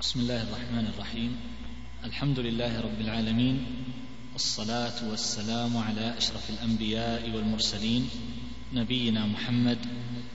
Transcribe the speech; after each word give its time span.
بسم 0.00 0.20
الله 0.20 0.42
الرحمن 0.42 0.86
الرحيم. 0.96 1.36
الحمد 2.04 2.38
لله 2.38 2.80
رب 2.80 3.00
العالمين 3.00 3.56
والصلاة 4.32 5.10
والسلام 5.10 5.76
على 5.76 6.14
أشرف 6.18 6.50
الأنبياء 6.50 7.30
والمرسلين 7.36 8.08
نبينا 8.72 9.26
محمد 9.26 9.78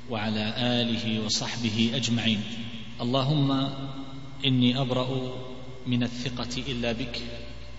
وعلى 0.10 0.54
آله 0.58 1.26
وصحبه 1.26 1.92
أجمعين. 1.96 2.42
اللهم 3.02 3.50
إني 4.46 4.82
أبرأ 4.82 5.34
من 5.88 6.04
الثقة 6.04 6.62
إلا 6.70 6.92
بك 6.92 7.22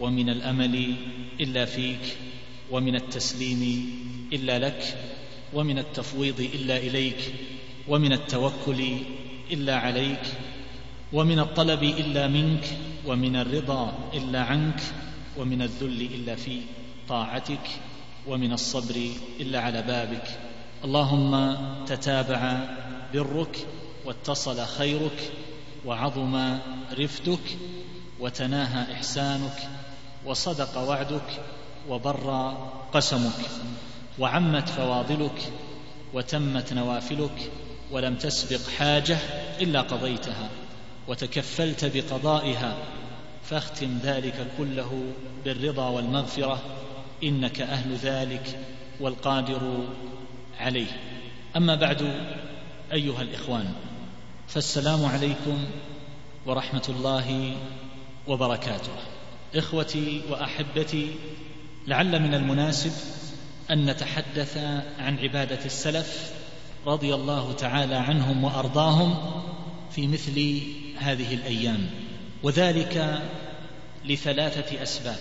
ومن 0.00 0.28
الأمل 0.30 0.94
إلا 1.40 1.64
فيك 1.64 2.16
ومن 2.70 2.94
التسليم 2.96 3.62
إلا 4.32 4.58
لك 4.58 4.82
ومن 5.54 5.78
التفويض 5.78 6.40
إلا 6.40 6.76
إليك 6.76 7.34
ومن 7.88 8.12
التوكل 8.12 8.80
إلا 9.50 9.76
عليك 9.76 10.26
ومن 11.12 11.38
الطلب 11.38 11.82
إلا 11.82 12.26
منك 12.26 12.64
ومن 13.06 13.36
الرضا 13.36 13.92
إلا 14.14 14.42
عنك 14.42 14.80
ومن 15.38 15.62
الذل 15.62 16.02
إلا 16.02 16.34
في 16.34 16.60
طاعتك 17.08 17.68
ومن 18.26 18.52
الصبر 18.52 19.10
إلا 19.40 19.60
على 19.60 19.82
بابك. 19.82 20.38
اللهم 20.84 21.56
تتابع 21.86 22.58
برك 23.14 23.66
واتصل 24.04 24.66
خيرك 24.66 25.32
وعظم 25.86 26.58
رفتك 26.98 27.56
وتناهى 28.20 28.92
إحسانك 28.92 29.68
وصدق 30.26 30.78
وعدك 30.78 31.42
وبر 31.88 32.54
قسمك 32.92 33.40
وعمت 34.18 34.68
فواضلك 34.68 35.52
وتمت 36.14 36.72
نوافلك 36.72 37.50
ولم 37.90 38.14
تسبق 38.14 38.68
حاجة 38.78 39.18
إلا 39.60 39.80
قضيتها. 39.80 40.48
وتكفلت 41.08 41.84
بقضائها 41.84 42.76
فاختم 43.44 43.98
ذلك 44.02 44.46
كله 44.58 45.04
بالرضا 45.44 45.88
والمغفرة 45.88 46.62
إنك 47.22 47.60
أهل 47.60 47.96
ذلك 47.96 48.58
والقادر 49.00 49.84
عليه. 50.58 51.00
أما 51.56 51.74
بعد 51.74 52.02
أيها 52.92 53.22
الإخوان 53.22 53.72
فالسلام 54.48 55.04
عليكم 55.04 55.64
ورحمة 56.46 56.84
الله 56.88 57.56
وبركاته. 58.26 58.92
إخوتي 59.54 60.22
وأحبتي 60.30 61.10
لعل 61.86 62.22
من 62.22 62.34
المناسب 62.34 62.92
أن 63.70 63.90
نتحدث 63.90 64.56
عن 64.98 65.18
عبادة 65.18 65.64
السلف 65.64 66.32
رضي 66.86 67.14
الله 67.14 67.52
تعالى 67.52 67.94
عنهم 67.94 68.44
وأرضاهم 68.44 69.42
في 69.90 70.06
مثل 70.06 70.62
هذه 70.98 71.34
الأيام 71.34 71.86
وذلك 72.42 73.22
لثلاثة 74.04 74.82
أسباب. 74.82 75.18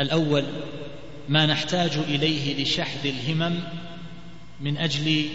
الأول 0.00 0.44
ما 1.28 1.46
نحتاج 1.46 1.96
إليه 1.96 2.62
لشحذ 2.62 3.06
الهمم 3.06 3.60
من 4.60 4.78
أجل 4.78 5.28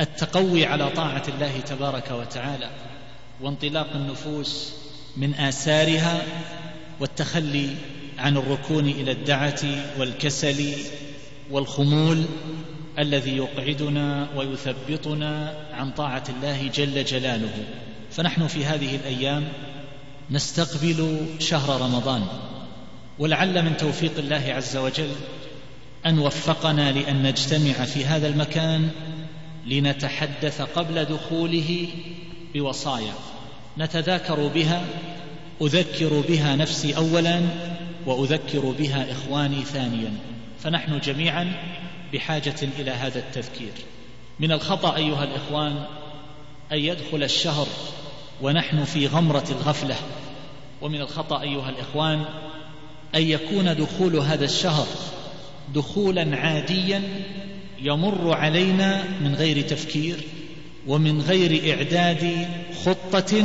التقوي 0.00 0.66
على 0.66 0.90
طاعة 0.90 1.22
الله 1.28 1.60
تبارك 1.60 2.10
وتعالى 2.10 2.70
وانطلاق 3.40 3.92
النفوس 3.94 4.72
من 5.16 5.34
آثارها 5.34 6.22
والتخلي 7.00 7.68
عن 8.18 8.36
الركون 8.36 8.88
إلى 8.88 9.12
الدعة 9.12 9.60
والكسل 9.98 10.72
والخمول 11.50 12.24
الذي 12.98 13.36
يقعدنا 13.36 14.28
ويثبطنا 14.36 15.54
عن 15.72 15.90
طاعة 15.90 16.24
الله 16.28 16.68
جل 16.68 17.04
جلاله. 17.04 17.64
فنحن 18.10 18.46
في 18.46 18.64
هذه 18.64 18.96
الأيام 18.96 19.48
نستقبل 20.30 21.26
شهر 21.38 21.80
رمضان 21.80 22.26
ولعل 23.18 23.62
من 23.62 23.76
توفيق 23.76 24.18
الله 24.18 24.44
عز 24.48 24.76
وجل 24.76 25.10
أن 26.06 26.18
وفقنا 26.18 26.92
لأن 26.92 27.22
نجتمع 27.22 27.72
في 27.72 28.04
هذا 28.04 28.28
المكان 28.28 28.90
لنتحدث 29.66 30.62
قبل 30.62 31.04
دخوله 31.04 31.88
بوصايا. 32.54 33.12
نتذاكر 33.78 34.46
بها 34.46 34.84
أذكر 35.62 36.22
بها 36.28 36.56
نفسي 36.56 36.96
اولا 36.96 37.40
وأذكر 38.06 38.74
بها 38.78 39.12
إخواني 39.12 39.64
ثانيا. 39.64 40.12
فنحن 40.60 40.98
جميعا 40.98 41.52
بحاجة 42.12 42.68
إلى 42.78 42.90
هذا 42.90 43.18
التذكير. 43.18 43.72
من 44.40 44.52
الخطأ 44.52 44.96
أيها 44.96 45.24
الإخوان 45.24 45.84
أن 46.72 46.78
يدخل 46.78 47.22
الشهر 47.22 47.66
ونحن 48.42 48.84
في 48.84 49.06
غمرة 49.06 49.44
الغفلة. 49.50 49.96
ومن 50.82 51.00
الخطأ 51.00 51.42
أيها 51.42 51.70
الإخوان 51.70 52.24
أن 53.14 53.22
يكون 53.22 53.76
دخول 53.76 54.16
هذا 54.16 54.44
الشهر 54.44 54.86
دخولا 55.74 56.36
عاديا 56.36 57.02
يمر 57.80 58.34
علينا 58.34 59.04
من 59.20 59.34
غير 59.34 59.60
تفكير 59.60 60.16
ومن 60.86 61.20
غير 61.20 61.74
إعداد 61.74 62.48
خطة 62.84 63.44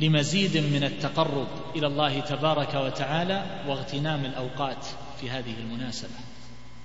لمزيد 0.00 0.56
من 0.56 0.84
التقرب 0.84 1.48
إلى 1.76 1.86
الله 1.86 2.20
تبارك 2.20 2.74
وتعالى 2.74 3.44
واغتنام 3.68 4.24
الأوقات 4.24 4.86
في 5.20 5.30
هذه 5.30 5.54
المناسبة. 5.60 6.08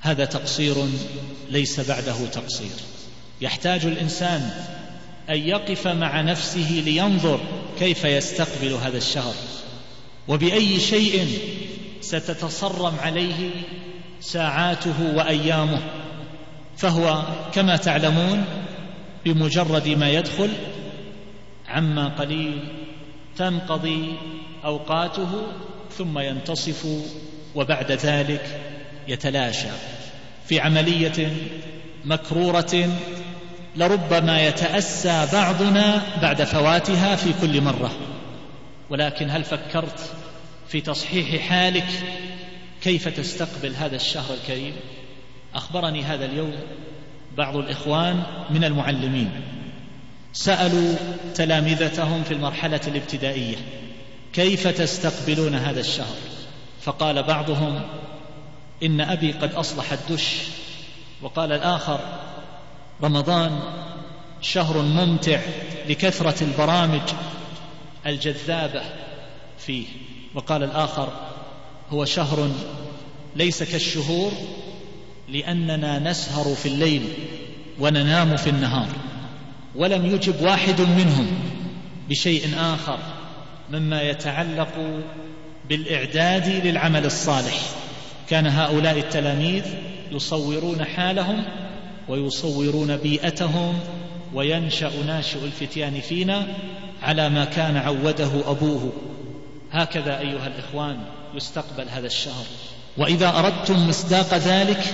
هذا 0.02 0.26
تقصير 0.26 0.76
ليس 1.50 1.80
بعده 1.80 2.26
تقصير. 2.26 2.76
يحتاج 3.42 3.86
الإنسان 3.86 4.52
أن 5.30 5.38
يقف 5.38 5.88
مع 5.88 6.22
نفسه 6.22 6.84
لينظر 6.86 7.40
كيف 7.80 8.06
يستقبل 8.06 8.74
هذا 8.74 8.98
الشهر. 8.98 9.34
وبأي 10.28 10.80
شيء 10.80 11.40
ستتصرم 12.02 12.94
عليه 13.04 13.50
ساعاته 14.22 15.16
وأيامه. 15.16 15.80
فهو 16.78 17.24
كما 17.54 17.76
تعلمون 17.76 18.46
بمجرد 19.26 19.88
ما 19.88 20.10
يدخل 20.10 20.50
عما 21.68 22.08
قليل 22.08 22.68
تنقضي 23.38 24.14
أوقاته 24.66 25.48
ثم 25.98 26.20
ينتصف 26.20 26.88
وبعد 27.56 27.92
ذلك 27.92 28.62
يتلاشى 29.08 29.68
في 30.48 30.60
عملية 30.60 31.34
مكرورة 32.06 32.90
لربما 33.76 34.42
يتأسى 34.42 35.28
بعضنا 35.34 36.02
بعد 36.22 36.44
فواتها 36.44 37.16
في 37.16 37.34
كل 37.42 37.62
مرة. 37.62 37.92
ولكن 38.90 39.30
هل 39.30 39.44
فكرت 39.44 40.00
في 40.68 40.82
تصحيح 40.82 41.50
حالك 41.50 41.88
كيف 42.82 43.08
تستقبل 43.08 43.76
هذا 43.76 43.96
الشهر 43.96 44.34
الكريم؟ 44.34 44.74
أخبرني 45.56 46.04
هذا 46.04 46.26
اليوم 46.26 46.54
بعض 47.38 47.58
الإخوان 47.58 48.24
من 48.50 48.64
المعلمين. 48.64 49.32
سألوا 50.34 50.96
تلامذتهم 51.36 52.24
في 52.24 52.34
المرحلة 52.34 52.82
الابتدائية 52.88 53.56
كيف 54.34 54.68
تستقبلون 54.68 55.56
هذا 55.56 55.80
الشهر؟ 55.80 56.16
فقال 56.82 57.24
بعضهم 57.24 57.82
إن 58.84 59.02
أبي 59.02 59.32
قد 59.32 59.54
أصلح 59.54 59.92
الدش. 59.92 60.38
وقال 61.22 61.52
الآخر 61.52 62.00
رمضان 63.04 63.60
شهر 64.42 64.82
ممتع 64.82 65.40
لكثرة 65.90 66.44
البرامج 66.44 67.02
الجذابة 68.06 68.82
فيه. 69.58 69.86
وقال 70.36 70.64
الآخر 70.64 71.10
هو 71.90 72.06
شهر 72.06 72.50
ليس 73.36 73.64
كالشهور 73.64 74.32
لأننا 75.30 76.00
نسهر 76.00 76.56
في 76.56 76.66
الليل 76.66 77.14
وننام 77.80 78.36
في 78.36 78.50
النهار 78.50 78.88
ولم 79.76 80.06
يجب 80.06 80.42
واحد 80.42 80.82
منهم 80.82 81.28
بشيء 82.10 82.56
آخر 82.58 83.00
مما 83.72 84.02
يتعلق 84.02 85.02
بالإعداد 85.70 86.68
للعمل 86.68 87.06
الصالح. 87.06 87.62
كان 88.30 88.48
هؤلاء 88.48 89.00
التلاميذ 89.00 89.64
يصورون 90.12 90.86
حالهم 90.86 91.44
ويصورون 92.10 92.98
بيئتهم 92.98 93.80
وينشأ 94.34 94.92
ناشئ 95.08 95.46
الفتيان 95.46 96.02
فينا 96.02 96.48
على 97.04 97.30
ما 97.30 97.46
كان 97.46 97.78
عوده 97.78 98.52
أبوه. 98.52 98.92
هكذا 99.72 100.20
أيها 100.20 100.48
الإخوان 100.48 101.00
يستقبل 101.34 101.90
هذا 101.90 102.08
الشهر. 102.08 102.46
وإذا 102.98 103.40
أردتم 103.40 103.90
مصداق 103.90 104.34
ذلك 104.34 104.94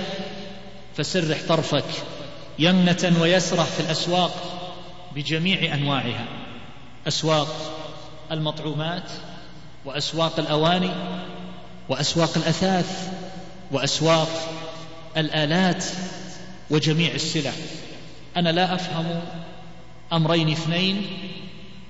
فسرح 0.96 1.38
طرفك 1.48 1.84
يمنة 2.58 3.12
ويسره 3.20 3.62
في 3.62 3.80
الأسواق 3.80 4.32
بجميع 5.14 5.74
أنواعها. 5.74 6.24
أسواق 7.08 7.48
المطعومات 8.32 9.10
وأسواق 9.84 10.38
الأواني 10.38 10.90
وأسواق 11.88 12.30
الأثاث 12.36 13.08
وأسواق 13.70 14.28
الآلات 15.16 15.84
وجميع 16.72 17.14
السلع. 17.14 17.52
أنا 18.36 18.48
لا 18.48 18.74
أفهم 18.74 19.20
أمرين 20.12 20.50
اثنين 20.50 21.06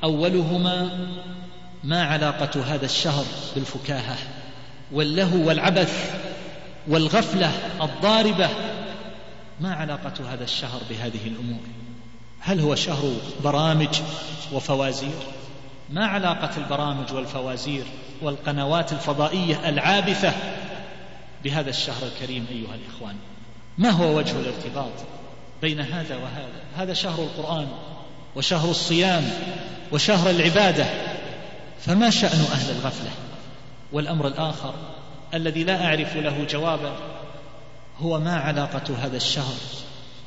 أولهما 0.04 1.08
ما 1.84 2.04
علاقة 2.04 2.74
هذا 2.74 2.84
الشهر 2.84 3.24
بالفكاهة 3.54 4.16
واللهو 4.92 5.48
والعبث 5.48 6.20
والغفلة 6.88 7.50
الضاربة 7.82 8.48
ما 9.60 9.74
علاقة 9.74 10.32
هذا 10.34 10.44
الشهر 10.44 10.80
بهذه 10.90 11.26
الأمور؟ 11.26 11.60
هل 12.40 12.60
هو 12.60 12.74
شهر 12.74 13.12
برامج 13.44 14.00
وفوازير؟ 14.52 15.18
ما 15.90 16.06
علاقة 16.06 16.56
البرامج 16.56 17.12
والفوازير 17.12 17.84
والقنوات 18.22 18.92
الفضائية 18.92 19.68
العابثة 19.68 20.32
بهذا 21.44 21.70
الشهر 21.70 22.06
الكريم 22.06 22.46
أيها 22.50 22.74
الإخوان؟ 22.74 23.16
ما 23.78 23.90
هو 23.90 24.18
وجه 24.18 24.40
الارتباط 24.40 24.92
بين 25.62 25.80
هذا 25.80 26.16
وهذا؟ 26.16 26.62
هذا 26.76 26.92
شهر 26.92 27.22
القرآن 27.22 27.68
وشهر 28.36 28.70
الصيام 28.70 29.30
وشهر 29.92 30.30
العبادة. 30.30 30.86
فما 31.80 32.10
شأن 32.10 32.40
أهل 32.52 32.70
الغفلة؟ 32.70 33.10
والأمر 33.92 34.26
الآخر 34.26 34.74
الذي 35.34 35.64
لا 35.64 35.84
أعرف 35.84 36.16
له 36.16 36.44
جوابا 36.44 36.96
هو 37.98 38.20
ما 38.20 38.36
علاقة 38.36 38.96
هذا 39.02 39.16
الشهر 39.16 39.54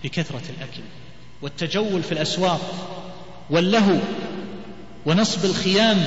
بكثرة 0.04 0.42
الأكل 0.50 0.82
والتجول 1.42 2.04
في 2.04 2.12
الأسواق 2.12 2.62
واللهو 3.50 3.98
ونصب 5.06 5.46
الخيام 5.46 6.04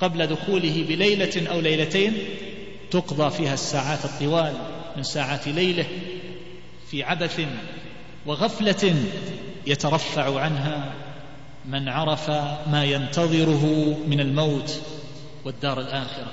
قبل 0.00 0.26
دخوله 0.26 0.84
بليلة 0.88 1.50
أو 1.50 1.60
ليلتين 1.60 2.12
تقضى 2.90 3.30
فيها 3.30 3.54
الساعات 3.54 4.04
الطوال 4.04 4.54
من 4.96 5.02
ساعات 5.02 5.48
ليله 5.48 5.86
في 6.90 7.02
عبث 7.02 7.40
وغفلة 8.26 8.94
يترفع 9.66 10.40
عنها 10.40 10.92
من 11.64 11.88
عرف 11.88 12.30
ما 12.70 12.84
ينتظره 12.84 13.96
من 14.06 14.20
الموت 14.20 14.80
والدار 15.44 15.80
الآخرة. 15.80 16.32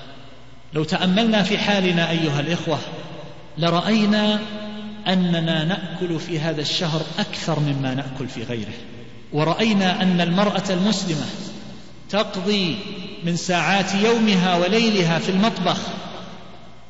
لو 0.73 0.83
تأملنا 0.83 1.43
في 1.43 1.57
حالنا 1.57 2.11
أيها 2.11 2.39
الإخوة 2.39 2.79
لرأينا 3.57 4.39
أننا 5.07 5.63
نأكل 5.63 6.19
في 6.19 6.39
هذا 6.39 6.61
الشهر 6.61 7.01
أكثر 7.19 7.59
مما 7.59 7.93
نأكل 7.93 8.27
في 8.27 8.43
غيره 8.43 8.73
ورأينا 9.33 10.01
أن 10.01 10.21
المرأة 10.21 10.63
المسلمة 10.69 11.25
تقضي 12.09 12.77
من 13.23 13.35
ساعات 13.35 13.95
يومها 13.95 14.57
وليلها 14.57 15.19
في 15.19 15.29
المطبخ 15.29 15.77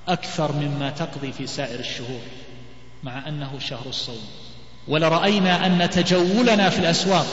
أكثر 0.08 0.52
مما 0.52 0.90
تقضي 0.90 1.32
في 1.32 1.48
سائر 1.48 1.80
الشهور. 1.80 2.22
مع 3.08 3.28
أنه 3.28 3.60
شهر 3.60 3.86
الصوم. 3.86 4.22
ولرأينا 4.88 5.66
أن 5.66 5.90
تجولنا 5.90 6.70
في 6.70 6.80
الأسواق 6.80 7.28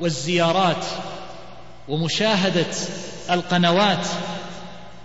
والزيارات 0.00 0.84
ومشاهدة 1.88 2.66
القنوات 3.30 4.06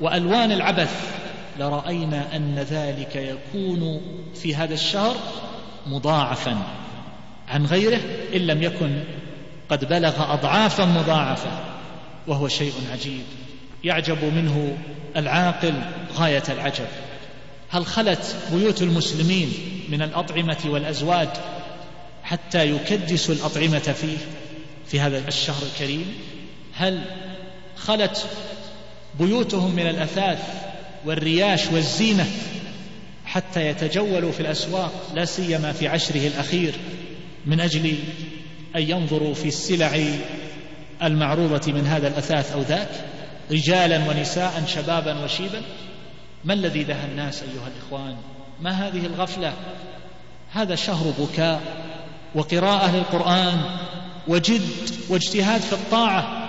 وألوان 0.01 0.51
العبث 0.51 0.91
لرأينا 1.59 2.35
أن 2.35 2.55
ذلك 2.55 3.15
يكون 3.15 4.01
في 4.35 4.55
هذا 4.55 4.73
الشهر 4.73 5.15
مضاعفا 5.87 6.57
عن 7.47 7.65
غيره 7.65 8.01
إن 8.35 8.41
لم 8.41 8.63
يكن 8.63 9.03
قد 9.69 9.85
بلغ 9.85 10.33
أضعافا 10.33 10.85
مضاعفة 10.85 11.49
وهو 12.27 12.47
شيء 12.47 12.73
عجيب. 12.91 13.23
يعجب 13.83 14.23
منه 14.23 14.77
العاقل 15.15 15.73
غاية 16.15 16.43
العجب. 16.49 16.87
هل 17.69 17.85
خلت 17.85 18.35
بيوت 18.51 18.81
المسلمين 18.81 19.53
من 19.89 20.01
الأطعمة 20.01 20.57
والأزواج 20.65 21.29
حتى 22.23 22.71
يكدسوا 22.71 23.35
الأطعمة 23.35 23.79
فيه 23.79 24.17
في 24.87 24.99
هذا 24.99 25.27
الشهر 25.27 25.63
الكريم؟ 25.73 26.13
هل 26.73 27.01
خلت 27.75 28.25
بيوتهم 29.19 29.75
من 29.75 29.87
الأثاث 29.87 30.39
والرياش 31.05 31.67
والزينة 31.73 32.25
حتى 33.25 33.67
يتجولوا 33.67 34.31
في 34.31 34.39
الأسواق 34.39 35.11
لا 35.15 35.25
سيما 35.25 35.71
في 35.71 35.87
عشره 35.87 36.27
الأخير 36.27 36.73
من 37.45 37.59
أجل 37.59 37.95
أن 38.75 38.81
ينظروا 38.81 39.33
في 39.33 39.47
السلع 39.47 39.99
المعروضة 41.03 41.71
من 41.71 41.87
هذا 41.87 42.07
الأثاث 42.07 42.51
أو 42.51 42.61
ذاك؟ 42.61 42.89
رجالا 43.51 44.09
ونساء 44.09 44.63
شبابا 44.67 45.23
وشيبا؟ 45.23 45.61
ما 46.47 46.53
الذي 46.53 46.83
دهى 46.83 47.05
الناس 47.05 47.43
أيها 47.43 47.67
الإخوان؟ 47.67 48.15
ما 48.61 48.71
هذه 48.71 49.05
الغفلة؟ 49.05 49.53
هذا 50.53 50.75
شهر 50.75 51.13
بكاء 51.19 51.61
وقراءة 52.35 52.95
للقرآن 52.95 53.61
وجد 54.27 54.61
واجتهاد 55.09 55.61
في 55.61 55.73
الطاعة 55.73 56.47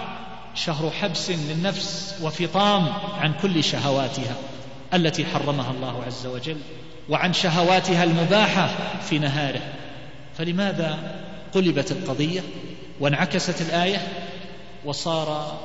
شهر 0.54 0.90
حبس 0.90 1.30
للنفس 1.30 2.14
وفطام 2.22 2.88
عن 3.18 3.32
كل 3.42 3.64
شهواتها 3.64 4.36
التي 4.94 5.24
حرمها 5.24 5.70
الله 5.70 6.04
عز 6.06 6.26
وجل 6.26 6.58
وعن 7.08 7.32
شهواتها 7.32 8.04
المباحة 8.04 8.70
في 9.02 9.18
نهاره. 9.18 9.62
فلماذا 10.38 11.20
قلبت 11.54 11.92
القضية 11.92 12.40
وانعكست 13.00 13.60
الآية؟ 13.60 14.08
وصار 14.84 15.58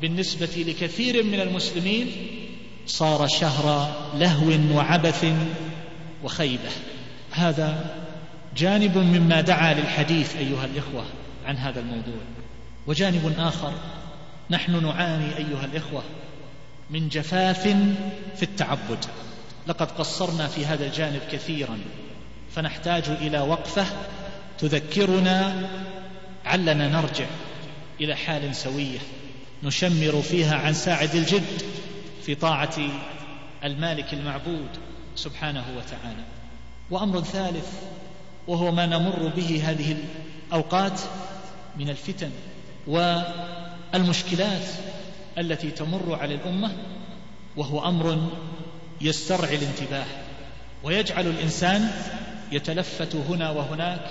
بالنسبة 0.00 0.64
لكثير 0.66 1.22
من 1.22 1.40
المسلمين 1.40 2.12
صار 2.86 3.26
شهر 3.28 3.92
لهو 4.14 4.76
وعبث 4.76 5.26
وخيبة. 6.24 6.70
هذا 7.30 7.94
جانب 8.56 8.98
مما 8.98 9.40
دعا 9.40 9.74
للحديث 9.74 10.36
أيها 10.36 10.64
الإخوة 10.64 11.04
عن 11.46 11.56
هذا 11.56 11.80
الموضوع. 11.80 12.22
وجانب 12.86 13.34
آخر 13.38 13.72
نحن 14.50 14.86
نعاني 14.86 15.36
أيها 15.36 15.64
الإخوة 15.64 16.02
من 16.90 17.08
جفاف 17.08 17.62
في 18.36 18.42
التعبد. 18.42 19.04
لقد 19.66 19.90
قصرنا 19.90 20.46
في 20.46 20.66
هذا 20.66 20.86
الجانب 20.86 21.20
كثيرا 21.32 21.78
فنحتاج 22.54 23.04
إلى 23.08 23.38
وقفة 23.38 23.86
تذكرنا 24.58 25.68
علنا 26.44 26.88
نرجع 26.88 27.26
إلى 28.00 28.16
حال 28.16 28.56
سوية 28.56 28.98
نشمر 29.62 30.22
فيها 30.22 30.56
عن 30.56 30.72
ساعد 30.72 31.14
الجد. 31.14 31.62
في 32.30 32.36
طاعة 32.36 32.76
المالك 33.64 34.14
المعبود 34.14 34.68
سبحانه 35.16 35.64
وتعالى. 35.76 36.24
وأمر 36.90 37.20
ثالث 37.20 37.72
وهو 38.46 38.72
ما 38.72 38.86
نمر 38.86 39.32
به 39.36 39.62
هذه 39.64 39.96
الأوقات 40.48 41.00
من 41.76 41.90
الفتن 41.90 42.30
والمشكلات 42.86 44.68
التي 45.38 45.70
تمر 45.70 46.18
على 46.20 46.34
الأمة 46.34 46.72
وهو 47.56 47.88
أمر 47.88 48.30
يسترعي 49.00 49.56
الانتباه 49.56 50.06
ويجعل 50.82 51.26
الإنسان 51.26 51.90
يتلفت 52.52 53.16
هنا 53.16 53.50
وهناك 53.50 54.10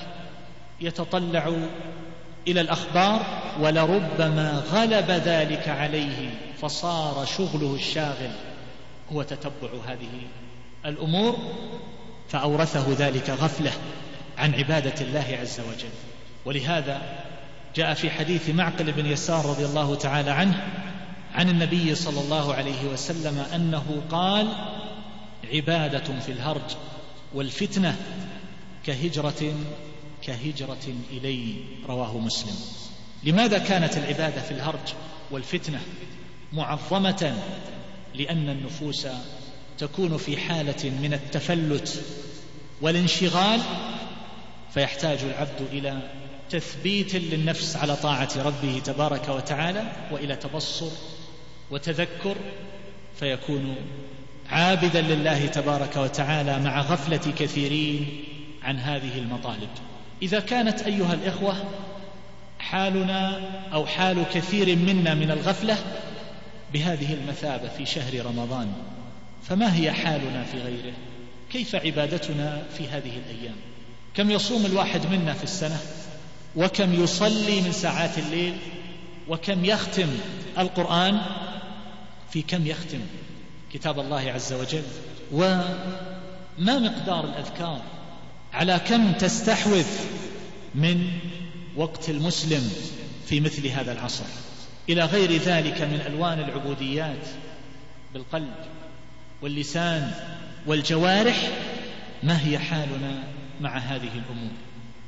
يتطلع 0.82 1.54
إلى 2.48 2.62
الأخبار 2.62 3.26
ولربما 3.60 4.64
غلب 4.72 5.12
ذلك 5.12 5.70
عليه 5.70 6.30
فصار 6.62 7.26
شغله 7.26 7.76
الشاغل 7.76 8.32
هو 9.12 9.24
تتبع 9.24 9.70
هذه 9.88 10.22
الأمور 10.86 11.38
فأورثه 12.30 13.08
ذلك 13.08 13.30
غفلة 13.30 13.72
عن 14.38 14.54
عبادة 14.54 15.02
الله 15.02 15.38
عز 15.42 15.60
وجل. 15.60 15.90
ولهذا 16.46 17.02
جاء 17.76 17.94
في 17.94 18.10
حديث 18.10 18.50
معقل 18.50 18.92
بن 18.92 19.06
يسار 19.06 19.46
رضي 19.46 19.66
الله 19.66 19.96
تعالى 19.96 20.32
عنه 20.32 20.64
عن 21.36 21.50
النبي 21.50 21.96
صلى 21.96 22.22
الله 22.22 22.54
عليه 22.54 22.86
وسلم 22.94 23.46
أنه 23.56 24.02
قال 24.12 24.48
عبادة 25.54 26.20
في 26.20 26.32
الهرج 26.32 26.76
والفتنة 27.34 27.96
كهجرة 28.86 29.54
كهجرة 30.22 30.94
إلي 31.12 31.54
رواه 31.88 32.18
مسلم. 32.18 32.56
لماذا 33.24 33.58
كانت 33.58 33.98
العبادة 33.98 34.42
في 34.42 34.52
الهرج 34.52 34.94
والفتنة 35.32 35.82
معظمة؟ 36.54 37.36
لأن 38.16 38.50
النفوس 38.50 39.08
تكون 39.78 40.18
في 40.18 40.38
حالة 40.38 40.90
من 41.02 41.14
التفلت 41.14 42.04
والانشغال 42.82 43.60
فيحتاج 44.74 45.20
العبد 45.24 45.62
إلى 45.72 46.02
تثبيت 46.50 47.16
للنفس 47.16 47.76
على 47.76 47.96
طاعة 47.96 48.30
ربه 48.38 48.82
تبارك 48.86 49.30
وتعالى 49.30 49.92
وإلى 50.12 50.36
تبصر 50.36 50.92
وتذكر 51.72 52.36
فيكون 53.20 53.76
عابدا 54.50 55.02
لله 55.02 55.46
تبارك 55.46 55.96
وتعالى 55.98 56.60
مع 56.60 56.82
غفلة 56.82 57.34
كثيرين 57.38 58.24
عن 58.64 58.78
هذه 58.78 59.18
المطالب. 59.18 59.70
إذا 60.22 60.40
كانت 60.40 60.82
أيها 60.82 61.14
الإخوة 61.14 61.56
حالنا 62.60 63.42
أو 63.74 63.86
حال 63.86 64.24
كثير 64.34 64.76
منا 64.76 65.14
من 65.14 65.32
الغفلة 65.32 65.78
بهذه 66.74 67.14
المثابة 67.14 67.70
في 67.70 67.86
شهر 67.86 68.26
رمضان 68.26 68.74
فما 69.44 69.76
هي 69.76 69.92
حالنا 69.92 70.44
في 70.44 70.58
غيره؟ 70.58 70.94
كيف 71.52 71.76
عبادتنا 71.76 72.64
في 72.78 72.88
هذه 72.88 73.12
الأيام؟ 73.18 73.56
كم 74.14 74.32
يصوم 74.32 74.66
الواحد 74.66 75.06
منا 75.12 75.34
في 75.34 75.44
السنة؟ 75.44 75.80
وكم 76.56 77.04
يصلي 77.04 77.62
من 77.62 77.72
ساعات 77.72 78.18
الليل؟ 78.18 78.58
وكم 79.28 79.66
يختم 79.66 80.10
القرآن؟ 80.58 81.20
في 82.32 82.42
كم 82.42 82.68
يختم؟ 82.68 83.00
كتاب 83.74 84.00
الله 84.00 84.32
عز 84.32 84.54
وجل. 84.54 84.84
وما 85.32 86.80
مقدار 86.80 87.26
الأذكار 87.26 87.82
على 88.54 88.80
كم 88.88 89.12
تستحوذ 89.12 89.88
من 90.76 91.12
وقت 91.76 92.10
المسلم 92.10 92.72
في 93.26 93.40
مثل 93.40 93.68
هذا 93.68 93.92
العصر. 93.92 94.26
إلى 94.90 95.06
غير 95.06 95.32
ذلك 95.32 95.82
من 95.82 96.02
ألوان 96.08 96.40
العبوديات 96.40 97.28
بالقلب 98.14 98.54
واللسان 99.42 100.12
والجوارح 100.66 101.50
ما 102.24 102.48
هي 102.48 102.60
حالنا 102.60 103.24
مع 103.62 103.78
هذه 103.78 104.12
الأمور؟ 104.16 104.52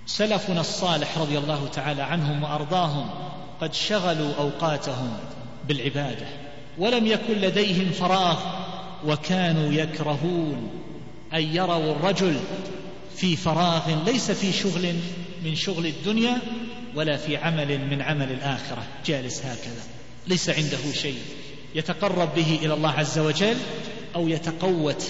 سلفنا 0.06 0.62
الصالح 0.62 1.18
رضي 1.18 1.38
الله 1.38 1.68
تعالى 1.68 2.02
عنهم 2.02 2.44
وأرضاهم 2.44 3.10
قد 3.62 3.74
شغلوا 3.74 4.34
أوقاتهم 4.36 5.18
بالعبادة 5.68 6.26
ولم 6.78 7.08
يكن 7.08 7.34
لديهم 7.34 7.92
فراغ 7.92 8.40
وكانوا 9.06 9.74
يكرهون 9.74 10.70
أن 11.34 11.42
يروا 11.56 11.92
الرجل 11.92 12.40
في 13.16 13.36
فراغ 13.36 14.04
ليس 14.04 14.32
في 14.32 14.54
شغل 14.54 14.96
من 15.44 15.56
شغل 15.56 15.86
الدنيا 15.86 16.38
ولا 16.96 17.18
في 17.18 17.38
عمل 17.38 17.88
من 17.90 18.02
عمل 18.02 18.32
الآخرة. 18.32 18.84
جالس 19.06 19.40
هكذا. 19.40 19.84
ليس 20.28 20.50
عنده 20.50 20.92
شيء. 20.94 21.22
يتقرب 21.76 22.36
به 22.36 22.60
إلى 22.62 22.74
الله 22.74 22.92
عز 22.92 23.20
وجل 23.20 23.58
أو 24.16 24.28
يتقوت 24.28 25.04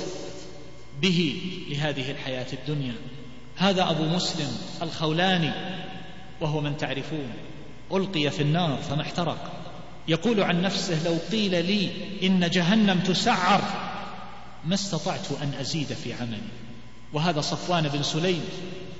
به 1.01 1.41
لهذه 1.69 2.11
الحياة 2.11 2.47
الدنيا. 2.53 2.93
هذا 3.55 3.89
أبو 3.89 4.03
مسلم 4.03 4.57
الخولاني 4.81 5.51
وهو 6.41 6.61
من 6.61 6.77
تعرفون. 6.77 7.29
ألقي 7.93 8.31
في 8.31 8.41
النار 8.41 8.79
فما 8.89 9.01
احترق. 9.01 9.51
يقول 10.07 10.43
عن 10.43 10.61
نفسه 10.61 11.03
لو 11.05 11.17
قيل 11.31 11.65
لي 11.65 11.89
إن 12.23 12.49
جهنم 12.49 12.99
تسعر 12.99 13.61
ما 14.65 14.73
استطعت 14.73 15.31
أن 15.41 15.53
أزيد 15.59 15.93
في 15.93 16.13
عملي. 16.13 16.60
وهذا 17.13 17.41
صفوان 17.41 17.87
بن 17.87 18.03
سليم. 18.03 18.43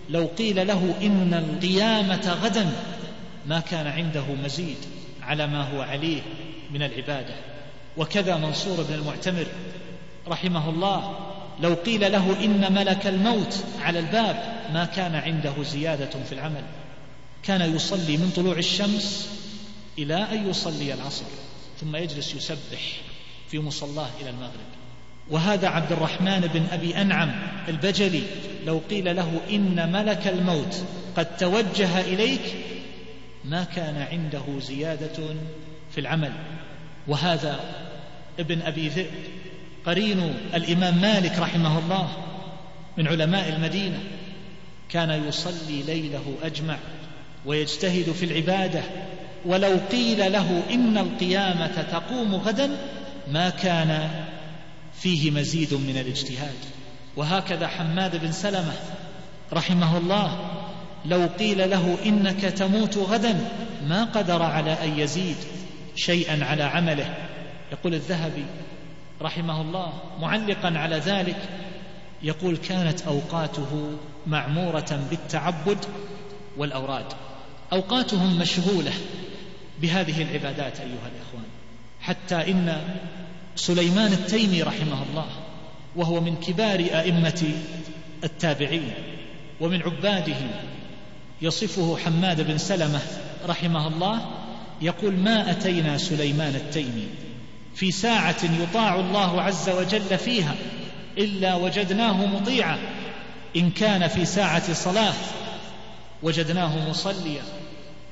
لو 0.09 0.29
قيل 0.37 0.67
له 0.67 0.95
إن 1.01 1.33
القيامة 1.33 2.37
غدا 2.43 2.71
ما 3.47 3.59
كان 3.59 3.87
عنده 3.87 4.25
مزيد 4.43 4.77
على 5.21 5.47
ما 5.47 5.61
هو 5.63 5.81
عليه 5.81 6.21
من 6.71 6.83
العبادة. 6.83 7.35
وكذا 7.97 8.37
منصور 8.37 8.83
بن 8.83 8.93
المعتمر 8.93 9.45
رحمه 10.27 10.69
الله 10.69 11.15
لو 11.59 11.73
قيل 11.73 12.11
له 12.11 12.45
إن 12.45 12.73
ملك 12.73 13.07
الموت 13.07 13.63
على 13.81 13.99
الباب 13.99 14.61
ما 14.73 14.85
كان 14.85 15.15
عنده 15.15 15.63
زيادة 15.63 16.23
في 16.23 16.31
العمل. 16.31 16.63
كان 17.43 17.75
يصلي 17.75 18.17
من 18.17 18.31
طلوع 18.35 18.57
الشمس 18.57 19.29
إلى 19.97 20.15
أن 20.15 20.49
يصلي 20.49 20.93
العصر 20.93 21.25
ثم 21.81 21.95
يجلس 21.95 22.35
يسبح 22.35 23.01
في 23.47 23.59
مصلاه 23.59 24.09
إلى 24.21 24.29
المغرب. 24.29 24.80
وهذا 25.31 25.67
عبد 25.67 25.91
الرحمن 25.91 26.49
بن 26.53 26.63
أبي 26.71 27.01
أنعم 27.01 27.31
البجلي 27.67 28.23
لو 28.65 28.81
قيل 28.89 29.15
له 29.15 29.41
إن 29.49 29.91
ملك 29.91 30.27
الموت 30.27 30.83
قد 31.17 31.37
توجه 31.37 32.01
إليك 32.01 32.55
ما 33.45 33.63
كان 33.63 34.07
عنده 34.11 34.59
زيادة 34.59 35.25
في 35.91 36.01
العمل. 36.01 36.31
وهذا 37.07 37.59
ابن 38.39 38.61
أبي 38.61 38.87
ذئب 38.87 39.11
قرين 39.85 40.33
الإمام 40.53 41.01
مالك 41.01 41.39
رحمه 41.39 41.79
الله 41.79 42.09
من 42.97 43.07
علماء 43.07 43.49
المدينة 43.49 43.99
كان 44.89 45.23
يصلي 45.27 45.83
ليله 45.87 46.33
أجمع 46.43 46.77
ويجتهد 47.45 48.11
في 48.11 48.25
العبادة. 48.25 48.81
ولو 49.45 49.77
قيل 49.91 50.31
له 50.31 50.63
إن 50.71 50.97
القيامة 50.97 51.85
تقوم 51.91 52.35
غدا 52.35 52.69
ما 53.31 53.49
كان 53.49 54.09
فيه 55.01 55.31
مزيد 55.31 55.73
من 55.73 55.97
الاجتهاد. 55.97 56.57
وهكذا 57.15 57.67
حماد 57.67 58.21
بن 58.21 58.31
سلمة 58.31 58.73
رحمه 59.53 59.97
الله 59.97 60.51
لو 61.05 61.29
قيل 61.39 61.69
له 61.69 61.97
إنك 62.05 62.41
تموت 62.41 62.97
غدا 62.97 63.49
ما 63.87 64.03
قدر 64.03 64.41
على 64.43 64.71
أن 64.71 64.99
يزيد 64.99 65.37
شيئا 65.95 66.45
على 66.45 66.63
عمله. 66.63 67.15
يقول 67.71 67.93
الذهبي 67.93 68.45
رحمه 69.21 69.61
الله 69.61 69.93
معلقا 70.19 70.77
على 70.77 70.95
ذلك 70.95 71.49
يقول 72.23 72.57
كانت 72.57 73.01
أوقاته 73.01 73.97
معمورة 74.27 74.99
بالتعبد 75.09 75.85
والأوراد. 76.57 77.05
أوقاتهم 77.73 78.39
مشغولة 78.39 78.91
بهذه 79.81 80.21
العبادات 80.21 80.79
أيها 80.79 81.09
الإخوان 81.15 81.45
حتى 82.01 82.51
إن 82.51 82.81
سليمان 83.55 84.13
التيمي 84.13 84.63
رحمه 84.63 85.03
الله 85.09 85.25
وهو 85.95 86.21
من 86.21 86.35
كبار 86.35 86.79
أئمة 86.79 87.53
التابعين 88.23 88.93
ومن 89.61 89.81
عبادهم 89.81 90.51
يصفه 91.41 91.97
حماد 91.97 92.41
بن 92.41 92.57
سلمة 92.57 92.99
رحمه 93.47 93.87
الله 93.87 94.25
يقول 94.81 95.13
ما 95.13 95.51
أتينا 95.51 95.97
سليمان 95.97 96.55
التيمي 96.55 97.07
في 97.75 97.91
ساعة 97.91 98.35
يطاع 98.61 98.95
الله 98.95 99.41
عز 99.41 99.69
وجل 99.69 100.17
فيها 100.17 100.55
إلا 101.17 101.55
وجدناه 101.55 102.25
مطيعا. 102.25 102.77
إن 103.55 103.69
كان 103.69 104.07
في 104.07 104.25
ساعة 104.25 104.73
صلاة 104.73 105.13
وجدناه 106.23 106.89
مصليا. 106.89 107.41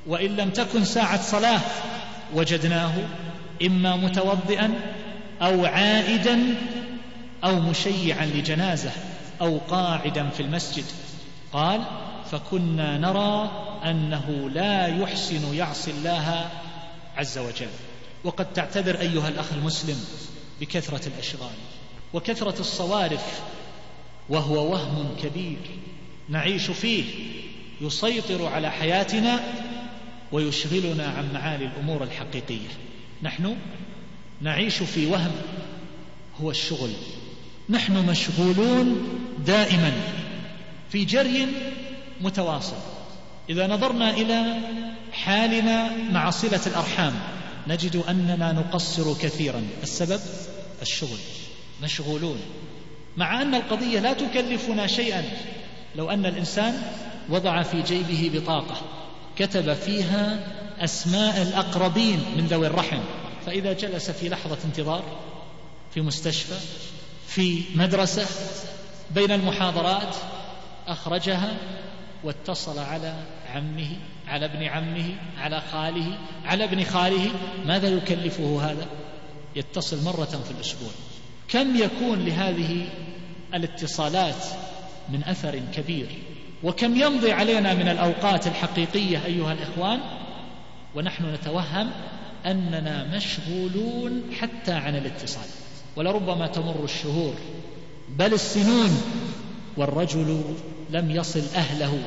وإن 0.06 0.36
لم 0.36 0.50
تكن 0.50 0.84
ساعة 0.84 1.22
صلاة 1.22 1.60
وجدناه 2.34 2.92
إما 3.62 3.96
متوضئا 3.96 4.70
أو 5.42 5.64
عائدا 5.66 6.54
أو 7.44 7.60
مشيعا 7.60 8.26
لجنازة 8.26 8.90
أو 9.40 9.58
قاعدا 9.58 10.28
في 10.28 10.42
المسجد. 10.42 10.84
قال 11.52 11.84
فكنا 12.30 12.98
نرى 12.98 13.50
أنه 13.84 14.50
لا 14.54 14.86
يحسن 14.86 15.54
يعصي 15.54 15.90
الله 15.90 16.50
عز 17.16 17.38
وجل. 17.38 17.70
وقد 18.24 18.52
تعتذر 18.52 19.00
أيها 19.00 19.28
الأخ 19.28 19.52
المسلم 19.52 20.04
بكثرة 20.60 21.08
الأشغال 21.08 21.56
وكثرة 22.12 22.60
الصوارف 22.60 23.40
وهو 24.28 24.72
وهم 24.72 25.16
كبير 25.22 25.58
نعيش 26.28 26.70
فيه 26.70 27.04
يسيطر 27.80 28.46
على 28.46 28.70
حياتنا 28.70 29.40
ويشغلنا 30.32 31.06
عن 31.06 31.32
معالي 31.34 31.64
الأمور 31.64 32.02
الحقيقية. 32.02 32.68
نحن 33.22 33.56
نعيش 34.40 34.82
في 34.82 35.06
وهم 35.06 35.32
هو 36.40 36.50
الشغل. 36.50 36.90
نحن 37.68 38.06
مشغولون 38.06 39.08
دائما 39.46 39.92
في 40.90 41.04
جري 41.04 41.46
متواصل. 42.20 42.76
إذا 43.50 43.66
نظرنا 43.66 44.10
إلى 44.10 44.54
حالنا 45.12 45.90
مع 46.12 46.30
صلة 46.30 46.60
الأرحام 46.66 47.12
نجد 47.68 47.96
أننا 48.08 48.52
نقصر 48.52 49.14
كثيرا. 49.14 49.62
السبب؟ 49.82 50.20
الشغل. 50.82 51.18
مشغولون. 51.82 52.40
مع 53.16 53.42
أن 53.42 53.54
القضية 53.54 54.00
لا 54.00 54.12
تكلفنا 54.12 54.86
شيئا. 54.86 55.24
لو 55.96 56.10
أن 56.10 56.26
الإنسان 56.26 56.82
وضع 57.28 57.62
في 57.62 57.82
جيبه 57.82 58.30
بطاقة 58.34 58.76
كتب 59.36 59.74
فيها 59.74 60.46
أسماء 60.78 61.42
الأقربين 61.42 62.18
من 62.36 62.46
ذوي 62.46 62.66
الرحم. 62.66 63.00
فإذا 63.46 63.72
جلس 63.72 64.10
في 64.10 64.28
لحظة 64.28 64.58
انتظار 64.64 65.02
في 65.94 66.00
مستشفى 66.00 66.54
في 67.26 67.62
مدرسة 67.74 68.26
بين 69.14 69.32
المحاضرات 69.32 70.16
أخرجها 70.86 71.56
واتصل 72.24 72.78
على 72.78 73.14
عمه 73.54 73.96
على 74.28 74.44
ابن 74.44 74.62
عمه 74.62 75.14
على 75.38 75.62
خاله 75.72 76.18
على 76.44 76.64
ابن 76.64 76.84
خاله. 76.84 77.30
ماذا 77.66 77.88
يكلفه 77.88 78.70
هذا؟ 78.70 78.86
يتصل 79.56 80.04
مرة 80.04 80.24
في 80.24 80.50
الأسبوع. 80.50 80.90
كم 81.48 81.76
يكون 81.76 82.24
لهذه 82.24 82.86
الاتصالات 83.54 84.44
من 85.08 85.24
أثر 85.24 85.60
كبير؟ 85.74 86.08
وكم 86.62 86.96
يمضي 86.96 87.32
علينا 87.32 87.74
من 87.74 87.88
الأوقات 87.88 88.46
الحقيقية 88.46 89.24
أيها 89.26 89.52
الإخوان؟ 89.52 90.00
ونحن 90.94 91.34
نتوهم 91.34 91.90
أننا 92.46 93.16
مشغولون 93.16 94.22
حتى 94.40 94.72
عن 94.72 94.96
الاتصال 94.96 95.46
ولربما 95.96 96.46
تمر 96.46 96.84
الشهور. 96.84 97.34
بل 98.08 98.34
السنون 98.34 99.02
والرجل 99.76 100.42
لم 100.90 101.10
يصل 101.10 101.42
أهله 101.54 101.98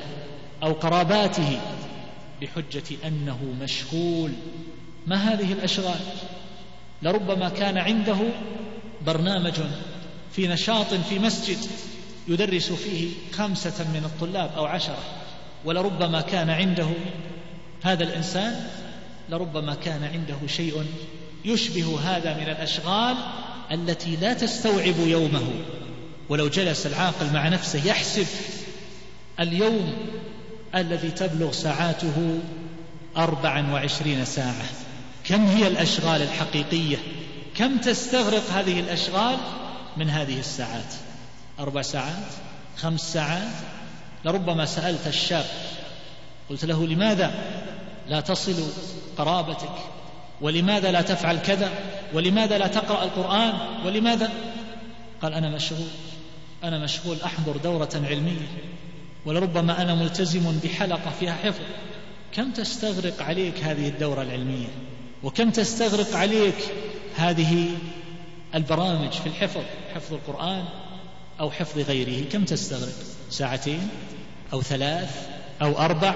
أو 0.64 0.74
قراباته 0.74 1.60
بحجة 2.42 3.08
أنه 3.08 3.40
مشغول. 3.62 4.32
ما 5.08 5.16
هذه 5.16 5.54
الأشغال؟ 5.54 6.00
لربما 7.02 7.50
كان 7.50 7.78
عنده 7.78 8.18
برنامج 9.06 9.54
في 10.32 10.48
نشاط 10.48 10.94
في 10.94 11.20
مسجد 11.20 11.58
يدرس 12.28 12.72
فيه 12.72 13.10
خمسة 13.32 13.84
من 13.94 14.02
الطلاب 14.06 14.52
أو 14.58 14.66
عشرة 14.66 15.04
ولربما 15.66 16.22
كان 16.22 16.50
عنده 16.50 16.88
هذا 17.84 18.04
الإنسان 18.04 18.68
لربما 19.30 19.76
كان 19.76 20.04
عنده 20.04 20.48
شيء 20.48 20.86
يشبه 21.46 22.00
هذا 22.00 22.34
من 22.34 22.44
الأشغال 22.44 23.16
التي 23.72 24.16
لا 24.16 24.34
تستوعب 24.34 24.96
يومه. 25.08 25.48
ولو 26.30 26.48
جلس 26.48 26.88
العاقل 26.88 27.34
مع 27.34 27.48
نفسه 27.48 27.88
يحسب 27.88 28.28
اليوم 29.40 29.94
الذي 30.76 31.12
تبلغ 31.12 31.52
ساعاته 31.52 32.40
أربعا 33.18 33.72
وعشرين 33.74 34.26
ساعة. 34.26 34.66
كم 35.26 35.46
هي 35.46 35.68
الأشغال 35.68 36.22
الحقيقية؟ 36.22 36.98
كم 37.58 37.78
تستغرق 37.78 38.50
هذه 38.54 38.80
الأشغال 38.80 39.38
من 39.98 40.10
هذه 40.10 40.40
الساعات؟ 40.40 40.94
أربع 41.60 41.82
ساعات؟ 41.82 42.34
خمس 42.78 43.14
ساعات؟ 43.14 43.54
لربما 44.26 44.66
سألت 44.66 45.08
الشاب 45.08 45.46
قلت 46.50 46.66
له 46.66 46.88
لماذا؟ 46.88 47.34
لا 48.10 48.20
تصل 48.20 48.56
قرابتك. 49.18 49.76
ولماذا 50.42 50.92
لا 50.92 51.02
تفعل 51.02 51.38
كذا؟ 51.38 51.72
ولماذا 52.14 52.58
لا 52.58 52.68
تقرأ 52.68 53.04
القرآن؟ 53.04 53.54
ولماذا؟ 53.86 54.32
قال 55.22 55.34
أنا 55.34 55.50
مشغول. 55.50 55.88
أنا 56.64 56.84
مشغول 56.84 57.18
أحضر 57.26 57.58
دورة 57.58 57.90
علمية. 57.96 58.48
ولربما 59.26 59.82
أنا 59.82 59.96
ملتزم 59.96 60.60
بحلقة 60.64 61.12
فيها 61.20 61.34
حفظ. 61.34 61.62
كم 62.34 62.52
تستغرق 62.52 63.22
عليك 63.22 63.64
هذه 63.64 63.88
الدورة 63.88 64.22
العلمية؟ 64.22 64.68
وكم 65.24 65.50
تستغرق 65.50 66.16
عليك 66.16 66.56
هذه 67.16 67.70
البرامج 68.56 69.12
في 69.12 69.28
الحفظ؟ 69.28 69.62
حفظ 69.96 70.14
القرآن 70.14 70.66
أو 71.40 71.52
حفظ 71.52 71.80
غيره. 71.80 72.30
كم 72.30 72.46
تستغرق؟ 72.46 72.94
ساعتين 73.30 73.90
أو 74.54 74.62
ثلاث 74.62 75.28
أو 75.62 75.78
أربع؟ 75.80 76.16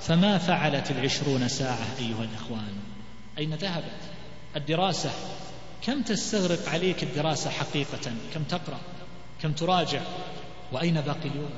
فما 0.00 0.38
فعلت 0.38 0.90
العشرون 0.90 1.48
ساعة 1.48 1.86
أيها 1.98 2.24
الإخوان؟ 2.24 2.74
أين 3.38 3.54
ذهبت؟ 3.54 4.00
الدراسة. 4.56 5.10
كم 5.86 6.02
تستغرق 6.02 6.68
عليك 6.68 7.02
الدراسة 7.02 7.50
حقيقة؟ 7.50 8.12
كم 8.34 8.42
تقرأ؟ 8.42 8.80
كم 9.42 9.52
تراجع؟ 9.52 10.00
وأين 10.72 11.00
باقي 11.00 11.28
اليوم؟ 11.28 11.50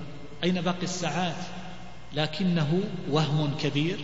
أين 0.44 0.60
باقي 0.60 0.82
الساعات؟ 0.82 1.36
لكنه 2.12 2.80
وهم 3.10 3.56
كبير. 3.62 3.98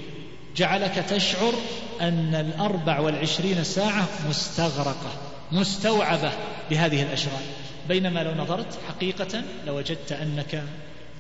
جعلك 0.57 0.95
تشعر 0.95 1.53
أن 2.01 2.35
الأربع 2.35 3.01
والعشرين 3.01 3.65
ساعة 3.65 4.09
مستغرقة 4.29 5.13
مستوعبة 5.53 6.33
بهذه 6.71 7.03
الأشغال. 7.03 7.43
بينما 7.89 8.21
لو 8.21 8.35
نظرت 8.35 8.79
حقيقة 8.89 9.43
لوجدت 9.67 10.13
أنك 10.13 10.65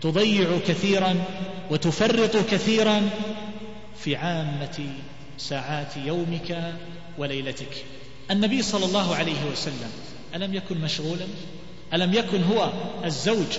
تضيع 0.00 0.58
كثيرا 0.68 1.24
وتفرط 1.70 2.36
كثيرا 2.36 3.10
في 3.98 4.16
عامة 4.16 4.86
ساعات 5.38 5.96
يومك 5.96 6.74
وليلتك. 7.18 7.84
النبي 8.30 8.62
صلى 8.62 8.84
الله 8.84 9.14
عليه 9.14 9.44
وسلم 9.52 9.90
ألم 10.34 10.54
يكن 10.54 10.80
مشغولا؟ 10.80 11.26
ألم 11.94 12.14
يكن 12.14 12.42
هو 12.42 12.72
الزوج 13.04 13.58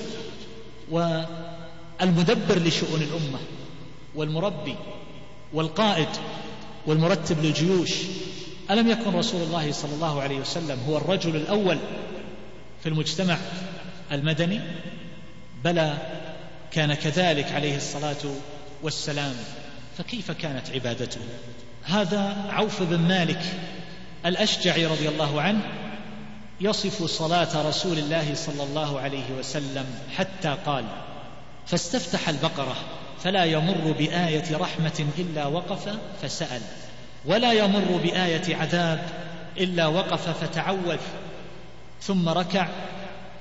والمدبر 0.92 2.60
لشؤون 2.60 3.01
الأمة 3.01 3.39
والمربي 4.15 4.75
والقائد 5.54 6.08
والمرتب 6.86 7.46
للجيوش؟ 7.46 7.92
ألم 8.72 8.89
يكن 8.89 9.12
رسول 9.12 9.42
الله 9.42 9.72
صلى 9.72 9.94
الله 9.94 10.22
عليه 10.22 10.39
وسلم 10.39 10.80
هو 10.88 10.98
الرجل 10.98 11.36
الأول 11.36 11.77
في 12.84 12.89
المجتمع 12.89 13.38
المدني؟ 14.12 14.60
بلى 15.63 15.98
كان 16.75 16.94
كذلك 16.94 17.51
عليه 17.51 17.77
الصلاة 17.77 18.36
والسلام 18.84 19.36
فكيف 19.98 20.32
كانت 20.32 20.72
عبادته؟ 20.72 21.22
هذا 21.84 22.36
عوف 22.50 22.84
بن 22.84 23.00
مالك 23.00 23.41
الأشجعي 24.25 24.86
رضي 24.86 25.10
الله 25.10 25.41
عنه 25.41 25.62
يصف 26.62 27.03
صلاة 27.03 27.70
رسول 27.70 27.98
الله 27.98 28.36
صلى 28.36 28.63
الله 28.63 29.00
عليه 29.00 29.32
وسلم 29.39 29.86
حتى 30.17 30.58
قال 30.65 30.86
فاستفتح 31.65 32.30
البقرة 32.30 32.76
فلا 33.23 33.45
يمر 33.45 33.95
بآية 34.00 34.58
رحمة 34.58 35.06
إلا 35.17 35.45
وقف 35.45 35.97
فسأل 36.21 36.62
ولا 37.26 37.54
يمر 37.54 38.00
بآية 38.04 38.56
عذاب 38.56 39.10
إلا 39.58 39.88
وقف 39.88 40.43
فتعوذ 40.43 41.00
ثم 42.02 42.30
ركع 42.30 42.67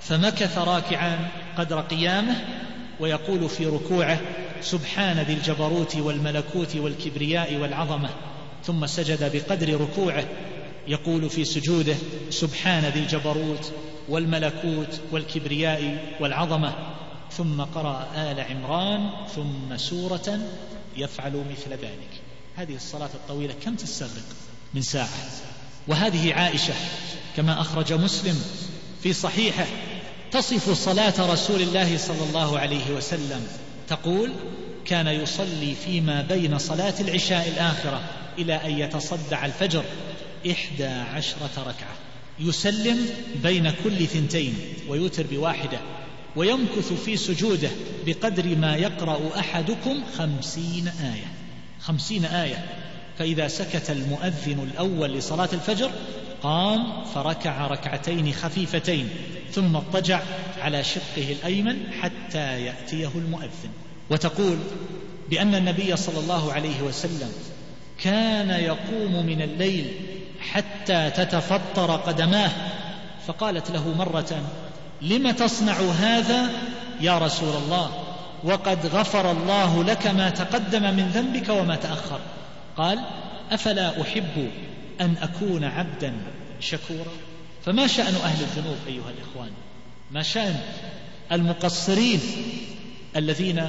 فمكث 0.01 0.59
راكعا 0.59 1.29
قدر 1.59 1.81
قيامه 1.81 2.37
ويقول 3.01 3.49
في 3.49 3.67
ركوعه 3.67 4.21
سبحان 4.63 5.19
ذي 5.19 5.33
الجبروت 5.33 5.97
والملكوت 5.97 6.77
والكبرياء 6.77 7.57
والعظمة. 7.57 8.11
ثم 8.65 8.87
سجد 8.87 9.37
بقدر 9.37 9.81
ركوعه. 9.81 10.25
يقول 10.89 11.31
في 11.31 11.45
سجوده 11.45 11.97
سبحان 12.31 12.85
ذي 12.85 13.01
الجبروت 13.01 13.73
والملكوت 14.09 15.01
والكبرياء 15.13 16.15
والعظمة. 16.21 16.75
ثم 17.33 17.61
قرأ 17.61 18.09
آل 18.17 18.41
عمران 18.41 19.11
ثم 19.35 19.77
سورة 19.77 20.39
يفعل 20.97 21.45
مثل 21.51 21.71
ذلك. 21.71 22.21
هذه 22.57 22.75
الصلاة 22.75 23.11
الطويلة 23.15 23.55
كم 23.65 23.75
تستغرق 23.75 24.25
من 24.75 24.83
ساعة؟ 24.83 25.09
وهذه 25.89 26.35
عائشة 26.35 26.75
كما 27.37 27.61
أخرج 27.61 27.93
مسلم 27.93 28.45
في 29.03 29.13
صحيحه 29.13 29.67
تصف 30.35 30.85
صلاة 30.85 31.33
رسول 31.33 31.63
الله 31.63 31.99
صلى 31.99 32.29
الله 32.29 32.59
عليه 32.59 32.91
وسلم. 32.97 33.47
تقول 33.89 34.33
كان 34.85 35.07
يصلي 35.07 35.75
فيما 35.85 36.23
بين 36.23 36.59
صلاة 36.59 36.95
العشاء 37.01 37.49
الآخرة 37.49 38.01
إلى 38.39 38.55
أن 38.55 38.79
يتصدع 38.79 39.47
الفجر 39.47 39.85
إحدى 40.51 40.85
عشرة 40.87 41.51
ركعة. 41.59 41.95
يسلم 42.41 43.09
بين 43.43 43.73
كل 43.85 44.07
ثنتين 44.07 44.55
ويوتر 44.89 45.27
بواحدة 45.31 45.79
ويمكث 46.37 46.93
في 47.05 47.17
سجوده 47.17 47.71
بقدر 48.07 48.57
ما 48.57 48.77
يقرأ 48.77 49.39
أحدكم 49.39 50.03
خمسين 50.19 50.89
آية. 50.89 51.33
خمسين 51.81 52.25
آية. 52.25 52.65
فإذا 53.19 53.49
سكت 53.49 53.91
المؤذن 53.91 54.69
الأول 54.73 55.13
لصلاة 55.13 55.49
الفجر 55.53 55.91
قام 56.43 57.05
فركع 57.15 57.67
ركعتين 57.67 58.33
خفيفتين 58.33 59.09
ثم 59.53 59.77
اضطجع 59.77 60.21
على 60.61 60.85
شقه 60.85 61.33
الأيمن 61.33 61.77
حتى 62.01 62.65
يأتيه 62.65 63.11
المؤذن. 63.15 63.71
وتقول 64.11 64.59
بأن 65.31 65.55
النبي 65.55 65.97
صلى 65.97 66.19
الله 66.19 66.53
عليه 66.53 66.83
وسلم 66.83 67.33
كان 68.03 68.51
يقوم 68.51 69.27
من 69.27 69.43
الليل 69.43 69.87
حتى 70.41 71.11
تتفطر 71.11 71.97
قدماه. 71.97 72.51
فقالت 73.27 73.71
له 73.71 73.95
مرة 73.95 74.43
لم 75.03 75.31
تصنع 75.31 75.81
هذا 75.81 76.51
يا 77.01 77.19
رسول 77.19 77.57
الله؟ 77.57 77.91
وقد 78.45 78.87
غفر 78.87 79.31
الله 79.31 79.85
لك 79.85 80.07
ما 80.07 80.31
تقدم 80.31 80.83
من 80.83 81.09
ذنبك 81.15 81.49
وما 81.49 81.77
تأخر. 81.77 82.21
قال 82.77 82.99
أفلا 83.51 84.03
أحب 84.03 84.51
أن 85.01 85.15
أكون 85.23 85.65
عبدا 85.65 86.13
شكورا؟ 86.61 87.13
فما 87.65 87.87
شأن 87.87 88.15
أهل 88.15 88.43
الذنوب 88.43 88.77
أيها 88.87 89.11
الإخوان؟ 89.11 89.51
ما 90.11 90.23
شأن 90.23 90.61
المقصرين 91.33 92.21
الذين 93.17 93.69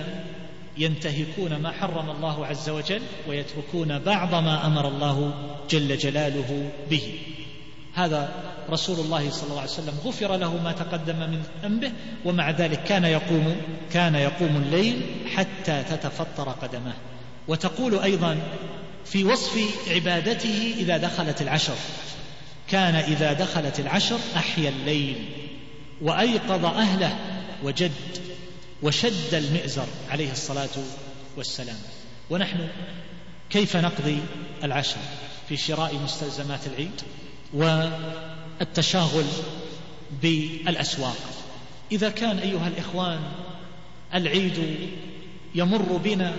ينتهكون 0.78 1.56
ما 1.56 1.72
حرم 1.72 2.10
الله 2.10 2.46
عز 2.46 2.70
وجل 2.70 3.02
ويتركون 3.28 4.00
بعض 4.00 4.36
ما 4.36 4.68
أمر 4.68 4.88
الله 4.88 5.34
جل 5.70 5.98
جلاله 5.98 6.70
به. 6.90 7.20
هذا 7.94 8.30
رسول 8.70 9.00
الله 9.00 9.30
صلى 9.30 9.50
الله 9.50 9.62
عليه 9.62 9.72
وسلم 9.72 9.94
غفر 10.06 10.36
له 10.36 10.64
ما 10.64 10.72
تقدم 10.72 11.16
من 11.16 11.44
ذنبه 11.64 11.92
ومع 12.26 12.52
ذلك 12.52 12.84
كان 12.84 13.04
يقوم 13.04 13.56
كان 13.92 14.16
يقوم 14.16 14.56
الليل 14.66 15.02
حتى 15.36 15.84
تتفطر 15.84 16.50
قدماه. 16.50 16.94
وتقول 17.48 18.00
أيضا 18.00 18.38
في 19.06 19.24
وصف 19.24 19.60
عبادته 19.90 20.76
إذا 20.78 20.98
دخلت 20.98 21.42
العشر. 21.42 21.76
كان 22.70 22.96
إذا 22.96 23.34
دخلت 23.34 23.80
العشر 23.80 24.20
أحيا 24.36 24.70
الليل 24.70 25.26
وأيقظ 26.02 26.66
أهله 26.66 27.18
وجد 27.64 27.92
وشد 28.84 29.34
المئزر 29.34 29.88
عليه 30.10 30.32
الصلاة 30.32 30.70
والسلام. 31.38 31.78
ونحن 32.30 32.68
كيف 33.50 33.78
نقضي 33.78 34.20
العشر؟ 34.64 34.98
في 35.50 35.58
شراء 35.58 35.96
مستلزمات 35.96 36.68
العيد 36.68 37.02
والتشاغل 37.54 39.26
بالأسواق. 40.22 41.18
إذا 41.92 42.10
كان 42.10 42.38
أيها 42.40 42.68
الإخوان 42.68 43.20
العيد 44.14 44.90
يمر 45.56 45.98
بنا 46.04 46.36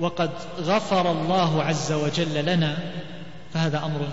وقد 0.00 0.30
غفر 0.58 1.12
الله 1.12 1.62
عز 1.62 1.92
وجل 1.92 2.44
لنا 2.44 2.78
فهذا 3.54 3.78
أمر 3.78 4.08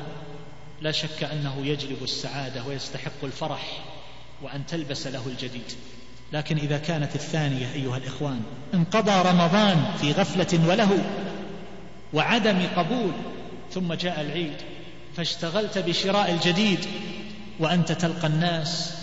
لا 0.82 0.92
شك 0.92 1.24
أنه 1.24 1.66
يجلب 1.66 2.04
السعادة 2.04 2.64
ويستحق 2.64 3.24
الفرح 3.24 3.80
وأن 4.42 4.66
تلبس 4.66 5.08
له 5.08 5.28
الجديد. 5.28 5.72
لكن 6.34 6.58
إذا 6.58 6.78
كانت 6.78 7.16
الثانية 7.16 7.74
أيها 7.74 7.98
الإخوان 7.98 8.42
انقضى 8.74 9.30
رمضان 9.30 9.86
في 10.02 10.12
غفلة 10.12 10.68
وله 10.68 11.04
وعدم 12.14 12.68
قبول 12.76 13.12
ثم 13.72 13.94
جاء 13.94 14.22
العيد 14.22 14.54
فاشتغلت 15.18 15.78
بشراء 15.78 16.32
الجديد 16.32 16.86
وأنت 17.60 17.92
تلقى 17.92 18.28
الناس 18.28 18.94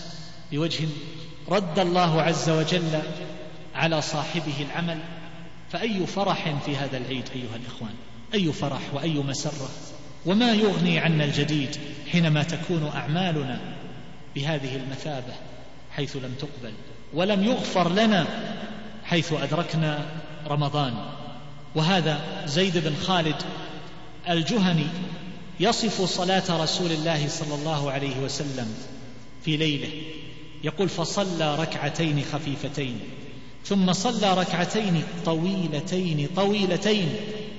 بوجه 0.53 0.89
رد 1.49 1.79
الله 1.79 2.23
عز 2.23 2.51
وجل 2.51 3.01
على 3.75 4.03
صاحبه 4.03 4.67
العمل. 4.71 4.99
فأي 5.73 6.07
فرح 6.07 6.55
في 6.67 6.77
هذا 6.77 6.97
العيد 6.97 7.25
أيها 7.35 7.57
الإخوان؟ 7.57 7.95
أي 8.35 8.53
فرح 8.53 8.81
وأي 8.95 9.15
مسرة؟ 9.15 9.71
وما 10.27 10.53
يغني 10.53 10.99
عنا 10.99 11.25
الجديد 11.25 11.77
حينما 12.13 12.43
تكون 12.43 12.91
أعمالنا 12.95 13.61
بهذه 14.35 14.77
المثابة 14.77 15.35
حيث 15.91 16.17
لم 16.17 16.35
تقبل 16.39 16.73
ولم 17.15 17.45
يغفر 17.45 17.93
لنا 17.93 18.27
حيث 19.05 19.33
أدركنا 19.33 20.07
رمضان؟ 20.47 20.95
وهذا 21.75 22.21
زيد 22.47 22.79
بن 22.79 22.95
خالد 22.97 23.43
الجهني 24.29 24.87
يصف 25.61 26.03
صلاة 26.03 26.63
رسول 26.63 26.91
الله 26.91 27.29
صلى 27.29 27.55
الله 27.55 27.91
عليه 27.91 28.19
وسلم 28.19 28.75
في 29.45 29.57
ليله 29.57 29.89
يقول 30.65 30.89
فصلى 30.89 31.57
ركعتين 31.57 32.25
خفيفتين. 32.33 33.01
ثم 33.65 33.93
صلى 33.93 34.35
ركعتين 34.35 35.03
طويلتين 35.25 36.29
طويلتين. 36.37 37.09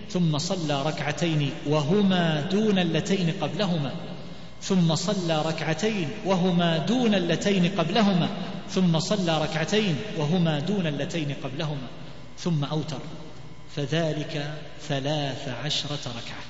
ثم 0.10 0.38
صلى 0.38 0.84
ركعتين 0.84 1.52
وهما 1.68 2.42
دون 2.42 2.80
اللتين 2.80 3.34
قبلهما. 3.42 3.92
ثم 4.62 4.96
صلى 4.96 5.42
ركعتين 5.42 6.10
وهما 6.26 6.78
دون 6.78 7.16
اللتين 7.16 7.72
قبلهما. 7.78 8.30
ثم 8.70 9.00
صلى 9.00 9.42
ركعتين 9.42 9.96
وهما 10.18 10.60
دون 10.60 10.88
اللتين 10.88 11.36
قبلهما. 11.44 11.88
ثم 12.38 12.64
أوتر. 12.64 13.00
فذلك 13.76 14.54
ثلاث 14.88 15.50
عشرة 15.66 16.08
ركعة. 16.08 16.44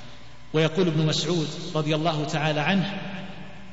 ويقول 0.53 0.87
ابن 0.87 1.05
مسعود 1.05 1.47
رضي 1.75 1.95
الله 1.95 2.25
تعالى 2.25 2.59
عنه 2.59 3.01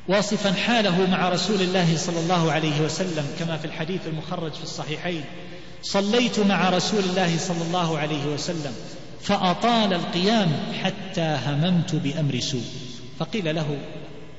واصفا 0.07 0.53
حاله 0.53 1.09
مع 1.09 1.29
رسول 1.29 1.61
الله 1.61 1.97
صلى 1.97 2.19
الله 2.19 2.51
عليه 2.51 2.81
وسلم 2.81 3.25
كما 3.39 3.57
في 3.57 3.65
الحديث 3.65 4.07
المخرج 4.07 4.53
في 4.53 4.63
الصحيحين 4.63 5.23
صليت 5.87 6.39
مع 6.39 6.69
رسول 6.69 6.99
الله 6.99 7.37
صلى 7.37 7.61
الله 7.61 7.97
عليه 7.97 8.25
وسلم 8.25 8.73
فأطال 9.21 9.93
القيام 9.93 10.51
حتى 10.83 11.37
هممت 11.45 11.95
بأمر 11.95 12.39
سوء. 12.39 12.65
فقيل 13.19 13.55
له 13.55 13.77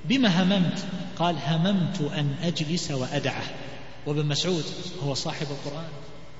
بما 0.04 0.42
هممت؟ 0.42 0.78
قال 1.18 1.36
هممت 1.46 2.00
أن 2.00 2.34
أجلس 2.42 2.90
وأدعه. 2.90 3.42
وابن 4.06 4.26
مسعود 4.26 4.64
هو 5.04 5.14
صاحب 5.14 5.46
القرآن 5.50 5.88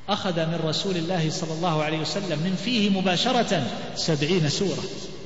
أخذ 0.08 0.46
من 0.46 0.60
رسول 0.64 0.96
الله 0.96 1.30
صلى 1.30 1.52
الله 1.52 1.82
عليه 1.82 1.98
وسلم 1.98 2.38
من 2.38 2.56
فيه 2.64 2.90
مباشرة 2.90 3.66
سبعين 3.96 4.48
سورة 4.48 4.82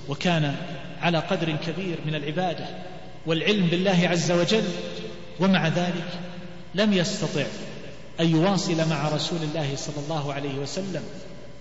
وكان 0.09 0.57
على 1.01 1.18
قدر 1.18 1.57
كبير 1.66 1.99
من 2.07 2.14
العبادة 2.14 2.66
والعلم 3.27 3.66
بالله 3.66 4.09
عز 4.09 4.33
وجل 4.33 4.64
ومع 5.40 5.68
ذلك 5.68 6.09
لم 6.75 6.92
يستطع 6.92 7.45
أن 8.20 8.29
يواصل 8.29 8.88
مع 8.88 9.09
رسول 9.09 9.38
الله 9.42 9.77
صلى 9.77 10.05
الله 10.05 10.33
عليه 10.33 10.55
وسلم 10.55 11.03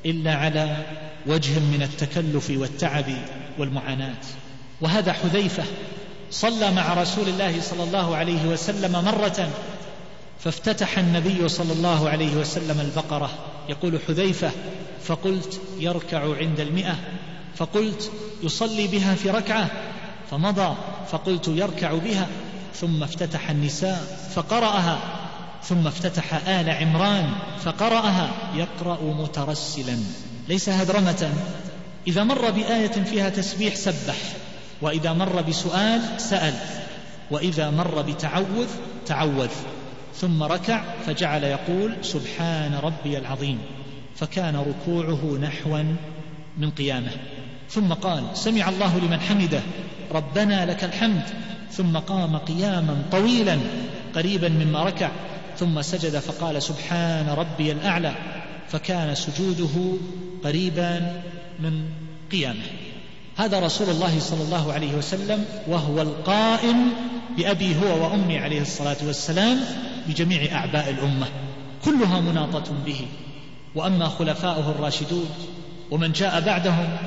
إلا 0.06 0.36
على 0.36 0.86
وجه 1.28 1.60
من 1.60 1.82
التكلف 1.82 2.50
والتعب 2.50 3.06
والمعاناة. 3.58 4.22
وهذا 4.82 5.14
حذيفة 5.14 5.64
صلى 6.32 6.72
مع 6.72 6.94
رسول 6.94 7.28
الله 7.28 7.62
صلى 7.62 7.84
الله 7.84 8.16
عليه 8.16 8.46
وسلم 8.46 8.92
مرة 8.92 9.50
فافتتح 10.40 11.00
النبي 11.00 11.50
صلى 11.50 11.74
الله 11.74 12.10
عليه 12.10 12.36
وسلم 12.36 12.80
البقرة. 12.80 13.30
يقول 13.70 14.00
حذيفة 14.08 14.52
فقلت 15.04 15.62
يركع 15.80 16.38
عند 16.38 16.60
المئة. 16.60 16.96
فقلت 17.56 18.12
يصلي 18.44 18.88
بها 18.88 19.16
في 19.16 19.30
ركعة. 19.30 19.72
فمضى 20.32 20.76
فقلت 21.12 21.48
يركع 21.48 21.94
بها. 21.94 22.28
ثم 22.76 23.04
افتتح 23.04 23.50
النساء 23.50 24.30
فقرأها. 24.36 25.21
ثم 25.63 25.88
افتتح 25.88 26.47
آل 26.47 26.69
عمران 26.69 27.30
فقرأها 27.63 28.32
يقرأ 28.56 28.97
مترسلا. 29.04 29.97
ليس 30.50 30.69
هدرمة. 30.69 31.30
إذا 32.08 32.24
مر 32.24 32.52
بآية 32.52 32.88
فيها 33.04 33.30
تسبيح 33.30 33.76
سبح 33.76 34.15
وإذا 34.82 35.13
مر 35.13 35.41
بسؤال 35.41 36.02
سأل 36.17 36.54
وإذا 37.32 37.69
مر 37.69 38.02
بتعوذ 38.02 38.67
تعوذ. 39.06 39.50
ثم 40.15 40.43
ركع 40.43 40.84
فجعل 41.06 41.43
يقول 41.43 41.95
سبحان 42.02 42.80
ربي 42.84 43.17
العظيم. 43.17 43.60
فكان 44.15 44.56
ركوعه 44.56 45.38
نحوا 45.41 45.84
من 46.58 46.71
قيامه. 46.71 47.12
ثم 47.69 47.93
قال 47.93 48.24
سمع 48.34 48.69
الله 48.69 48.97
لمن 49.00 49.19
حمده. 49.19 49.62
ربنا 50.12 50.65
لك 50.65 50.84
الحمد. 50.84 51.24
ثم 51.71 51.97
قام 51.97 52.38
قياما 52.38 53.04
طويلا 53.12 53.58
قريبا 54.15 54.50
مما 54.50 54.84
ركع. 54.84 55.10
ثم 55.58 55.82
سجد 55.82 56.20
فقال 56.20 56.64
سبحان 56.64 57.30
ربي 57.30 57.72
الأعلى 57.72 58.14
فكان 58.70 59.16
سجوده 59.16 59.98
قريبا 60.44 61.22
من 61.60 61.90
قيامه. 62.32 62.66
هذا 63.38 63.60
رسول 63.60 63.90
الله 63.90 64.20
صلى 64.20 64.44
الله 64.44 64.74
عليه 64.74 64.94
وسلم 64.94 65.46
وهو 65.68 66.02
القائم 66.02 66.94
بأبي 67.38 67.76
هو 67.76 68.04
وأمي 68.04 68.38
عليه 68.38 68.62
الصلاة 68.62 68.98
والسلام 69.04 69.60
بجميع 70.08 70.56
أعباء 70.56 70.90
الأمة. 70.90 71.28
كلها 71.86 72.22
مناطة 72.22 72.74
به. 72.86 73.08
وأما 73.76 74.08
خلفاؤه 74.08 74.72
الراشدون 74.72 75.30
ومن 75.92 76.12
جاء 76.12 76.42
بعدهم 76.42 76.98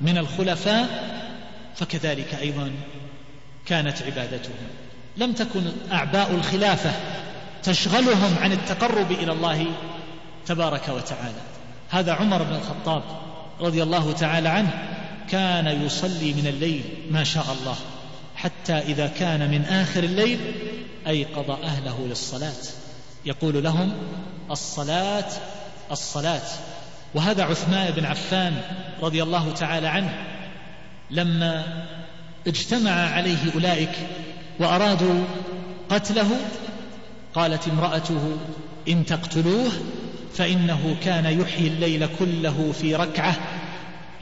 من 0.00 0.18
الخلفاء 0.18 1.14
فكذلك 1.76 2.34
أيضا 2.34 2.70
كانت 3.66 4.02
عبادتهم. 4.02 4.54
لم 5.16 5.32
تكن 5.32 5.62
أعباء 5.92 6.34
الخلافة 6.34 6.90
تشغلهم 7.64 8.38
عن 8.40 8.52
التقرب 8.52 9.12
إلى 9.12 9.32
الله 9.32 9.66
تبارك 10.46 10.88
وتعالى. 10.88 11.40
هذا 11.90 12.12
عمر 12.12 12.42
بن 12.42 12.54
الخطاب 12.54 13.02
رضي 13.60 13.82
الله 13.82 14.12
تعالى 14.12 14.48
عنه 14.48 14.70
كان 15.30 15.82
يصلي 15.86 16.32
من 16.32 16.46
الليل 16.46 16.84
ما 17.10 17.24
شاء 17.24 17.46
الله 17.60 17.76
حتى 18.36 18.72
إذا 18.72 19.06
كان 19.06 19.50
من 19.50 19.64
آخر 19.64 20.04
الليل 20.04 20.40
أيقظ 21.06 21.50
أهله 21.50 22.06
للصلاة. 22.08 22.62
يقول 23.26 23.64
لهم 23.64 23.92
الصلاة 24.50 25.28
الصلاة. 25.90 26.48
وهذا 27.14 27.44
عثمان 27.44 27.90
بن 27.90 28.04
عفان 28.04 28.60
رضي 29.02 29.22
الله 29.22 29.52
تعالى 29.52 29.88
عنه 29.88 30.14
لما 31.10 31.64
اجتمع 32.46 32.90
عليه 32.90 33.52
أولئك 33.54 33.92
وأرادوا 34.60 35.24
قتله 35.90 36.30
قالت 37.34 37.68
امرأته 37.68 38.36
إن 38.88 39.06
تقتلوه 39.06 39.72
فإنه 40.34 40.96
كان 41.02 41.40
يحيي 41.40 41.68
الليل 41.68 42.08
كله 42.18 42.72
في 42.72 42.94
ركعة 42.94 43.36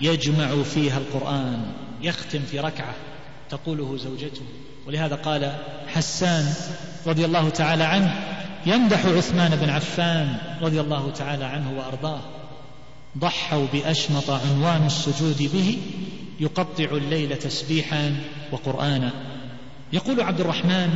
يجمع 0.00 0.62
فيها 0.62 0.98
القرآن 0.98 1.72
يختم 2.02 2.40
في 2.40 2.60
ركعة 2.60 2.94
تقوله 3.50 3.96
زوجته. 3.96 4.42
ولهذا 4.86 5.14
قال 5.14 5.56
حسان 5.88 6.54
رضي 7.06 7.24
الله 7.24 7.48
تعالى 7.48 7.84
عنه 7.84 8.24
يمدح 8.66 9.06
عثمان 9.06 9.56
بن 9.56 9.70
عفان 9.70 10.36
رضي 10.62 10.80
الله 10.80 11.10
تعالى 11.10 11.44
عنه 11.44 11.78
وأرضاه. 11.78 12.20
ضحوا 13.18 13.66
بأشمط 13.72 14.30
عنوان 14.30 14.86
السجود 14.86 15.50
به 15.52 15.78
يقطع 16.40 16.84
الليل 16.84 17.36
تسبيحا 17.36 18.16
وقرآنا. 18.52 19.12
يقول 19.92 20.20
عبد 20.20 20.40
الرحمن 20.40 20.94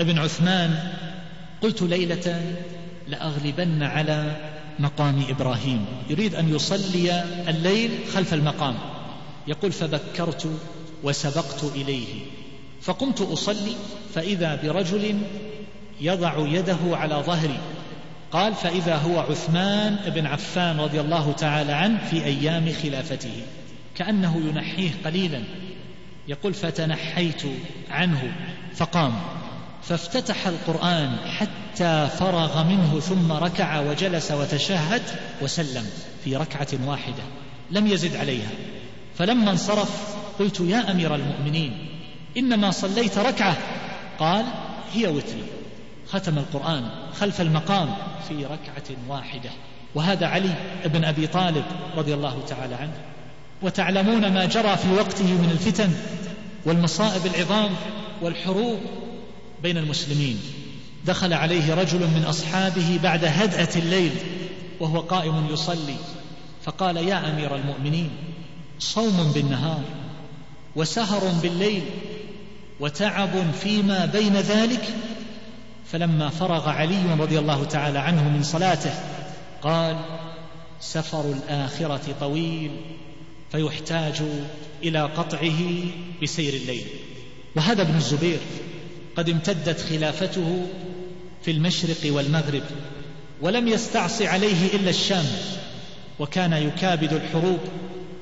ابن 0.00 0.18
عثمان 0.18 0.78
قلت 1.62 1.82
ليلة 1.82 2.54
لأغلبن 3.08 3.82
على 3.82 4.36
مقام 4.78 5.24
إبراهيم. 5.28 5.86
يريد 6.10 6.34
أن 6.34 6.54
يصلي 6.54 7.24
الليل 7.48 7.90
خلف 8.14 8.34
المقام. 8.34 8.74
يقول 9.48 9.72
فبكرت 9.72 10.60
وسبقت 11.02 11.64
إليه. 11.74 12.06
فقمت 12.82 13.20
أصلي 13.20 13.72
فإذا 14.14 14.60
برجل 14.62 15.20
يضع 16.00 16.48
يده 16.48 16.78
على 16.96 17.14
ظهري 17.14 17.58
قال 18.32 18.54
فإذا 18.54 18.96
هو 18.96 19.18
عثمان 19.18 19.96
بن 20.06 20.26
عفان 20.26 20.80
رضي 20.80 21.00
الله 21.00 21.32
تعالى 21.32 21.72
عنه 21.72 22.04
في 22.10 22.24
أيام 22.24 22.72
خلافته. 22.82 23.42
كأنه 23.94 24.36
ينحيه 24.48 24.90
قليلا. 25.04 25.42
يقول 26.28 26.54
فتنحيت 26.54 27.42
عنه. 27.90 28.32
فقام. 28.74 29.39
فافتتح 29.82 30.46
القرآن 30.46 31.16
حتى 31.38 32.08
فرغ 32.18 32.62
منه 32.64 33.00
ثم 33.00 33.32
ركع 33.32 33.80
وجلس 33.80 34.32
وتشهد 34.32 35.02
وسلم 35.42 35.86
في 36.24 36.36
ركعة 36.36 36.68
واحدة 36.86 37.22
لم 37.70 37.86
يزد 37.86 38.16
عليها. 38.16 38.50
فلما 39.18 39.50
انصرف 39.50 40.14
قلت 40.38 40.60
يا 40.60 40.90
أمير 40.90 41.14
المؤمنين 41.14 41.86
إنما 42.36 42.70
صليت 42.70 43.18
ركعة. 43.18 43.56
قال 44.18 44.44
هي 44.92 45.06
وتري. 45.06 45.42
ختم 46.08 46.38
القرآن 46.38 46.90
خلف 47.20 47.40
المقام 47.40 47.94
في 48.28 48.44
ركعة 48.44 48.96
واحدة. 49.08 49.50
وهذا 49.94 50.26
علي 50.26 50.54
بن 50.84 51.04
أبي 51.04 51.26
طالب 51.26 51.64
رضي 51.96 52.14
الله 52.14 52.42
تعالى 52.48 52.74
عنه. 52.74 52.96
وتعلمون 53.62 54.32
ما 54.32 54.44
جرى 54.44 54.76
في 54.76 54.92
وقته 54.92 55.26
من 55.26 55.50
الفتن 55.50 55.90
والمصائب 56.64 57.26
العظام 57.26 57.70
والحروب 58.22 58.80
بين 59.62 59.78
المسلمين. 59.78 60.40
دخل 61.06 61.32
عليه 61.32 61.74
رجل 61.74 61.98
من 61.98 62.24
أصحابه 62.28 62.98
بعد 63.02 63.24
هدأة 63.24 63.68
الليل 63.76 64.12
وهو 64.80 65.00
قائم 65.00 65.46
يصلي. 65.50 65.96
فقال 66.64 66.96
يا 66.96 67.30
أمير 67.30 67.56
المؤمنين 67.56 68.10
صوم 68.78 69.32
بالنهار 69.34 69.82
وسهر 70.76 71.32
بالليل 71.42 71.82
وتعب 72.80 73.30
فيما 73.62 74.06
بين 74.06 74.36
ذلك. 74.36 74.94
فلما 75.92 76.28
فرغ 76.28 76.68
علي 76.68 77.14
رضي 77.18 77.38
الله 77.38 77.64
تعالى 77.64 77.98
عنه 77.98 78.28
من 78.28 78.42
صلاته 78.42 78.92
قال 79.62 79.96
سفر 80.80 81.32
الآخرة 81.32 82.14
طويل 82.20 82.70
فيحتاج 83.52 84.22
إلى 84.82 85.02
قطعه 85.02 85.60
بسير 86.22 86.54
الليل. 86.54 86.86
وهذا 87.56 87.82
ابن 87.82 87.96
الزبير. 87.96 88.38
قد 89.20 89.30
امتدت 89.30 89.80
خلافته 89.80 90.66
في 91.42 91.50
المشرق 91.50 91.96
والمغرب 92.04 92.62
ولم 93.40 93.68
يستعص 93.68 94.22
عليه 94.22 94.74
إلا 94.74 94.90
الشام 94.90 95.24
وكان 96.18 96.52
يكابد 96.52 97.12
الحروب 97.12 97.58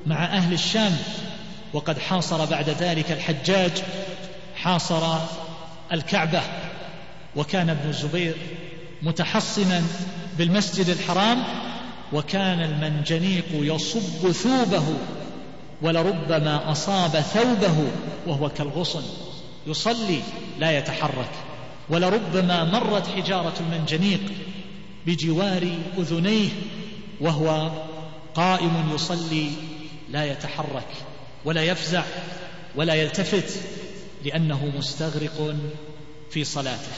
مع 0.06 0.24
أهل 0.24 0.52
الشام 0.52 0.96
وقد 1.72 1.98
حاصر 1.98 2.44
بعد 2.44 2.70
ذلك 2.70 3.12
الحجاج 3.12 3.72
حاصر 4.56 5.18
الكعبة 5.92 6.40
وكان 7.36 7.70
ابن 7.70 7.88
الزبير 7.88 8.34
متحصنا 9.02 9.82
بالمسجد 10.38 10.88
الحرام 10.88 11.42
وكان 12.12 12.60
المنجنيق 12.60 13.44
يصب 13.52 14.32
ثوبه 14.32 14.84
ولربما 15.82 16.72
أصاب 16.72 17.20
ثوبه 17.20 17.76
وهو 18.26 18.48
كالغصن. 18.48 19.02
يصلي 19.68 20.20
لا 20.58 20.78
يتحرك. 20.78 21.30
ولربما 21.90 22.64
مرت 22.64 23.06
حجارة 23.06 23.54
المنجنيق 23.60 24.20
بجوار 25.06 25.68
أذنيه 25.98 26.48
وهو 27.20 27.70
قائم 28.34 28.90
يصلي 28.94 29.50
لا 30.10 30.24
يتحرك 30.24 30.86
ولا 31.44 31.62
يفزع 31.62 32.02
ولا 32.76 32.94
يلتفت 32.94 33.60
لأنه 34.24 34.72
مستغرق 34.78 35.56
في 36.30 36.44
صلاته 36.44 36.92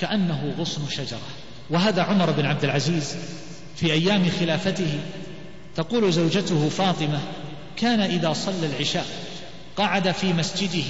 كأنه 0.00 0.54
غصن 0.58 0.88
شجرة. 0.90 1.28
وهذا 1.70 2.02
عمر 2.02 2.30
بن 2.30 2.46
عبد 2.46 2.64
العزيز 2.64 3.16
في 3.76 3.92
أيام 3.92 4.30
خلافته 4.40 5.00
تقول 5.76 6.12
زوجته 6.12 6.68
فاطمة 6.68 7.20
كان 7.76 8.00
إذا 8.00 8.32
صلى 8.32 8.66
العشاء 8.66 9.06
قعد 9.76 10.10
في 10.10 10.32
مسجده 10.32 10.84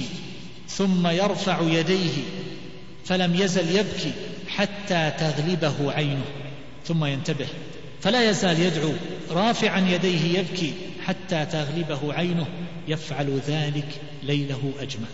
ثم 0.77 1.07
يرفع 1.07 1.61
يديه 1.61 2.23
فلم 3.05 3.35
يزل 3.35 3.75
يبكي 3.75 4.11
حتى 4.47 5.11
تغلبه 5.17 5.91
عينه 5.91 6.25
ثم 6.85 7.05
ينتبه 7.05 7.47
فلا 8.01 8.29
يزال 8.29 8.59
يدعو 8.59 8.93
رافعا 9.31 9.79
يديه 9.79 10.39
يبكي 10.39 10.73
حتى 11.05 11.45
تغلبه 11.45 12.13
عينه 12.13 12.47
يفعل 12.87 13.39
ذلك 13.47 14.01
ليله 14.23 14.73
أجمع. 14.79 15.07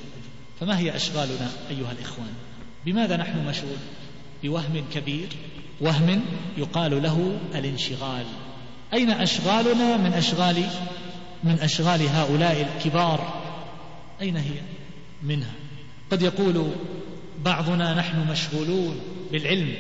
فما 0.60 0.80
هي 0.80 0.96
أشغالنا 0.96 1.50
أيها 1.70 1.92
الإخوان؟ 1.92 2.34
بماذا 2.86 3.18
نحن 3.18 3.46
مشغول؟ 3.46 3.78
بوهم 4.44 4.86
كبير 4.94 5.28
وهم 5.82 6.22
يقال 6.58 7.04
له 7.04 7.40
الانشغال. 7.56 8.26
أين 8.94 9.12
أشغالنا 9.12 9.98
من 9.98 10.14
أشغال 10.14 10.64
من 11.44 11.60
أشغال 11.60 12.08
هؤلاء 12.08 12.68
الكبار؟ 12.78 13.42
أين 14.22 14.38
هي؟ 14.38 14.81
منها. 15.24 15.54
قد 16.12 16.22
يقول 16.22 16.72
بعضنا 17.46 17.94
نحن 17.94 18.28
مشغولون 18.32 19.00
بالعلم 19.32 19.74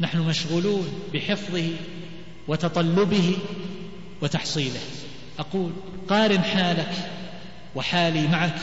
نحن 0.00 0.18
مشغولون 0.18 0.88
بحفظه 1.14 1.68
وتطلبه 2.48 3.36
وتحصيله. 4.22 4.80
أقول 5.38 5.72
قارن 6.08 6.42
حالك 6.42 6.92
وحالي 7.74 8.28
معك 8.28 8.58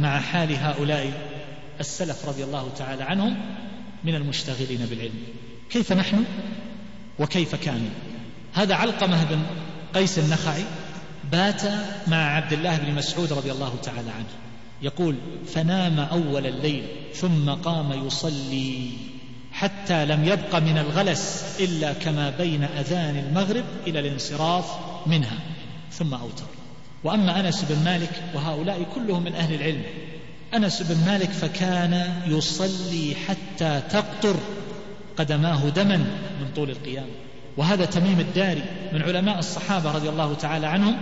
مع 0.00 0.20
حال 0.20 0.56
هؤلاء 0.56 1.32
السلف 1.80 2.28
رضي 2.28 2.44
الله 2.44 2.72
تعالى 2.78 3.02
عنهم 3.02 3.36
من 4.04 4.14
المشتغلين 4.14 4.86
بالعلم. 4.90 5.22
كيف 5.70 5.92
نحن 5.92 6.24
وكيف 7.18 7.54
كانوا؟ 7.54 7.90
هذا 8.52 8.74
علقمه 8.74 9.24
بن 9.24 9.42
قيس 9.94 10.18
النخعي 10.18 10.64
بات 11.32 11.62
مع 12.06 12.36
عبد 12.36 12.52
الله 12.52 12.76
بن 12.76 12.94
مسعود 12.94 13.32
رضي 13.32 13.52
الله 13.52 13.76
تعالى 13.82 14.10
عنه. 14.10 14.51
يقول 14.82 15.16
فنام 15.46 16.00
أول 16.00 16.46
الليل 16.46 16.84
ثم 17.14 17.50
قام 17.50 18.06
يصلي 18.06 18.90
حتى 19.52 20.06
لم 20.06 20.24
يبق 20.24 20.56
من 20.56 20.78
الغلس 20.78 21.56
إلا 21.60 21.92
كما 21.92 22.30
بين 22.30 22.64
أذان 22.64 23.16
المغرب 23.16 23.64
إلى 23.86 24.00
الانصراف 24.00 24.64
منها. 25.06 25.38
ثم 25.92 26.14
أوتر. 26.14 26.46
وأما 27.04 27.40
أنس 27.40 27.64
بن 27.64 27.84
مالك 27.84 28.22
وهؤلاء 28.34 28.86
كلهم 28.94 29.24
من 29.24 29.34
أهل 29.34 29.54
العلم 29.54 29.82
أنس 30.54 30.82
بن 30.82 31.06
مالك 31.06 31.30
فكان 31.30 32.22
يصلي 32.26 33.14
حتى 33.28 33.82
تقطر 33.90 34.36
قدماه 35.16 35.68
دما 35.68 35.96
من 36.40 36.48
طول 36.56 36.70
القيام 36.70 37.06
وهذا 37.56 37.84
تميم 37.84 38.20
الداري 38.20 38.62
من 38.92 39.02
علماء 39.02 39.38
الصحابة 39.38 39.92
رضي 39.92 40.08
الله 40.08 40.34
تعالى 40.34 40.66
عنهم 40.66 40.96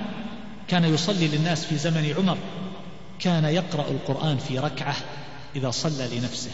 كان 0.68 0.84
يصلي 0.84 1.28
للناس 1.28 1.64
في 1.64 1.76
زمن 1.76 2.14
عمر. 2.18 2.36
كان 3.20 3.44
يقرأ 3.44 3.90
القرآن 3.90 4.38
في 4.38 4.58
ركعة 4.58 4.96
إذا 5.56 5.70
صلى 5.70 6.08
لنفسه 6.12 6.50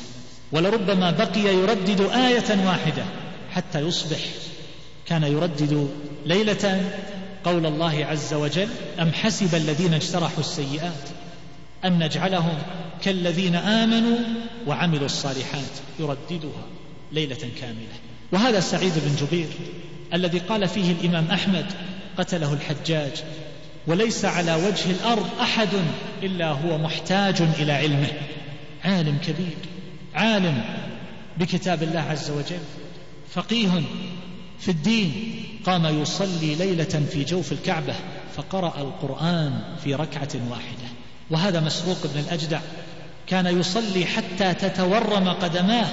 ولربما 0.53 1.11
بقي 1.11 1.41
يردد 1.41 2.01
آية 2.01 2.67
واحدة 2.67 3.05
حتى 3.53 3.81
يصبح 3.81 4.19
كان 5.07 5.23
يردد 5.23 5.91
ليلة 6.27 6.93
قول 7.45 7.67
الله 7.67 8.05
عز 8.05 8.35
وجل 8.35 8.69
أم 9.01 9.13
حسب 9.13 9.55
الذين 9.55 9.95
اجترحوا 9.95 10.41
السيئات 10.41 11.09
ان 11.85 11.99
نجعلهم 11.99 12.59
كالذين 13.03 13.55
آمنوا 13.55 14.19
وعملوا 14.67 15.07
الصالحات 15.07 15.73
يرددها 15.99 16.63
ليلة 17.13 17.51
كاملة. 17.61 17.97
وهذا 18.33 18.61
سعيد 18.61 18.93
بن 18.97 19.27
جبير 19.27 19.49
الذي 20.15 20.39
قال 20.39 20.69
فيه 20.69 20.93
الإمام 20.93 21.31
أحمد 21.31 21.67
قتله 22.19 22.53
الحجاج 22.53 23.13
وليس 23.87 24.25
على 24.25 24.55
وجه 24.55 24.91
الأرض 24.91 25.27
أحد 25.41 25.69
إلا 26.23 26.51
هو 26.51 26.79
محتاج 26.79 27.43
إلى 27.43 27.73
علمه. 27.73 28.11
عالم 28.85 29.19
كبير 29.27 29.57
عالم 30.15 30.65
بكتاب 31.39 31.83
الله 31.83 32.01
عز 32.01 32.31
وجل 32.31 32.63
فقيه 33.35 33.83
في 34.59 34.69
الدين. 34.69 35.43
قام 35.67 36.03
يصلي 36.03 36.55
ليلة 36.55 37.03
في 37.13 37.25
جوف 37.25 37.53
الكعبة 37.53 37.95
فقرأ 38.37 38.81
القرآن 38.81 39.61
في 39.85 39.95
ركعة 39.95 40.31
واحدة. 40.51 40.89
وهذا 41.31 41.61
مسروق 41.61 42.07
بن 42.15 42.21
الأجدع. 42.21 42.61
كان 43.27 43.61
يصلي 43.61 44.07
حتى 44.07 44.55
تتورم 44.55 45.29
قدماه 45.29 45.87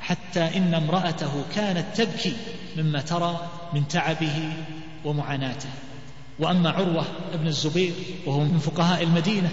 حتى 0.00 0.40
إن 0.56 0.74
امرأته 0.74 1.44
كانت 1.54 1.86
تبكي 1.96 2.36
مما 2.76 3.00
ترى 3.00 3.48
من 3.74 3.88
تعبه 3.88 4.52
ومعاناته. 5.04 5.68
وأما 6.40 6.70
عروة 6.70 7.04
بن 7.34 7.46
الزبير 7.46 7.92
وهو 8.26 8.40
من 8.40 8.58
فقهاء 8.58 9.02
المدينة 9.02 9.52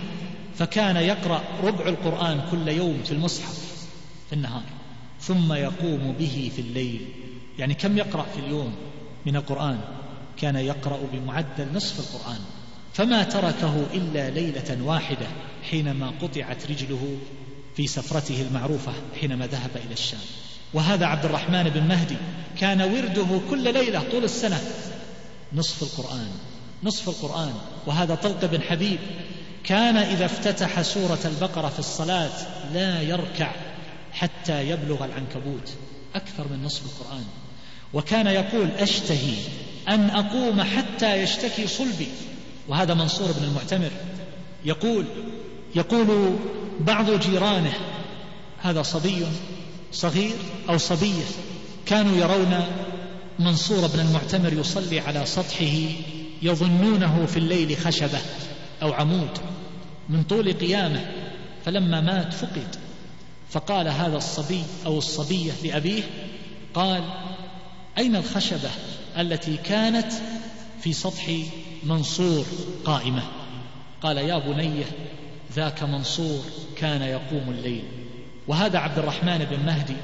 فكان 0.57 0.95
يقرأ 0.95 1.43
ربع 1.63 1.87
القرآن 1.87 2.41
كل 2.51 2.67
يوم 2.67 3.03
في 3.05 3.11
المصحف 3.11 3.87
في 4.29 4.33
النهار 4.33 4.63
ثم 5.21 5.53
يقوم 5.53 6.15
به 6.19 6.51
في 6.55 6.61
الليل. 6.61 7.01
يعني 7.59 7.73
كم 7.73 7.97
يقرأ 7.97 8.25
في 8.35 8.39
اليوم 8.39 8.75
من 9.25 9.35
القرآن؟ 9.35 9.79
كان 10.37 10.55
يقرأ 10.55 10.99
بمعدل 11.13 11.67
نصف 11.73 11.99
القرآن. 11.99 12.39
فما 12.93 13.23
تركه 13.23 13.85
إلا 13.93 14.29
ليلة 14.29 14.77
واحدة 14.83 15.27
حينما 15.71 16.13
قطعت 16.21 16.71
رجله 16.71 17.17
في 17.75 17.87
سفرته 17.87 18.41
المعروفة 18.41 18.91
حينما 19.21 19.47
ذهب 19.47 19.71
إلى 19.85 19.93
الشام. 19.93 20.19
وهذا 20.73 21.05
عبد 21.05 21.25
الرحمن 21.25 21.63
بن 21.63 21.83
مهدي 21.83 22.17
كان 22.59 22.81
ورده 22.81 23.39
كل 23.49 23.73
ليلة 23.73 24.03
طول 24.11 24.23
السنة 24.23 24.61
نصف 25.53 25.83
القرآن. 25.83 26.29
نصف 26.83 27.09
القرآن 27.09 27.53
وهذا 27.85 28.15
طلق 28.15 28.45
بن 28.45 28.61
حبيب. 28.61 28.99
كان 29.63 29.97
إذا 29.97 30.25
افتتح 30.25 30.81
سورة 30.81 31.19
البقرة 31.25 31.69
في 31.69 31.79
الصلاة 31.79 32.31
لا 32.73 33.01
يركع 33.01 33.51
حتى 34.11 34.69
يبلغ 34.69 35.05
العنكبوت. 35.05 35.69
أكثر 36.15 36.47
من 36.51 36.63
نصف 36.63 36.81
القرآن. 36.85 37.23
وكان 37.93 38.27
يقول 38.27 38.69
أشتهي 38.71 39.35
أن 39.89 40.09
أقوم 40.09 40.61
حتى 40.61 41.15
يشتكي 41.15 41.67
صلبي. 41.67 42.07
وهذا 42.67 42.93
منصور 42.93 43.31
بن 43.31 43.43
المعتمر 43.43 43.91
يقول 44.65 45.05
يقول 45.75 46.35
بعض 46.79 47.11
جيرانه 47.11 47.73
هذا 48.61 48.81
صبي 48.81 49.25
صغير 49.91 50.35
أو 50.69 50.77
صبية 50.77 51.25
كانوا 51.85 52.17
يرون 52.17 52.65
منصور 53.39 53.87
بن 53.87 53.99
المعتمر 53.99 54.53
يصلي 54.53 54.99
على 54.99 55.25
سطحه 55.25 55.65
يظنونه 56.41 57.25
في 57.25 57.37
الليل 57.37 57.77
خشبة 57.77 58.19
أو 58.81 58.93
عمود 58.93 59.37
من 60.09 60.23
طول 60.23 60.53
قيامة 60.53 61.05
فلما 61.65 62.01
مات 62.01 62.33
فقد. 62.33 62.75
فقال 63.49 63.87
هذا 63.87 64.17
الصبي 64.17 64.63
أو 64.85 64.97
الصبية 64.97 65.51
لأبيه 65.63 66.03
قال 66.73 67.03
أين 67.97 68.15
الخشبة 68.15 68.69
التي 69.17 69.57
كانت 69.57 70.11
في 70.81 70.93
سطح 70.93 71.31
منصور 71.83 72.45
قائمة؟ 72.85 73.23
قال 74.01 74.17
يا 74.17 74.37
بنيه 74.37 74.85
ذاك 75.53 75.83
منصور 75.83 76.43
كان 76.77 77.01
يقوم 77.01 77.49
الليل. 77.49 77.83
وهذا 78.47 78.79
عبد 78.79 78.99
الرحمن 78.99 79.37
بن 79.51 79.65
مهدي 79.65 79.95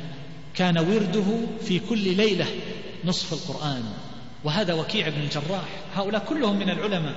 كان 0.54 0.78
ورده 0.78 1.26
في 1.66 1.80
كل 1.80 2.16
ليلة 2.16 2.46
نصف 3.06 3.34
القرآن. 3.34 3.84
وهذا 4.44 4.74
وكيع 4.74 5.10
بن 5.10 5.22
الجراح 5.22 5.68
هؤلاء 5.96 6.26
كلهم 6.30 6.60
من 6.60 6.70
العلماء. 6.70 7.16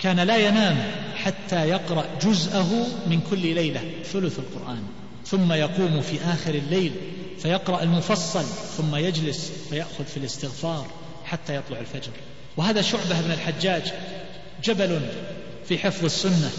كان 0.00 0.20
لا 0.20 0.36
ينام 0.36 0.76
حتى 1.16 1.68
يقرأ 1.68 2.04
جزءه 2.22 2.86
من 3.06 3.20
كل 3.30 3.54
ليلة 3.54 3.80
ثلث 4.04 4.38
القرآن. 4.38 4.82
ثم 5.26 5.52
يقوم 5.52 6.00
في 6.00 6.24
آخر 6.24 6.54
الليل 6.54 6.92
فيقرأ 7.38 7.82
المفصل 7.82 8.44
ثم 8.76 8.96
يجلس 8.96 9.52
فيأخذ 9.70 10.04
في 10.04 10.16
الاستغفار 10.16 10.86
حتى 11.24 11.56
يطلع 11.56 11.78
الفجر. 11.78 12.12
وهذا 12.56 12.82
شعبة 12.82 13.20
بن 13.20 13.30
الحجاج 13.30 13.92
جبل 14.64 15.00
في 15.68 15.78
حفظ 15.78 16.04
السنة. 16.04 16.50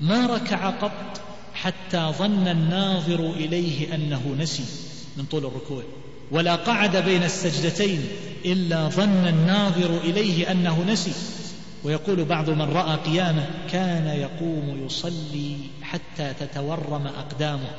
ما 0.00 0.26
ركع 0.26 0.70
قط 0.70 1.20
حتى 1.54 2.12
ظن 2.18 2.48
الناظر 2.48 3.30
إليه 3.30 3.94
أنه 3.94 4.36
نسي 4.38 4.64
من 5.16 5.24
طول 5.24 5.46
الركوع. 5.46 5.82
ولا 6.32 6.54
قعد 6.54 6.96
بين 6.96 7.22
السجدتين 7.22 8.08
إلا 8.44 8.88
ظن 8.88 9.26
الناظر 9.26 9.98
إليه 10.04 10.50
أنه 10.50 10.84
نسي. 10.88 11.12
ويقول 11.84 12.24
بعض 12.24 12.50
من 12.50 12.62
رأى 12.62 12.96
قيامه 12.96 13.46
كان 13.72 14.06
يقوم 14.06 14.86
يصلي 14.86 15.56
حتى 15.82 16.34
تتورم 16.40 17.06
أقدامه. 17.06 17.70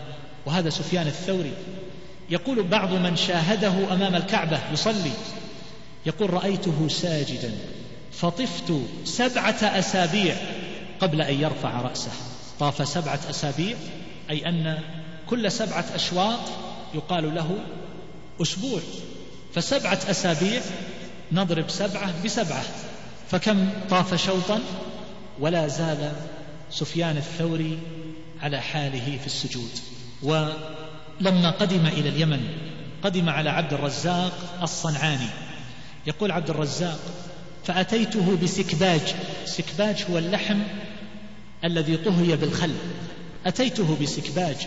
وهذا 0.46 0.70
سفيان 0.70 1.08
الثوري. 1.08 1.54
يقول 2.30 2.64
بعض 2.64 2.94
من 2.94 3.16
شاهده 3.16 3.94
أمام 3.94 4.16
الكعبة 4.16 4.60
يصلي. 4.74 5.12
يقول 6.06 6.34
رأيته 6.34 6.88
ساجدا. 6.88 7.52
فطفت 8.12 8.74
سبعة 9.06 9.80
أسابيع 9.80 10.36
قبل 11.00 11.22
أن 11.22 11.42
يرفع 11.42 11.82
رأسه. 11.82 12.12
طاف 12.60 12.88
سبعة 12.88 13.20
أسابيع 13.30 13.76
أي 14.30 14.50
أن 14.50 14.80
كل 15.28 15.52
سبعة 15.52 15.86
أشواط 15.96 16.40
يقال 16.96 17.36
له 17.36 17.58
أسبوع 18.42 18.80
فسبعة 19.54 20.00
أسابيع 20.10 20.62
نضرب 21.32 21.70
سبعة 21.70 22.24
بسبعة. 22.26 22.64
فكم 23.32 23.70
طاف 23.90 24.26
شوطا؟ 24.26 24.60
ولا 25.40 25.68
زال 25.68 26.12
سفيان 26.72 27.18
الثوري 27.18 27.80
على 28.42 28.62
حاله 28.62 29.18
في 29.18 29.26
السجود. 29.26 29.70
ولما 30.24 31.52
قدم 31.52 31.86
إلى 31.86 32.10
اليمن 32.10 32.48
قدم 33.04 33.30
على 33.30 33.50
عبد 33.50 33.74
الرزاق 33.74 34.60
الصنعاني. 34.62 35.30
يقول 36.08 36.32
عبد 36.32 36.50
الرزاق 36.50 37.00
فأتيته 37.66 38.38
بسكباج. 38.44 39.16
سكباج 39.46 40.06
هو 40.12 40.18
اللحم 40.18 40.60
الذي 41.64 41.98
طهي 41.98 42.36
بالخل. 42.36 42.76
أتيته 43.46 43.98
بسكباج 44.02 44.58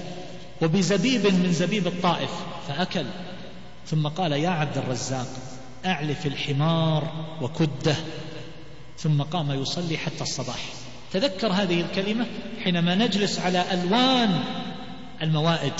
وبزبيب 0.62 1.26
من 1.26 1.52
زبيب 1.52 1.86
الطائف. 1.86 2.30
فأكل. 2.68 3.04
ثم 3.86 4.08
قال 4.08 4.32
يا 4.32 4.48
عبد 4.48 4.78
الرزاق 4.78 5.26
أعلف 5.86 6.26
الحمار 6.26 7.26
وكده. 7.42 7.96
ثم 8.98 9.22
قام 9.22 9.50
يصلي 9.50 9.98
حتى 9.98 10.20
الصباح. 10.20 10.58
تذكر 11.12 11.52
هذه 11.52 11.80
الكلمة 11.80 12.26
حينما 12.64 12.94
نجلس 12.94 13.38
على 13.38 13.64
ألوان 13.72 14.40
الموائد 15.22 15.72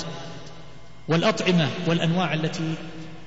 والأطعمة 1.07 1.69
والأنواع 1.87 2.33
التي 2.33 2.73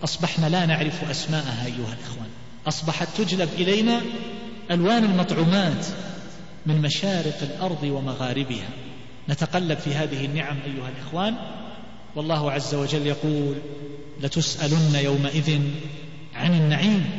أصبحنا 0.05 0.47
لا 0.47 0.67
نعرف 0.67 1.11
أسماءها 1.11 1.67
أيها 1.67 1.95
الإخوان. 1.99 2.29
أصبحت 2.67 3.09
تجلب 3.17 3.49
إلينا 3.59 4.01
ألوان 4.71 5.05
المطعومات 5.05 5.87
من 6.67 6.83
مشارق 6.83 7.39
الأرض 7.43 7.83
ومغاربها. 7.83 8.69
نتقلب 9.29 9.79
في 9.79 9.95
هذه 9.95 10.25
النعم 10.25 10.57
أيها 10.67 10.89
الإخوان. 10.89 11.35
والله 12.17 12.53
عز 12.53 12.75
وجل 12.75 13.07
يقول 13.07 13.55
لتسألن 14.23 14.95
يومئذ 14.95 15.61
عن 16.35 16.55
النعيم. 16.55 17.11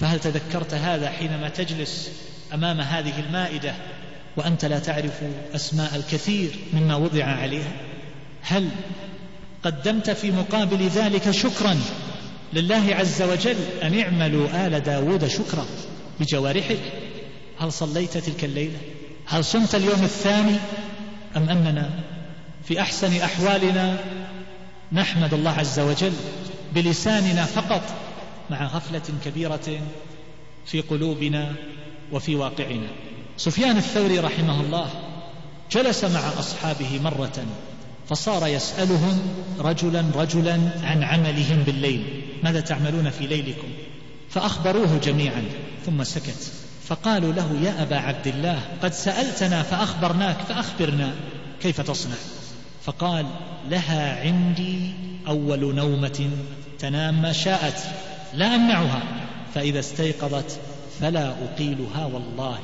فهل 0.00 0.20
تذكرت 0.20 0.74
هذا 0.74 1.10
حينما 1.10 1.48
تجلس 1.48 2.10
أمام 2.54 2.80
هذه 2.80 3.20
المائدة 3.20 3.74
وأنت 4.36 4.64
لا 4.64 4.78
تعرف 4.78 5.20
أسماء 5.54 5.96
الكثير 5.96 6.50
مما 6.72 6.96
وضع 6.96 7.24
عليها؟ 7.24 7.72
هل 8.42 8.68
قدمت 9.62 10.10
في 10.10 10.30
مقابل 10.30 10.88
ذلك 10.88 11.30
شكرا 11.30 11.76
لله 12.52 12.94
عز 12.94 13.22
وجل 13.22 13.56
أن 13.82 13.98
اعملوا 13.98 14.66
آل 14.66 14.80
داود 14.80 15.26
شكرا 15.26 15.66
بجوارحك؟ 16.20 16.78
هل 17.58 17.72
صليت 17.72 18.18
تلك 18.18 18.44
الليلة؟ 18.44 18.78
هل 19.26 19.44
صمت 19.44 19.74
اليوم 19.74 20.02
الثاني؟ 20.02 20.56
أم 21.36 21.48
أننا 21.48 21.90
في 22.64 22.80
أحسن 22.80 23.16
أحوالنا 23.16 23.98
نحمد 24.92 25.34
الله 25.34 25.50
عز 25.50 25.80
وجل 25.80 26.12
بلساننا 26.74 27.44
فقط 27.44 27.82
مع 28.50 28.66
غفلة 28.66 29.02
كبيرة 29.24 29.80
في 30.66 30.80
قلوبنا 30.80 31.54
وفي 32.12 32.34
واقعنا. 32.34 32.88
سفيان 33.36 33.76
الثوري 33.76 34.18
رحمه 34.18 34.60
الله 34.60 34.90
جلس 35.72 36.04
مع 36.04 36.20
أصحابه 36.38 37.00
مرة 37.04 37.44
فصار 38.08 38.46
يسألهم 38.46 39.22
رجلا 39.58 40.04
رجلا 40.14 40.70
عن 40.82 41.02
عملهم 41.02 41.62
بالليل. 41.66 42.22
ماذا 42.42 42.60
تعملون 42.60 43.10
في 43.10 43.26
ليلكم؟ 43.26 43.68
فأخبروه 44.30 44.98
جميعا. 45.04 45.44
ثم 45.86 46.04
سكت. 46.04 46.52
فقالوا 46.88 47.32
له 47.32 47.60
يا 47.62 47.82
أبا 47.82 47.96
عبد 47.96 48.26
الله 48.26 48.60
قد 48.82 48.92
سألتنا 48.92 49.62
فأخبرناك 49.62 50.36
فأخبرنا 50.48 51.14
كيف 51.62 51.80
تصنع. 51.80 52.16
فقال 52.86 53.26
لها 53.70 54.20
عندي 54.20 54.90
أول 55.28 55.74
نومة 55.74 56.30
تنام 56.78 57.22
ما 57.22 57.32
شاءت 57.32 57.82
لا 58.34 58.54
أمنعها 58.54 59.02
فإذا 59.54 59.80
استيقظت 59.80 60.60
فلا 61.00 61.28
أقيلها 61.28 62.06
والله. 62.06 62.58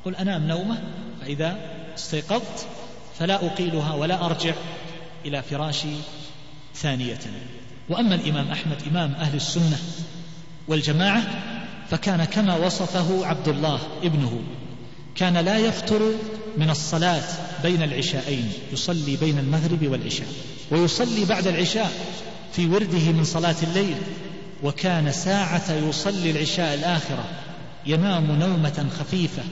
يقول 0.00 0.16
أنام 0.16 0.46
نومة 0.46 0.78
فإذا 1.20 1.56
استيقظت 1.94 2.66
فلا 3.18 3.46
أقيلها 3.46 3.94
ولا 3.94 4.26
أرجع 4.26 4.54
إلى 5.24 5.42
فراشي 5.42 5.94
ثانية. 6.74 7.20
وأما 7.88 8.14
الإمام 8.14 8.48
أحمد 8.48 8.76
إمام 8.90 9.12
أهل 9.14 9.36
السنة 9.36 9.78
والجماعة 10.68 11.22
فكان 11.90 12.24
كما 12.24 12.56
وصفه 12.56 13.26
عبد 13.26 13.48
الله 13.48 13.80
ابنه. 14.02 14.42
كان 15.14 15.36
لا 15.36 15.58
يفتر 15.58 16.00
من 16.56 16.70
الصلاة 16.70 17.22
بين 17.62 17.82
العشاءين 17.82 18.52
يصلي 18.72 19.16
بين 19.16 19.38
المغرب 19.38 19.88
والعشاء 19.88 20.28
ويصلي 20.70 21.24
بعد 21.24 21.46
العشاء 21.46 21.92
في 22.52 22.66
ورده 22.66 23.12
من 23.12 23.24
صلاة 23.24 23.56
الليل 23.62 23.96
وكان 24.62 25.12
ساعة 25.12 25.72
يصلي 25.72 26.30
العشاء 26.30 26.74
الآخرة 26.74 27.24
ينام 27.86 28.26
نومة 28.26 28.86
خفيفة 28.98 29.42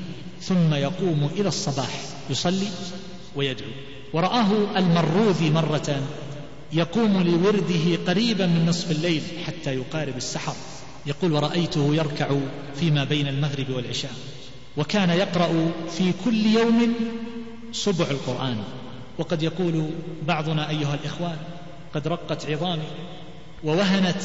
ثم 0.43 0.75
يقوم 0.75 1.31
إلى 1.37 1.49
الصباح 1.49 2.01
يصلي 2.31 2.69
ويدعو. 3.37 3.71
ورآه 4.13 4.79
المروذي 4.79 5.51
مرة 5.51 6.03
يقوم 6.73 7.23
لورده 7.23 7.97
قريبا 8.07 8.47
من 8.47 8.67
نصف 8.67 8.91
الليل 8.91 9.23
حتى 9.47 9.75
يقارب 9.75 10.17
السحر 10.17 10.55
يقول 11.07 11.33
ورأيته 11.33 11.95
يركع 11.95 12.29
فيما 12.81 13.05
بين 13.05 13.29
المغرب 13.29 13.71
والعشاء. 13.71 14.13
وكان 14.77 15.11
يقرأ 15.11 15.71
في 15.97 16.13
كل 16.25 16.47
يوم 16.47 16.95
سبع 17.73 18.07
القرآن. 18.11 18.57
وقد 19.19 19.43
يقول 19.43 19.91
بعضنا 20.27 20.71
أيها 20.71 20.95
الإخوان 20.95 21.37
قد 21.95 22.09
رقت 22.09 22.51
عظامي 22.51 22.89
ووهنت 23.65 24.23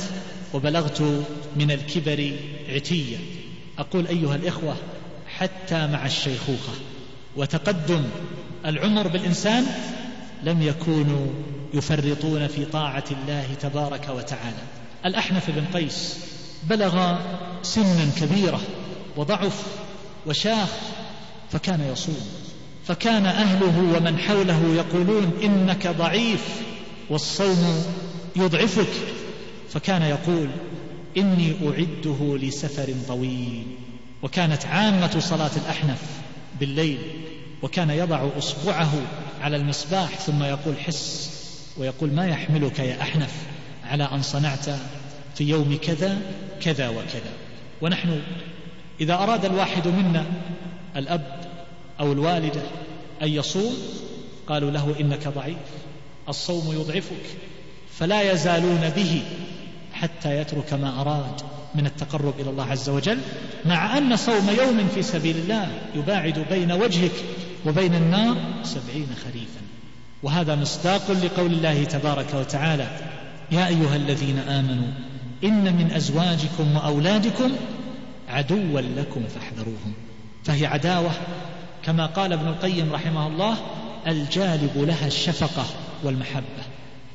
وبلغت 0.54 1.02
من 1.56 1.72
الكبر 1.72 2.32
عتيا. 2.70 3.20
أقول 3.80 4.08
أيها 4.08 4.36
الإخوة 4.36 4.76
حتى 5.38 5.88
مع 5.88 6.06
الشيخوخة 6.06 6.74
وتقدم 7.36 8.04
العمر 8.66 9.08
بالإنسان 9.08 9.66
لم 10.44 10.62
يكونوا 10.62 11.28
يفرطون 11.74 12.48
في 12.48 12.66
طاعة 12.66 13.04
الله 13.12 13.48
تبارك 13.62 14.10
وتعالى. 14.10 14.64
الأحنف 15.06 15.52
بن 15.52 15.66
قيس 15.74 16.18
بلغ 16.64 17.18
سنا 17.62 18.10
كبيرة 18.20 18.62
وضعف 19.18 19.64
وشاخ 20.28 20.70
فكان 21.52 21.90
يصوم. 21.92 22.28
فكان 22.86 23.26
أهله 23.26 23.98
ومن 23.98 24.20
حوله 24.20 24.76
يقولون 24.76 25.32
إنك 25.44 25.88
ضعيف 25.88 26.62
والصوم 27.10 27.86
يضعفك. 28.36 28.94
فكان 29.70 30.02
يقول 30.02 30.50
إني 31.18 31.54
أعده 31.68 32.38
لسفر 32.38 32.94
طويل. 33.08 33.66
وكانت 34.24 34.66
عامة 34.66 35.20
صلاة 35.20 35.52
الأحنف 35.56 36.02
بالليل. 36.60 37.00
وكان 37.62 37.90
يضع 37.90 38.28
إصبعه 38.38 38.94
على 39.42 39.56
المصباح 39.56 40.10
ثم 40.20 40.44
يقول 40.44 40.80
حس 40.80 41.30
ويقول 41.78 42.14
ما 42.14 42.28
يحملك 42.28 42.80
يا 42.80 43.02
أحنف 43.02 43.34
على 43.86 44.04
أن 44.04 44.22
صنعت 44.22 44.66
في 45.36 45.44
يوم 45.44 45.78
كذا 45.82 46.22
كذا 46.62 46.90
وكذا. 46.90 47.34
ونحن 47.82 48.22
إذا 49.02 49.14
أراد 49.14 49.46
الواحد 49.46 49.88
منا 49.88 50.26
الأب 50.96 51.40
أو 52.00 52.12
الوالدة 52.12 52.62
أن 53.22 53.28
يصوم 53.28 53.74
قالوا 54.48 54.72
له 54.72 54.96
إنك 55.00 55.28
ضعيف 55.28 55.58
الصوم 56.30 56.74
يضعفك 56.74 57.26
فلا 58.00 58.32
يزالون 58.32 58.90
به 58.96 59.22
حتى 59.94 60.38
يترك 60.38 60.74
ما 60.74 61.02
أراد 61.02 61.42
من 61.76 61.86
التقرب 61.86 62.40
إلى 62.40 62.50
الله 62.50 62.66
عز 62.66 62.90
وجل 62.90 63.20
مع 63.66 63.98
أن 63.98 64.16
صوم 64.16 64.50
يوم 64.60 64.88
في 64.96 65.02
سبيل 65.02 65.38
الله 65.38 65.68
يباعد 65.96 66.46
بين 66.50 66.72
وجهك 66.72 67.12
وبين 67.66 67.96
النار 67.96 68.38
سبعين 68.64 69.08
خريفا. 69.24 69.62
وهذا 70.24 70.56
مصداق 70.56 71.12
لقول 71.12 71.52
الله 71.52 71.84
تبارك 71.84 72.34
وتعالى 72.34 72.88
يا 73.52 73.68
أيها 73.68 73.96
الذين 73.96 74.40
آمنوا 74.40 74.88
إن 75.44 75.76
من 75.76 75.92
أزواجكم 75.96 76.76
وأولادكم 76.76 77.52
عدوا 78.28 78.82
لكم 78.82 79.24
فاحذروهم. 79.28 79.94
فهي 80.44 80.66
عداوة 80.66 81.12
كما 81.84 82.06
قال 82.06 82.34
ابن 82.34 82.48
القيم 82.48 82.94
رحمه 82.94 83.28
الله 83.28 83.58
الجالب 84.08 84.72
لها 84.78 85.08
الشفقة 85.08 85.66
والمحبة. 86.04 86.64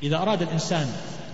إذا 0.03 0.17
أراد 0.17 0.41
الإنسان 0.41 0.87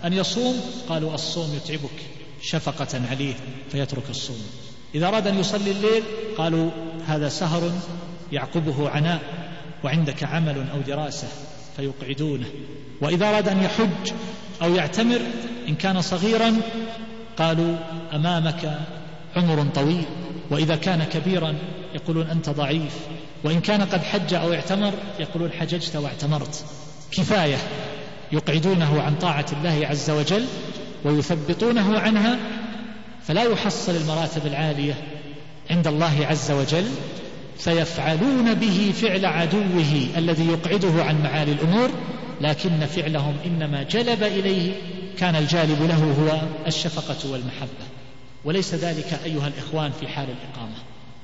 أن 0.06 0.14
يصوم 0.14 0.56
قالوا 0.90 1.16
الصوم 1.16 1.56
يتعبك 1.56 2.00
شفقة 2.42 3.02
عليه 3.12 3.34
فيترك 3.72 4.10
الصوم. 4.10 4.42
إذا 4.96 5.08
أراد 5.08 5.28
أن 5.28 5.40
يصلي 5.40 5.72
الليل 5.72 6.04
قالوا 6.38 6.72
هذا 7.08 7.30
سهر 7.30 7.72
يعقبه 8.32 8.90
عناء 8.90 9.22
وعندك 9.84 10.24
عمل 10.24 10.66
أو 10.74 10.82
دراسة 10.88 11.28
فيقعدونه. 11.78 12.48
وإذا 13.02 13.30
أراد 13.30 13.48
أن 13.48 13.64
يحج 13.64 14.12
أو 14.62 14.76
يعتمر 14.76 15.22
إن 15.68 15.76
كان 15.76 16.02
صغيرا 16.02 16.56
قالوا 17.38 17.76
أمامك 18.14 18.80
عمر 19.36 19.66
طويل 19.76 20.06
وإذا 20.52 20.76
كان 20.76 21.04
كبيرا 21.04 21.56
يقولون 21.96 22.28
أنت 22.28 22.50
ضعيف 22.50 22.94
وإن 23.44 23.62
كان 23.62 23.82
قد 23.82 24.04
حج 24.04 24.34
أو 24.34 24.54
اعتمر 24.54 24.94
يقولون 25.20 25.52
حججت 25.52 25.96
واعتمرت. 25.96 26.66
كفاية 27.12 27.58
يقعدونه 28.32 29.02
عن 29.02 29.16
طاعة 29.16 29.46
الله 29.54 29.88
عز 29.88 30.10
وجل 30.10 30.46
ويثبطونه 31.06 32.00
عنها 32.00 32.38
فلا 33.28 33.44
يحصل 33.44 33.96
المراتب 33.96 34.46
العالية 34.46 34.94
عند 35.70 35.88
الله 35.88 36.26
عز 36.30 36.52
وجل 36.52 36.86
فيفعلون 37.58 38.54
به 38.54 38.94
فعل 39.02 39.26
عدوه 39.26 40.08
الذي 40.18 40.48
يقعده 40.48 41.04
عن 41.04 41.24
معالي 41.24 41.52
الأمور 41.52 41.90
لكن 42.42 42.86
فعلهم 42.86 43.36
إنما 43.46 43.84
جلب 43.84 44.24
إليه 44.24 44.72
كان 45.18 45.36
الجالب 45.36 45.82
له 45.82 46.16
هو 46.20 46.42
الشفقة 46.68 47.32
والمحبة. 47.32 47.89
وليس 48.46 48.76
ذلك 48.76 49.20
أيها 49.26 49.48
الإخوان 49.48 49.92
في 50.00 50.08
حال 50.08 50.28
الإقامة 50.30 50.76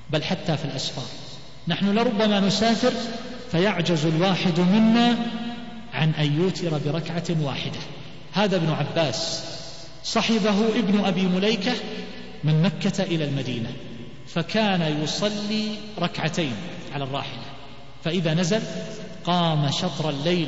بل 0.09 0.24
حتى 0.24 0.57
في 0.57 0.66
الأسفار. 0.66 1.05
نحن 1.68 1.97
لربما 1.97 2.39
نسافر 2.39 2.91
فيعجز 3.51 4.05
الواحد 4.05 4.59
منا 4.59 5.18
عن 5.93 6.09
أن 6.09 6.41
يوتر 6.41 6.78
بركعة 6.78 7.24
واحدة. 7.41 7.80
هذا 8.34 8.55
ابن 8.55 8.70
عباس 8.70 9.43
صحبه 10.03 10.80
ابن 10.80 11.05
أبي 11.05 11.22
مليكة 11.22 11.74
من 12.43 12.61
مكة 12.61 13.03
إلى 13.03 13.24
المدينة 13.24 13.72
فكان 14.28 15.03
يصلي 15.03 15.76
ركعتين 15.99 16.53
على 16.93 17.03
الراحلة. 17.03 17.43
فإذا 18.03 18.34
نزل 18.34 18.61
قام 19.26 19.72
شطر 19.72 20.09
الليل 20.09 20.47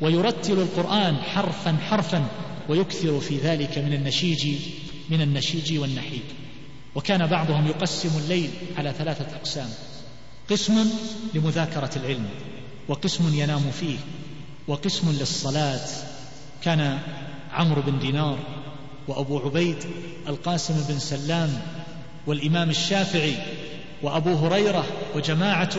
ويرتل 0.00 0.52
القرآن 0.52 1.16
حرفا 1.16 1.76
حرفا 1.90 2.24
ويكثر 2.68 3.20
في 3.20 3.38
ذلك 3.38 3.78
من 3.78 3.92
النشيج 3.92 4.56
من 5.10 5.20
النشيج 5.20 5.78
والنحيب 5.78 6.22
وكان 6.94 7.26
بعضهم 7.26 7.66
يقسم 7.66 8.18
الليل 8.18 8.50
على 8.78 8.92
ثلاثة 8.98 9.36
أقسام. 9.36 9.68
قسم 10.50 10.90
لمذاكرة 11.34 11.90
العلم 11.96 12.26
وقسم 12.88 13.34
ينام 13.34 13.70
فيه 13.80 13.96
وقسم 14.68 15.10
للصلاة. 15.10 15.88
كان 16.62 16.98
عمرو 17.52 17.82
بن 17.82 17.98
دينار 17.98 18.38
وأبو 19.08 19.38
عبيد 19.38 19.76
القاسم 20.28 20.84
بن 20.88 20.98
سلام 20.98 21.62
والإمام 22.26 22.70
الشافعي 22.70 23.34
وأبو 24.02 24.34
هريرة 24.34 24.86
وجماعة 25.14 25.76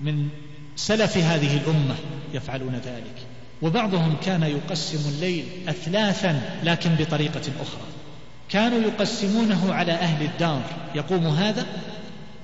من 0.00 0.28
سلف 0.76 1.16
هذه 1.16 1.56
الأمة 1.56 1.94
يفعلون 2.34 2.74
ذلك. 2.74 3.26
وبعضهم 3.62 4.16
كان 4.24 4.42
يقسم 4.42 5.08
الليل 5.08 5.44
أثلاثا 5.68 6.60
لكن 6.64 6.94
بطريقة 6.94 7.42
أخرى. 7.60 8.01
كانوا 8.52 8.80
يقسمونه 8.80 9.74
على 9.74 9.92
أهل 9.92 10.24
الدار. 10.24 10.62
يقوم 10.94 11.26
هذا 11.26 11.66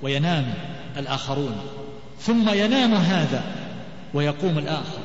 وينام 0.02 0.54
الآخرون. 0.96 1.56
ثم 2.20 2.50
ينام 2.50 2.94
هذا 2.94 3.42
ويقوم 4.14 4.58
الآخر. 4.58 4.98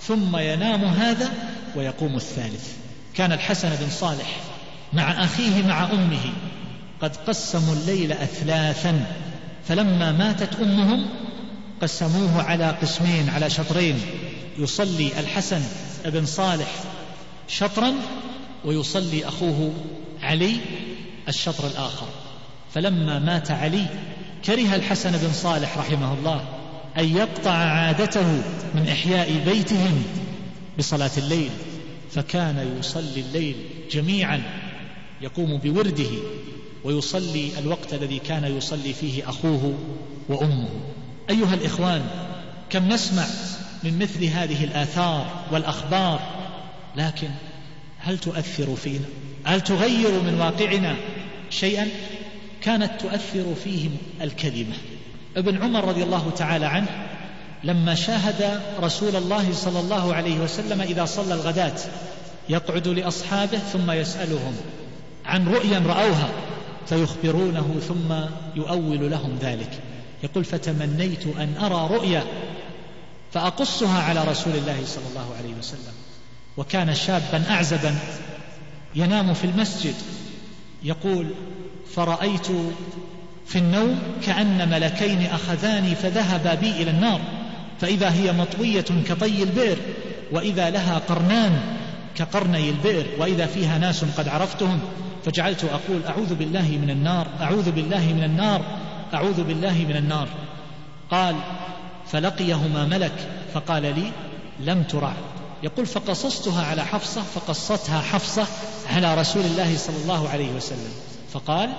ثم 0.00 0.36
ينام 0.36 0.84
هذا 0.84 1.30
ويقوم 1.76 2.16
الثالث. 2.16 2.68
كان 3.14 3.32
الحسن 3.32 3.68
بن 3.68 3.90
صالح 3.90 4.36
مع 4.92 5.24
أخيه 5.24 5.62
مع 5.62 5.90
أمه 5.92 6.32
قد 7.00 7.16
قسموا 7.16 7.74
الليل 7.74 8.12
أثلاثا. 8.12 9.04
فلما 9.68 10.12
ماتت 10.12 10.60
أمهم 10.60 11.06
قسموه 11.82 12.42
على 12.42 12.70
قسمين 12.82 13.28
على 13.28 13.50
شطرين. 13.50 14.00
يصلي 14.58 15.20
الحسن 15.20 15.62
بن 16.04 16.26
صالح 16.26 16.68
شطرا 17.48 17.92
ويصلي 18.64 19.28
أخوه 19.28 19.72
علي 20.22 20.56
الشطر 21.28 21.66
الآخر. 21.66 22.08
فلما 22.74 23.18
مات 23.18 23.50
علي 23.50 23.86
كره 24.44 24.74
الحسن 24.74 25.10
بن 25.10 25.32
صالح 25.32 25.78
رحمه 25.78 26.14
الله 26.14 26.44
أن 26.98 27.16
يقطع 27.16 27.50
عادته 27.50 28.42
من 28.74 28.88
إحياء 28.88 29.44
بيتهم 29.44 30.02
بصلاة 30.78 31.10
الليل 31.18 31.50
فكان 32.10 32.76
يصلي 32.80 33.20
الليل 33.20 33.56
جميعا 33.90 34.42
يقوم 35.20 35.58
بورده 35.58 36.10
ويصلي 36.84 37.58
الوقت 37.58 37.94
الذي 37.94 38.18
كان 38.18 38.56
يصلي 38.56 38.92
فيه 38.92 39.28
أخوه 39.28 39.78
وأمه. 40.28 40.68
أيها 41.30 41.54
الإخوان 41.54 42.02
كم 42.70 42.88
نسمع 42.88 43.24
من 43.84 43.98
مثل 43.98 44.24
هذه 44.24 44.64
الآثار 44.64 45.44
والأخبار 45.52 46.20
لكن 46.96 47.28
هل 47.98 48.18
تؤثر 48.18 48.76
فينا؟ 48.76 49.04
هل 49.44 49.60
تغير 49.60 50.22
من 50.22 50.40
واقعنا 50.40 50.96
شيئا؟ 51.50 51.88
كانت 52.60 53.00
تؤثر 53.00 53.54
فيهم 53.64 53.96
الكلمة 54.20 54.74
ابن 55.36 55.62
عمر 55.62 55.84
رضي 55.84 56.02
الله 56.02 56.30
تعالى 56.36 56.66
عنه 56.66 56.88
لما 57.64 57.94
شاهد 57.94 58.60
رسول 58.80 59.16
الله 59.16 59.52
صلى 59.52 59.80
الله 59.80 60.14
عليه 60.14 60.40
وسلم 60.40 60.80
إذا 60.80 61.04
صلى 61.04 61.34
الغداة 61.34 61.78
يقعد 62.48 62.88
لأصحابه 62.88 63.58
ثم 63.58 63.90
يسألهم 63.90 64.54
عن 65.24 65.48
رؤيا 65.48 65.78
رأوها 65.78 66.28
فيخبرونه 66.88 67.80
ثم 67.88 68.14
يؤول 68.56 69.10
لهم 69.10 69.38
ذلك. 69.40 69.70
يقول 70.22 70.44
فتمنيت 70.44 71.26
أن 71.26 71.54
أرى 71.60 71.96
رؤيا 71.96 72.24
فأقصها 73.32 74.02
على 74.02 74.24
رسول 74.24 74.52
الله 74.52 74.78
صلى 74.86 75.04
الله 75.10 75.34
عليه 75.38 75.54
وسلم. 75.58 75.92
وكان 76.56 76.94
شابا 76.94 77.42
أعزبا 77.50 77.94
ينام 78.94 79.34
في 79.34 79.44
المسجد 79.44 79.94
يقول 80.82 81.26
فرأيت 81.94 82.46
في 83.46 83.58
النوم 83.58 83.98
كأن 84.26 84.68
ملكين 84.68 85.26
أخذاني 85.26 85.94
فذهبا 85.94 86.54
بي 86.54 86.70
إلى 86.70 86.90
النار 86.90 87.20
فإذا 87.80 88.10
هي 88.10 88.32
مطوية 88.32 88.84
كطي 89.08 89.42
البئر 89.42 89.76
وإذا 90.32 90.70
لها 90.70 90.98
قرنان 90.98 91.60
كقرني 92.14 92.70
البئر 92.70 93.06
وإذا 93.18 93.46
فيها 93.46 93.78
ناس 93.78 94.04
قد 94.04 94.28
عرفتهم 94.28 94.80
فجعلت 95.24 95.64
أقول 95.64 96.04
أعوذ 96.08 96.34
بالله 96.34 96.78
من 96.82 96.90
النار 96.90 97.26
أعوذ 97.40 97.70
بالله 97.70 98.12
من 98.12 98.24
النار 98.24 98.62
أعوذ 99.14 99.44
بالله 99.44 99.86
من 99.88 99.96
النار. 99.96 100.28
قال 101.10 101.36
فلقيهما 102.06 102.86
ملك 102.86 103.12
فقال 103.54 103.82
لي 103.82 104.12
لم 104.60 104.82
ترع. 104.82 105.12
يقول 105.62 105.86
فقصصتها 105.86 106.64
على 106.66 106.84
حفصة 106.84 107.22
فقصتها 107.22 108.00
حفصة 108.00 108.46
على 108.90 109.14
رسول 109.14 109.44
الله 109.44 109.76
صلى 109.76 109.96
الله 109.96 110.28
عليه 110.28 110.52
وسلم. 110.52 110.92
فقال 111.32 111.70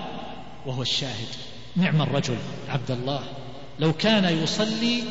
وهو 0.66 0.82
الشاهد 0.82 1.28
نعم 1.76 2.02
الرجل 2.02 2.38
عبد 2.70 2.92
الله 2.92 3.24
لو 3.80 3.94
كان 3.94 4.44
يصلي 4.44 5.04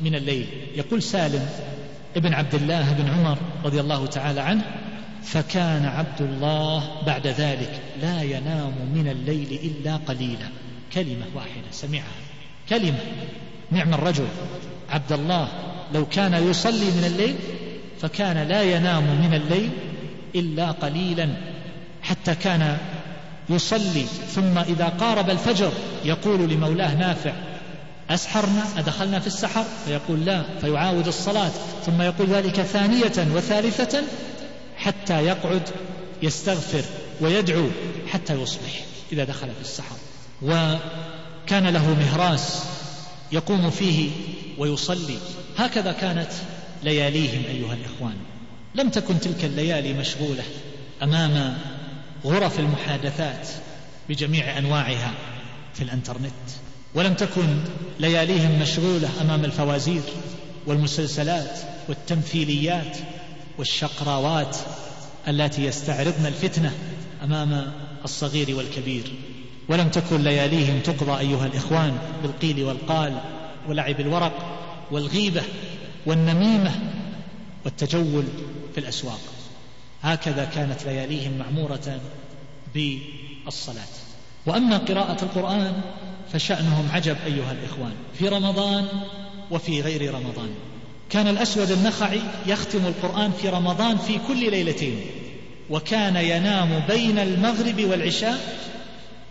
من 0.00 0.14
الليل. 0.14 0.48
يقول 0.74 1.02
سالم 1.02 1.48
ابن 2.16 2.34
عبد 2.34 2.54
الله 2.54 2.92
بن 2.92 3.08
عمر 3.08 3.38
رضي 3.64 3.80
الله 3.80 4.06
تعالى 4.06 4.40
عنه 4.40 4.62
فكان 5.22 5.84
عبد 5.84 6.20
الله 6.22 7.02
بعد 7.06 7.26
ذلك 7.26 7.80
لا 8.02 8.22
ينام 8.22 8.74
من 8.94 9.08
الليل 9.08 9.52
إلا 9.52 9.96
قليلا. 9.96 10.48
كلمة 10.92 11.26
واحدة 11.34 11.70
سمعها. 11.72 12.16
كلمة 12.68 12.98
نعم 13.70 13.94
الرجل 13.94 14.26
عبد 14.90 15.12
الله 15.12 15.48
لو 15.94 16.06
كان 16.06 16.50
يصلي 16.50 16.90
من 16.90 17.04
الليل 17.06 17.36
فكان 18.00 18.48
لا 18.48 18.62
ينام 18.62 19.02
من 19.02 19.34
الليل 19.34 19.70
إلا 20.34 20.70
قليلا 20.70 21.28
حتى 22.02 22.34
كان 22.34 22.78
يصلي. 23.48 24.04
ثم 24.34 24.58
إذا 24.58 24.88
قارب 24.88 25.30
الفجر 25.30 25.72
يقول 26.04 26.50
لمولاه 26.50 26.94
نافع 26.94 27.32
أسحرنا؟ 28.10 28.64
أدخلنا 28.76 29.20
في 29.20 29.26
السحر؟ 29.26 29.64
فيقول 29.86 30.24
لا 30.24 30.44
فيعاود 30.60 31.06
الصلاة. 31.06 31.50
ثم 31.86 32.02
يقول 32.02 32.28
ذلك 32.28 32.60
ثانية 32.60 33.34
وثالثة 33.34 34.02
حتى 34.76 35.24
يقعد 35.24 35.62
يستغفر 36.22 36.82
ويدعو 37.20 37.68
حتى 38.12 38.34
يصبح 38.34 38.84
إذا 39.12 39.24
دخل 39.24 39.46
في 39.46 39.60
السحر. 39.60 39.96
وكان 40.42 41.66
له 41.66 41.94
مهراس 41.94 42.64
يقوم 43.32 43.70
فيه 43.70 44.10
ويصلي. 44.58 45.18
هكذا 45.58 45.92
كانت 45.92 46.30
لياليهم 46.86 47.42
أيها 47.50 47.74
الإخوان. 47.74 48.16
لم 48.74 48.88
تكن 48.88 49.20
تلك 49.20 49.44
الليالي 49.44 49.92
مشغولة 49.92 50.42
أمام 51.02 51.58
غرف 52.24 52.60
المحادثات 52.60 53.48
بجميع 54.08 54.58
أنواعها 54.58 55.12
في 55.74 55.84
الإنترنت 55.84 56.32
ولم 56.94 57.14
تكن 57.14 57.58
لياليهم 58.00 58.60
مشغولة 58.62 59.08
أمام 59.20 59.44
الفوازير 59.44 60.02
والمسلسلات 60.66 61.58
والتمثيليات 61.88 62.96
والشقراوات 63.58 64.56
التي 65.28 65.64
يستعرضن 65.64 66.26
الفتنة 66.26 66.72
أمام 67.24 67.72
الصغير 68.04 68.56
والكبير. 68.56 69.12
ولم 69.68 69.88
تكن 69.88 70.22
لياليهم 70.22 70.80
تقضى 70.80 71.20
أيها 71.20 71.46
الإخوان 71.46 71.98
بالقيل 72.22 72.64
والقال 72.64 73.20
ولعب 73.68 74.00
الورق 74.00 74.32
والغيبة 74.90 75.42
والنميمة 76.06 76.72
والتجول 77.64 78.24
في 78.74 78.80
الأسواق. 78.80 79.20
هكذا 80.02 80.44
كانت 80.44 80.84
لياليهم 80.84 81.38
معمورة 81.38 82.00
بالصلاة. 82.74 83.84
وأما 84.46 84.78
قراءة 84.78 85.24
القرآن 85.24 85.80
فشأنهم 86.32 86.88
عجب 86.92 87.16
أيها 87.26 87.52
الإخوان 87.52 87.92
في 88.18 88.28
رمضان 88.28 88.86
وفي 89.50 89.80
غير 89.80 90.14
رمضان. 90.14 90.48
كان 91.10 91.28
الأسود 91.28 91.70
النخعي 91.70 92.20
يختم 92.46 92.86
القرآن 92.86 93.32
في 93.32 93.48
رمضان 93.48 93.98
في 93.98 94.18
كل 94.28 94.50
ليلتين 94.50 95.00
وكان 95.70 96.16
ينام 96.16 96.82
بين 96.88 97.18
المغرب 97.18 97.84
والعشاء 97.84 98.38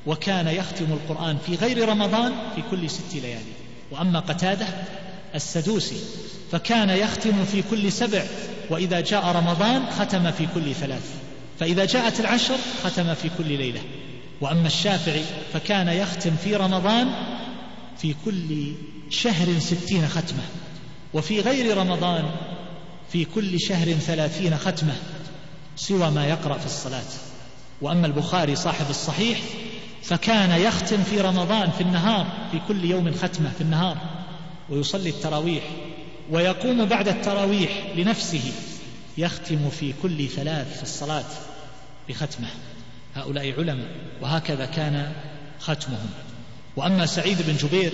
وكان 0.05 0.47
يختم 0.47 0.85
القرآن 0.85 1.37
في 1.45 1.55
غير 1.55 1.89
رمضان 1.89 2.33
في 2.55 2.61
كل 2.71 2.89
ست 2.89 3.15
ليالي. 3.15 3.53
وأما 3.91 4.19
قتادة 4.19 4.67
السدوسي 5.35 5.99
فكان 6.51 6.89
يختم 6.89 7.45
في 7.45 7.61
كل 7.61 7.91
سبع 7.91 8.23
وإذا 8.69 8.99
جاء 8.99 9.25
رمضان 9.25 9.85
ختم 9.91 10.31
في 10.31 10.47
كل 10.55 10.75
ثلاث 10.75 11.25
فإذا 11.59 11.85
جاءت 11.85 12.19
العشر 12.19 12.57
ختم 12.83 13.13
في 13.13 13.29
كل 13.37 13.47
ليلة. 13.47 13.81
وأما 14.41 14.67
الشافعي 14.67 15.23
فكان 15.53 15.87
يختم 15.87 16.35
في 16.43 16.55
رمضان 16.55 17.07
في 17.97 18.15
كل 18.25 18.73
شهر 19.09 19.59
ستين 19.59 20.07
ختمة 20.07 20.43
وفي 21.13 21.39
غير 21.41 21.77
رمضان 21.77 22.25
في 23.11 23.25
كل 23.25 23.59
شهر 23.59 23.93
ثلاثين 23.93 24.57
ختمة 24.57 24.93
سوى 25.75 26.11
ما 26.11 26.27
يقرأ 26.27 26.57
في 26.57 26.65
الصلاة. 26.65 27.03
وأما 27.81 28.07
البخاري 28.07 28.55
صاحب 28.55 28.89
الصحيح 28.89 29.39
فكان 30.03 30.61
يختم 30.61 31.03
في 31.03 31.21
رمضان 31.21 31.71
في 31.71 31.81
النهار 31.81 32.27
في 32.51 32.59
كل 32.67 32.85
يوم 32.85 33.13
ختمة 33.13 33.51
في 33.57 33.61
النهار 33.61 33.97
ويصلي 34.69 35.09
التراويح. 35.09 35.63
ويقوم 36.31 36.85
بعد 36.85 37.07
التراويح 37.07 37.83
لنفسه 37.95 38.51
يختم 39.17 39.69
في 39.69 39.93
كل 40.03 40.27
ثلاث 40.27 40.77
في 40.77 40.83
الصلاة 40.83 41.25
بختمة. 42.09 42.47
هؤلاء 43.15 43.59
علماء 43.59 43.87
وهكذا 44.21 44.65
كان 44.65 45.11
ختمهم. 45.59 46.09
وأما 46.75 47.05
سعيد 47.05 47.37
بن 47.47 47.55
جبير 47.55 47.93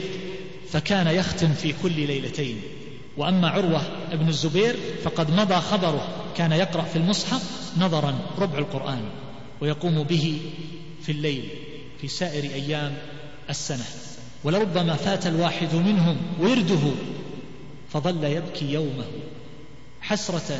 فكان 0.71 1.07
يختم 1.07 1.53
في 1.53 1.73
كل 1.83 2.07
ليلتين. 2.07 2.61
وأما 3.17 3.49
عروة 3.49 3.81
بن 4.13 4.27
الزبير 4.27 4.75
فقد 5.03 5.31
مضى 5.31 5.55
خبره 5.55 6.07
كان 6.37 6.51
يقرأ 6.51 6.83
في 6.83 6.95
المصحف 6.95 7.71
نظرا 7.77 8.19
ربع 8.37 8.57
القرآن 8.57 9.01
ويقوم 9.61 10.03
به 10.03 10.41
في 11.03 11.11
الليل 11.11 11.49
في 12.01 12.07
سائر 12.07 12.43
أيام 12.43 12.97
السنة. 13.49 13.85
ولربما 14.43 14.95
فات 14.95 15.27
الواحد 15.27 15.75
منهم 15.75 16.17
ورده 16.39 16.91
فظل 17.93 18.23
يبكي 18.23 18.73
يومه 18.73 19.05
حسرة 20.01 20.59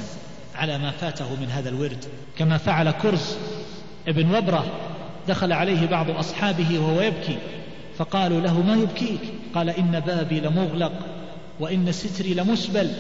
على 0.56 0.78
ما 0.78 0.92
فاته 0.92 1.36
من 1.36 1.48
هذا 1.50 1.70
الورد. 1.70 2.06
كما 2.38 2.58
فعل 2.58 2.92
كرز 2.92 3.36
ابن 4.08 4.36
وبرة 4.36 4.66
دخل 5.28 5.52
عليه 5.52 5.88
بعض 5.88 6.10
أصحابه 6.10 6.80
وهو 6.80 7.02
يبكي 7.02 7.38
فقالوا 7.98 8.42
له 8.42 8.62
ما 8.62 8.76
يبكيك؟ 8.76 9.20
قال 9.56 9.70
إن 9.70 10.00
بابي 10.00 10.40
لمغلق 10.40 10.94
وإن 11.60 11.92
ستري 11.92 12.34
لمسبل. 12.34 12.92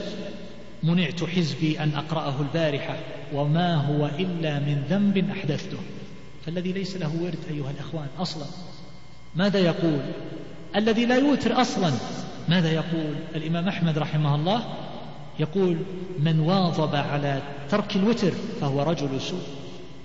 منعت 0.83 1.23
حزبي 1.23 1.79
أن 1.79 1.91
أقرأه 1.95 2.41
البارحة 2.41 2.95
وما 3.33 3.75
هو 3.75 4.05
إلا 4.05 4.59
من 4.59 4.83
ذنب 4.89 5.29
أحدثته. 5.29 5.77
فالذي 6.45 6.71
ليس 6.71 6.97
له 6.97 7.11
ورد 7.21 7.39
أيها 7.49 7.71
الأخوان 7.71 8.07
أصلا. 8.19 8.45
ماذا 9.35 9.59
يقول؟ 9.59 9.99
الذي 10.75 11.05
لا 11.05 11.15
يوتر 11.15 11.61
أصلا. 11.61 11.91
ماذا 12.51 12.71
يقول 12.71 13.15
الإمام 13.35 13.67
أحمد 13.67 13.97
رحمه 13.97 14.35
الله؟ 14.35 14.63
يقول 15.39 15.77
من 16.19 16.39
واظب 16.39 16.95
على 16.95 17.41
ترك 17.69 17.95
الوتر 17.95 18.31
فهو 18.61 18.83
رجل 18.83 19.21
سوء 19.21 19.41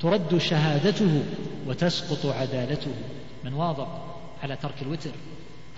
ترد 0.01 0.39
شهادته 0.39 1.23
وتسقط 1.67 2.27
عدالته. 2.27 2.91
من 3.45 3.53
واظب 3.55 3.87
على 4.43 4.57
ترك 4.57 4.83
الوتر. 4.83 5.11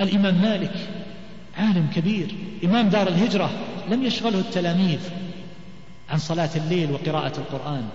الإمام 0.01 0.43
مالك 0.43 0.89
عالم 1.57 1.87
كبير 1.95 2.35
إمام 2.65 2.89
دار 2.89 3.09
الهجرة 3.09 3.51
لم 3.91 4.03
يشغله 4.05 4.39
التلاميذ 4.39 5.01
عن 6.11 6.19
صلاة 6.19 6.51
الليل 6.57 6.93
وقراءة 6.93 7.39
القرآن. 7.39 7.89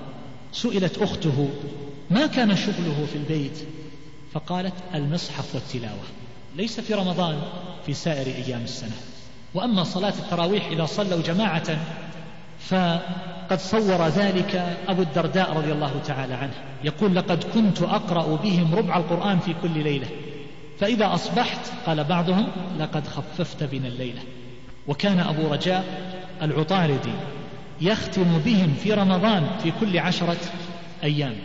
سئلت 0.52 0.98
أخته 0.98 1.50
ما 2.12 2.28
كان 2.28 2.56
شغله 2.56 3.08
في 3.12 3.16
البيت؟ 3.16 3.58
فقالت 4.34 4.74
المصحف 4.96 5.56
والتلاوة. 5.56 6.23
ليس 6.56 6.80
في 6.80 6.94
رمضان 6.94 7.42
في 7.86 7.94
سائر 7.94 8.28
أيام 8.28 8.62
السنة. 8.62 8.96
وأما 9.54 9.84
صلاة 9.84 10.14
التراويح 10.20 10.66
إذا 10.66 10.86
صلوا 10.86 11.22
جماعة 11.22 11.78
فقد 12.60 13.60
صور 13.60 14.08
ذلك 14.08 14.78
أبو 14.88 15.02
الدرداء 15.02 15.54
رضي 15.54 15.72
الله 15.72 16.02
تعالى 16.06 16.34
عنه. 16.34 16.54
يقول 16.84 17.16
لقد 17.16 17.44
كنت 17.44 17.82
أقرأ 17.82 18.36
بهم 18.36 18.76
ربع 18.76 18.98
القرآن 18.98 19.40
في 19.40 19.56
كل 19.62 19.84
ليلة. 19.84 20.08
فإذا 20.80 21.14
أصبحت 21.14 21.60
قال 21.86 22.04
بعضهم 22.04 22.48
لقد 22.80 23.08
خففت 23.08 23.64
بنا 23.64 23.88
الليلة. 23.88 24.22
وكان 24.88 25.20
أبو 25.20 25.48
رجاء 25.48 25.86
العطاردي 26.42 27.14
يختم 27.82 28.40
بهم 28.46 28.74
في 28.74 28.94
رمضان 28.94 29.48
في 29.64 29.72
كل 29.80 30.00
عشرة 30.00 30.38
أيام. 31.04 31.36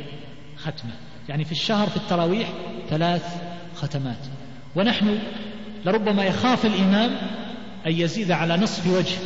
ختمة. 0.56 0.92
يعني 1.28 1.44
في 1.44 1.52
الشهر 1.52 1.88
في 1.88 1.96
التراويح 1.96 2.48
ثلاث 2.90 3.24
ختمات. 3.76 4.37
ونحن 4.78 5.18
لربما 5.84 6.24
يخاف 6.24 6.66
الإمام 6.66 7.10
أن 7.86 7.92
يزيد 7.92 8.30
على 8.30 8.56
نصف 8.56 8.86
وجه 8.86 9.16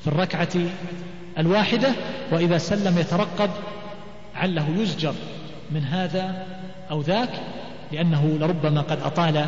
في 0.00 0.06
الركعة 0.06 0.48
الواحدة 1.38 1.94
وإذا 2.32 2.58
سلم 2.58 2.98
يترقب 2.98 3.50
عله 4.34 4.68
يزجر 4.78 5.14
من 5.70 5.84
هذا 5.84 6.46
أو 6.90 7.00
ذاك 7.00 7.30
لأنه 7.92 8.38
لربما 8.40 8.80
قد 8.80 9.00
أطال 9.00 9.46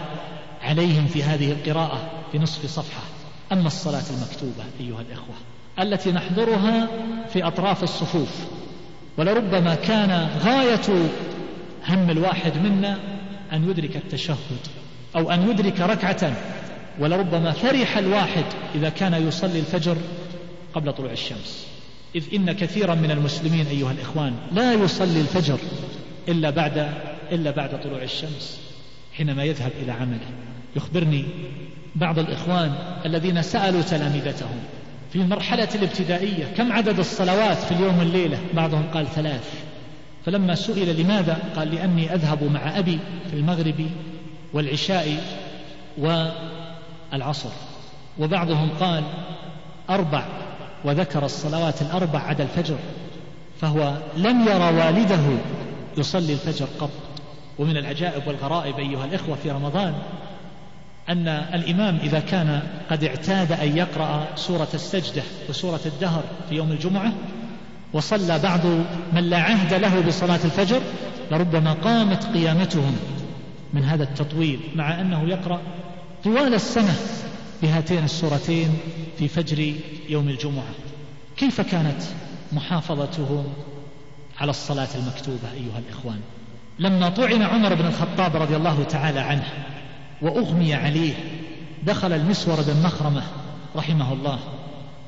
عليهم 0.62 1.07
في 1.07 1.22
هذه 1.22 1.53
القراءة 1.53 2.11
في 2.32 2.39
نصف 2.39 2.66
صفحة. 2.66 3.03
أما 3.53 3.66
الصلاة 3.66 4.05
المكتوبة 4.11 4.64
أيها 4.80 5.01
الإخوة 5.01 5.34
التي 5.78 6.12
نحضرها 6.12 6.89
في 7.32 7.47
أطراف 7.47 7.82
الصفوف 7.82 8.47
ولربما 9.16 9.74
كان 9.74 10.28
غاية 10.45 11.09
هم 11.89 12.11
الواحد 12.11 12.53
منا 12.57 12.99
أن 13.53 13.70
يدرك 13.70 13.97
التشهد. 13.97 14.59
أو 15.17 15.31
أن 15.31 15.51
يدرك 15.51 15.81
ركعة 15.81 16.33
ولربما 16.99 17.53
فرح 17.53 17.99
الواحد 17.99 18.45
إذا 18.75 18.89
كان 18.89 19.29
يصلي 19.29 19.59
الفجر 19.59 19.97
قبل 20.75 20.93
طلوع 20.93 21.13
الشمس. 21.13 21.67
إذ 22.15 22.25
إن 22.35 22.53
كثيرا 22.53 22.95
من 22.95 23.11
المسلمين 23.11 23.67
أيها 23.67 23.93
الإخوان 23.93 24.35
لا 24.53 24.73
يصلي 24.73 25.21
الفجر 25.21 25.59
إلا 26.29 26.51
بعد 26.51 26.89
إلا 27.33 27.51
بعد 27.51 27.81
طلوع 27.81 28.03
الشمس 28.03 28.61
حينما 29.17 29.45
يذهب 29.45 29.73
إلى 29.83 29.93
عمله. 29.93 30.31
يخبرني 30.77 31.25
بعض 31.97 32.19
الإخوان 32.19 32.73
الذين 33.07 33.43
سألوا 33.43 33.83
تلامذتهم 33.83 34.59
في 35.13 35.17
المرحلة 35.17 35.69
الابتدائية 35.75 36.45
كم 36.57 36.73
عدد 36.73 36.99
الصلوات 36.99 37.59
في 37.59 37.73
اليوم 37.73 37.99
والليلة؟ 37.99 38.39
بعضهم 38.55 38.83
قال 38.95 39.07
ثلاث. 39.07 39.53
فلما 40.27 40.55
سئل 40.55 41.01
لماذا؟ 41.01 41.39
قال 41.57 41.75
لأني 41.75 42.15
أذهب 42.15 42.45
مع 42.45 42.79
أبي 42.79 42.99
في 43.31 43.37
المغرب 43.37 43.87
والعشاء 44.53 45.24
والعصر. 45.99 47.51
وبعضهم 48.18 48.70
قال 48.80 49.05
أربع 49.90 50.24
وذكر 50.84 51.24
الصلوات 51.24 51.82
الأربع 51.82 52.18
عدا 52.18 52.44
الفجر 52.44 52.76
فهو 53.61 53.94
لم 54.16 54.49
يرى 54.49 54.76
والده 54.76 55.38
يصلي 55.96 56.32
الفجر 56.32 56.66
قط. 56.80 56.90
ومن 57.59 57.76
العجائب 57.76 58.26
والغرائب 58.26 58.78
أيها 58.78 59.05
الإخوة 59.05 59.36
في 59.42 59.51
رمضان 59.51 59.94
أن 61.09 61.28
الإمام 61.28 61.99
إذا 62.03 62.20
كان 62.20 62.62
قد 62.90 63.05
اعتاد 63.05 63.53
أن 63.53 63.76
يقرأ 63.76 64.26
سورة 64.36 64.68
السجدة 64.74 65.22
وسورة 65.49 65.80
الدهر 65.86 66.22
في 66.49 66.55
يوم 66.55 66.72
الجمعة 66.72 67.12
وصلى 67.92 68.38
بعض 68.38 68.61
من 69.12 69.22
لا 69.30 69.38
عهد 69.38 69.74
له 69.74 70.01
بصلاة 70.01 70.40
الفجر 70.44 70.80
لربما 71.30 71.72
قامت 71.72 72.24
قيامتهم 72.34 72.96
من 73.73 73.85
هذا 73.85 74.03
التطويل 74.03 74.61
مع 74.75 75.01
أنه 75.01 75.29
يقرأ 75.29 75.61
طوال 76.25 76.55
السنة 76.55 76.95
بهاتين 77.62 78.05
السورتين 78.05 78.69
في 79.19 79.29
فجر 79.29 79.75
يوم 80.09 80.29
الجمعة. 80.29 80.75
كيف 81.37 81.61
كانت 81.61 82.03
محافظتهم 82.53 83.45
على 84.39 84.51
الصلاة 84.51 84.89
المكتوبة 84.95 85.53
أيها 85.53 85.79
الإخوان؟ 85.79 86.21
لما 86.79 87.09
طعن 87.09 87.43
عمر 87.43 87.75
بن 87.75 87.87
الخطاب 87.87 88.37
رضي 88.37 88.57
الله 88.57 88.83
تعالى 88.83 89.21
عنه 89.21 89.49
وأغمي 90.23 90.75
عليه 90.75 91.14
دخل 91.83 92.12
المسور 92.12 92.57
بن 92.62 92.83
مخرمة 92.83 93.23
رحمه 93.77 94.12
الله 94.12 94.39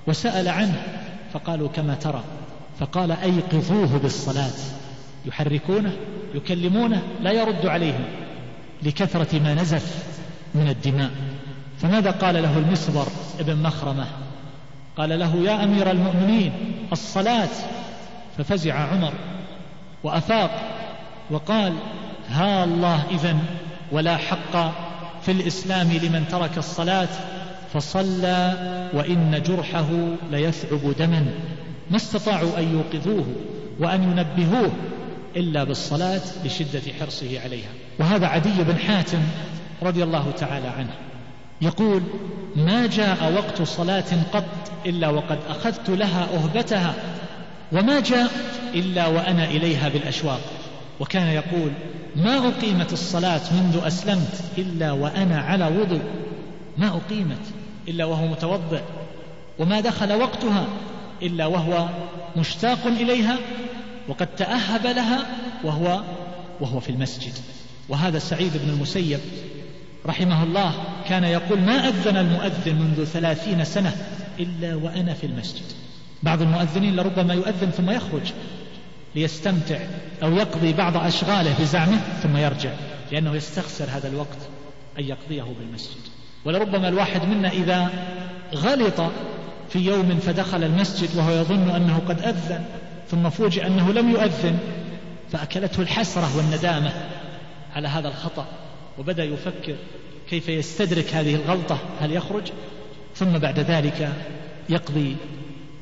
وسأل 0.06 0.48
عنه 0.48 0.82
فقالوا 1.32 1.68
كما 1.68 1.94
ترى 1.94 2.24
فقال 2.80 3.12
أيقظوه 3.12 3.98
بالصلاة 3.98 4.58
يحركونه 5.26 5.92
يكلمونه 6.34 7.02
لا 7.20 7.32
يرد 7.32 7.66
عليهم. 7.66 8.04
لكثرة 8.82 9.38
ما 9.38 9.54
نزف 9.54 10.04
من 10.54 10.68
الدماء. 10.68 11.10
فماذا 11.78 12.10
قال 12.10 12.42
له 12.42 12.58
المسور 12.58 13.06
ابن 13.40 13.56
مخرمة؟ 13.56 14.06
قال 14.96 15.18
له 15.18 15.36
يا 15.36 15.64
أمير 15.64 15.90
المؤمنين 15.90 16.52
الصلاة. 16.92 17.48
ففزع 18.38 18.74
عمر 18.74 19.12
وأفاق 20.02 20.50
وقال 21.30 21.72
ها 22.28 22.64
الله 22.64 23.04
إذن 23.10 23.38
ولا 23.92 24.16
حق 24.16 24.72
في 25.22 25.32
الإسلام 25.32 25.92
لمن 25.92 26.28
ترك 26.30 26.58
الصلاة 26.58 27.08
فصلى 27.72 28.56
وإن 28.94 29.42
جرحه 29.46 29.88
ليثعب 30.30 30.94
دما. 30.98 31.26
ما 31.90 31.96
استطاعوا 31.96 32.58
أن 32.58 32.72
يوقظوه 32.72 33.26
وأن 33.78 34.02
ينبهوه 34.02 34.72
إلا 35.36 35.64
بالصلاة 35.64 36.22
لشدة 36.44 36.82
حرصه 37.00 37.40
عليها. 37.40 37.70
وهذا 38.00 38.26
عدي 38.26 38.64
بن 38.64 38.78
حاتم 38.78 39.18
رضي 39.82 40.02
الله 40.02 40.30
تعالى 40.30 40.68
عنه. 40.68 40.94
يقول 41.60 42.02
ما 42.56 42.86
جاء 42.86 43.32
وقت 43.32 43.62
صلاة 43.62 44.04
قط 44.32 44.72
إلا 44.86 45.08
وقد 45.08 45.38
أخذت 45.48 45.90
لها 45.90 46.28
أهبتها 46.34 46.94
وما 47.72 48.00
جاء 48.00 48.30
إلا 48.74 49.06
وأنا 49.06 49.44
إليها 49.44 49.88
بالأشواق. 49.88 50.40
وكان 51.00 51.26
يقول 51.26 51.72
ما 52.16 52.48
أقيمت 52.48 52.92
الصلاة 52.92 53.40
منذ 53.52 53.80
أسلمت 53.86 54.42
إلا 54.58 54.92
وأنا 54.92 55.40
على 55.40 55.66
وضوء 55.66 56.02
ما 56.78 56.88
أقيمت 56.88 57.44
إلا 57.88 58.04
وهو 58.04 58.26
متوضئ 58.26 58.82
وما 59.58 59.80
دخل 59.80 60.12
وقتها 60.12 60.66
إلا 61.22 61.46
وهو 61.46 61.88
مشتاق 62.36 62.86
إليها 62.86 63.36
وقد 64.08 64.26
تأهب 64.26 64.86
لها 64.86 65.26
وهو 65.64 66.02
وهو 66.60 66.80
في 66.80 66.90
المسجد. 66.90 67.32
وهذا 67.90 68.18
سعيد 68.18 68.52
بن 68.64 68.70
المسيب 68.70 69.20
رحمه 70.06 70.42
الله 70.42 70.72
كان 71.08 71.24
يقول 71.24 71.60
ما 71.60 71.88
أذن 71.88 72.16
المؤذن 72.16 72.74
منذ 72.74 73.04
ثلاثين 73.04 73.64
سنة 73.64 73.96
إلا 74.38 74.74
وأنا 74.74 75.14
في 75.14 75.26
المسجد. 75.26 75.64
بعض 76.22 76.42
المؤذنين 76.42 76.96
لربما 76.96 77.34
يؤذن 77.34 77.70
ثم 77.70 77.90
يخرج 77.90 78.32
ليستمتع 79.14 79.78
أو 80.22 80.32
يقضي 80.36 80.72
بعض 80.72 80.96
أشغاله 80.96 81.54
بزعمه 81.60 81.98
ثم 82.22 82.36
يرجع 82.36 82.70
لأنه 83.12 83.36
يستخسر 83.36 83.84
هذا 83.84 84.08
الوقت 84.08 84.38
أن 84.98 85.04
يقضيه 85.04 85.46
بالمسجد. 85.60 86.00
ولربما 86.44 86.88
الواحد 86.88 87.24
منا 87.24 87.48
إذا 87.48 87.90
غلط 88.54 89.00
في 89.68 89.78
يوم 89.78 90.18
فدخل 90.26 90.64
المسجد 90.64 91.16
وهو 91.16 91.30
يظن 91.30 91.70
أنه 91.70 92.02
قد 92.08 92.20
أذن 92.20 92.64
ثم 93.10 93.30
فوجئ 93.30 93.66
أنه 93.66 93.92
لم 93.92 94.10
يؤذن 94.10 94.58
فأكلته 95.32 95.82
الحسرة 95.82 96.36
والندامة. 96.36 96.92
على 97.74 97.88
هذا 97.88 98.08
الخطأ 98.08 98.46
وبدأ 98.98 99.24
يفكر 99.24 99.76
كيف 100.30 100.48
يستدرك 100.48 101.14
هذه 101.14 101.34
الغلطة 101.34 101.78
هل 102.00 102.12
يخرج؟ 102.12 102.52
ثم 103.14 103.38
بعد 103.38 103.58
ذلك 103.58 104.12
يقضي 104.68 105.16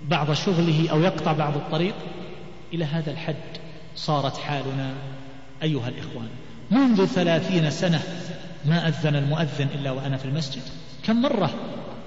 بعض 0.08 0.32
شغله 0.32 0.90
أو 0.90 1.00
يقطع 1.00 1.32
بعض 1.32 1.56
الطريق. 1.56 1.94
إلى 2.72 2.84
هذا 2.84 3.10
الحد 3.10 3.34
صارت 3.96 4.36
حالنا 4.36 4.94
أيها 5.62 5.88
الإخوان. 5.88 6.28
منذ 6.70 7.06
ثلاثين 7.06 7.70
سنة 7.70 8.02
ما 8.64 8.88
أذن 8.88 9.16
المؤذن 9.16 9.68
إلا 9.74 9.90
وأنا 9.90 10.16
في 10.16 10.24
المسجد. 10.24 10.62
كم 11.04 11.22
مرة 11.22 11.54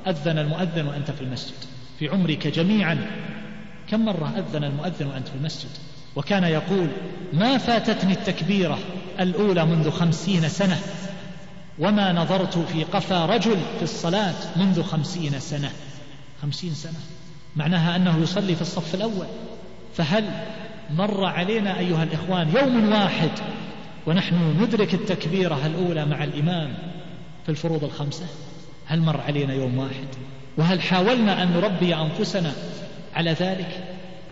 أذن 0.08 0.38
المؤذن 0.38 0.88
وأنت 0.88 1.12
في 1.12 1.22
المسجد؟ 1.22 1.58
في 2.00 2.10
عمرك 2.10 2.48
جميعا. 2.48 3.12
كم 3.90 4.06
مرة 4.06 4.34
أذن 4.38 4.64
المؤذن 4.64 5.08
وأنت 5.08 5.28
في 5.28 5.36
المسجد؟ 5.36 5.70
وكان 6.16 6.44
يقول 6.44 6.88
ما 7.34 7.58
فاتتني 7.58 8.14
التكبيرة 8.14 8.80
الأولى 9.20 9.66
منذ 9.66 9.92
خمسين 9.92 10.50
سنة 10.50 10.80
وما 11.80 12.14
نظرت 12.14 12.58
في 12.58 12.84
قفا 12.84 13.26
رجل 13.26 13.58
في 13.78 13.84
الصلاة 13.84 14.36
منذ 14.56 14.84
خمسين 14.84 15.40
سنة. 15.40 15.72
خمسين 16.42 16.74
سنة. 16.74 17.00
معناها 17.56 17.96
أنه 17.96 18.18
يصلي 18.24 18.56
في 18.56 18.62
الصف 18.62 18.96
الأول. 18.96 19.26
فهل 19.96 20.26
مر 20.90 21.26
علينا 21.26 21.80
أيها 21.80 22.04
الإخوان 22.04 22.50
يوم 22.56 22.92
واحد 22.92 23.32
ونحن 24.08 24.62
ندرك 24.62 24.94
التكبيرة 24.94 25.66
الأولى 25.66 26.06
مع 26.06 26.24
الإمام 26.24 26.74
في 27.46 27.50
الفروض 27.50 27.84
الخمسة؟ 27.84 28.26
هل 28.86 29.02
مر 29.02 29.22
علينا 29.22 29.54
يوم 29.54 29.78
واحد؟ 29.78 30.08
وهل 30.58 30.82
حاولنا 30.82 31.44
أن 31.44 31.52
نربي 31.52 31.96
أنفسنا 31.96 32.52
على 33.16 33.32
ذلك؟ 33.32 33.91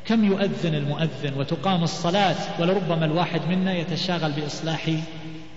كم 0.09 0.25
يؤذن 0.25 0.75
المؤذن 0.75 1.33
وتقام 1.37 1.83
الصلاة 1.83 2.61
ولربما 2.61 3.05
الواحد 3.05 3.41
منا 3.49 3.73
يتشاغل 3.73 4.31
بإصلاح 4.31 4.91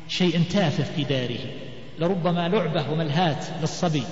شيء 0.09 0.43
تافه 0.51 0.85
في 0.85 1.05
داره. 1.05 1.39
لربما 1.99 2.49
لعبة 2.49 2.91
وملهات 2.91 3.47
للصبي. 3.61 4.03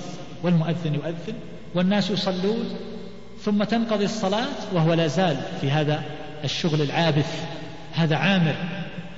والمؤذن 0.42 0.94
يؤذن 0.94 1.34
والناس 1.74 2.10
يصلون 2.10 2.76
ثم 3.40 3.64
تنقضي 3.64 4.04
الصلاة 4.04 4.48
وهو 4.74 4.94
لا 4.94 5.06
زال 5.06 5.36
في 5.60 5.70
هذا 5.70 6.02
الشغل 6.44 6.82
العابث. 6.82 7.44
هذا 7.92 8.16
عامر 8.16 8.54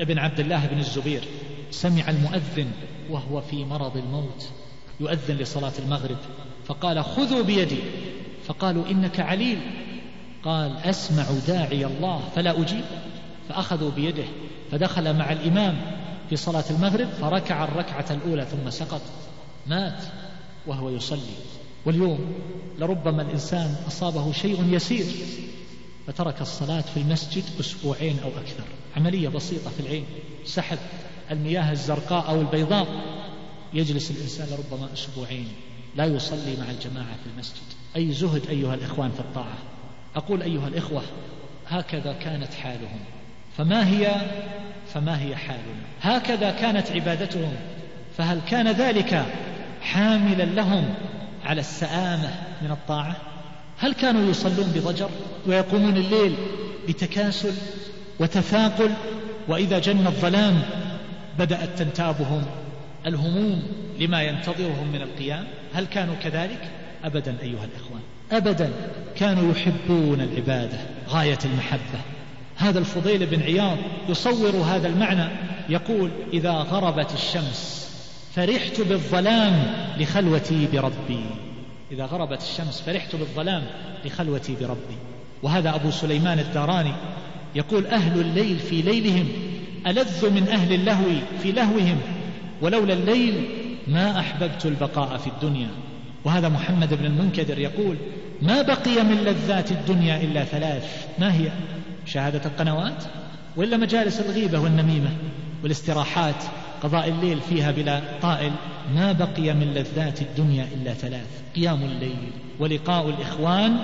ابن 0.00 0.18
عبد 0.18 0.40
الله 0.40 0.66
بن 0.66 0.78
الزبير 0.78 1.22
سمع 1.70 2.08
المؤذن 2.08 2.70
وهو 3.10 3.40
في 3.40 3.64
مرض 3.64 3.96
الموت 3.96 4.48
يؤذن 5.00 5.36
لصلاة 5.36 5.72
المغرب. 5.84 6.18
فقال 6.66 7.04
خذوا 7.04 7.42
بيدي. 7.42 7.78
فقالوا 8.46 8.90
إنك 8.90 9.20
عليل. 9.20 9.58
قال 10.44 10.76
أسمع 10.76 11.26
داعي 11.46 11.86
الله 11.86 12.20
فلا 12.36 12.60
أجيب. 12.60 12.84
فأخذوا 13.48 13.90
بيده 13.90 14.24
فدخل 14.70 15.16
مع 15.16 15.32
الإمام 15.32 15.80
في 16.30 16.36
صلاة 16.36 16.64
المغرب 16.70 17.08
فركع 17.08 17.64
الركعة 17.64 18.06
الأولى 18.10 18.44
ثم 18.44 18.70
سقط. 18.70 19.00
مات 19.66 20.04
وهو 20.66 20.90
يصلي. 20.90 21.34
واليوم 21.86 22.32
لربما 22.78 23.22
الإنسان 23.22 23.76
أصابه 23.86 24.32
شيء 24.32 24.64
يسير 24.70 25.06
فترك 26.06 26.40
الصلاة 26.40 26.80
في 26.80 26.96
المسجد 26.96 27.44
أسبوعين 27.60 28.18
أو 28.24 28.28
أكثر. 28.28 28.64
عملية 28.96 29.28
بسيطة 29.28 29.70
في 29.70 29.80
العين 29.80 30.04
سحب 30.44 30.78
المياه 31.30 31.72
الزرقاء 31.72 32.28
أو 32.28 32.40
البيضاء. 32.40 32.86
يجلس 33.74 34.10
الإنسان 34.10 34.48
لربما 34.48 34.92
أسبوعين 34.92 35.48
لا 35.96 36.04
يصلي 36.04 36.56
مع 36.60 36.70
الجماعة 36.70 37.14
في 37.24 37.30
المسجد. 37.34 37.62
أي 37.96 38.12
زهد 38.12 38.46
أيها 38.46 38.74
الإخوان 38.74 39.10
في 39.10 39.20
الطاعة. 39.20 39.58
أقول 40.16 40.42
أيها 40.42 40.68
الإخوة 40.68 41.02
هكذا 41.68 42.12
كانت 42.12 42.54
حالهم. 42.54 43.00
فما 43.56 43.88
هي؟ 43.88 44.10
فما 44.94 45.20
هي 45.22 45.36
حالنا 45.36 45.82
هكذا 46.02 46.50
كانت 46.50 46.90
عبادتهم. 46.90 47.52
فهل 48.18 48.40
كان 48.50 48.68
ذلك 48.68 49.24
حاملا 49.82 50.42
لهم 50.42 50.94
على 51.44 51.60
السآمة 51.60 52.30
من 52.62 52.70
الطاعة؟ 52.70 53.16
هل 53.78 53.94
كانوا 53.94 54.30
يصلون 54.30 54.72
بضجر 54.74 55.10
ويقومون 55.46 55.96
الليل 55.96 56.36
بتكاسل 56.88 57.54
وتثاقل؟ 58.20 58.90
وإذا 59.48 59.78
جن 59.78 60.06
الظلام 60.06 60.62
بدأت 61.38 61.78
تنتابهم 61.78 62.44
الهموم 63.06 63.62
لما 63.98 64.22
ينتظرهم 64.22 64.88
من 64.92 65.02
القيام؟ 65.02 65.44
هل 65.74 65.86
كانوا 65.86 66.14
كذلك؟ 66.14 66.70
أبدا 67.04 67.36
أيها 67.42 67.64
الإخوان 67.64 68.02
أبدا 68.32 68.72
كانوا 69.16 69.52
يحبون 69.52 70.20
العبادة 70.20 70.78
غاية 71.08 71.38
المحبة. 71.44 72.00
هذا 72.56 72.78
الفضيل 72.78 73.26
بن 73.26 73.42
عياض 73.42 73.76
يصور 74.08 74.56
هذا 74.56 74.88
المعنى 74.88 75.28
يقول 75.68 76.10
إذا 76.32 76.50
غربت 76.50 77.14
الشمس 77.14 77.88
فرحت 78.34 78.80
بالظلام 78.80 79.74
لخلوتي 79.98 80.68
بربي. 80.72 81.24
إذا 81.92 82.04
غربت 82.04 82.42
الشمس 82.42 82.80
فرحت 82.80 83.16
بالظلام 83.16 83.62
لخلوتي 84.04 84.56
بربي. 84.60 84.96
وهذا 85.42 85.74
أبو 85.74 85.90
سليمان 85.90 86.38
الداراني 86.38 86.92
يقول 87.54 87.86
أهل 87.86 88.20
الليل 88.20 88.58
في 88.58 88.82
ليلهم 88.82 89.28
ألذ 89.86 90.30
من 90.30 90.48
أهل 90.48 90.72
اللهو 90.72 91.04
في 91.42 91.52
لهوهم 91.52 92.00
ولولا 92.60 92.94
الليل 92.94 93.44
ما 93.88 94.18
أحببت 94.20 94.66
البقاء 94.66 95.16
في 95.16 95.26
الدنيا. 95.26 95.68
وهذا 96.24 96.48
محمد 96.48 96.94
بن 96.94 97.04
المنكدر 97.04 97.58
يقول 97.58 97.96
ما 98.42 98.62
بقي 98.62 99.04
من 99.04 99.16
لذات 99.24 99.72
الدنيا 99.72 100.16
إلا 100.22 100.44
ثلاث. 100.44 101.06
ما 101.18 101.34
هي؟ 101.34 101.52
شهادة 102.06 102.40
القنوات 102.44 103.04
وإلا 103.56 103.76
مجالس 103.76 104.20
الغيبة 104.20 104.58
والنميمة 104.58 105.10
والاستراحات 105.62 106.44
قضاء 106.82 107.08
الليل 107.08 107.40
فيها 107.40 107.70
بلا 107.70 108.00
طائل. 108.22 108.52
ما 108.94 109.12
بقي 109.12 109.54
من 109.54 109.74
لذات 109.74 110.22
الدنيا 110.22 110.66
إلا 110.74 110.94
ثلاث. 110.94 111.26
قيام 111.56 111.82
الليل 111.82 112.30
ولقاء 112.60 113.08
الإخوان 113.08 113.76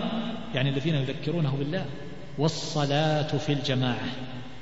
يعني 0.54 0.70
الذين 0.70 0.94
يذكرونه 0.94 1.54
بالله. 1.58 1.84
والصلاة 2.38 3.36
في 3.38 3.52
الجماعة. 3.52 4.08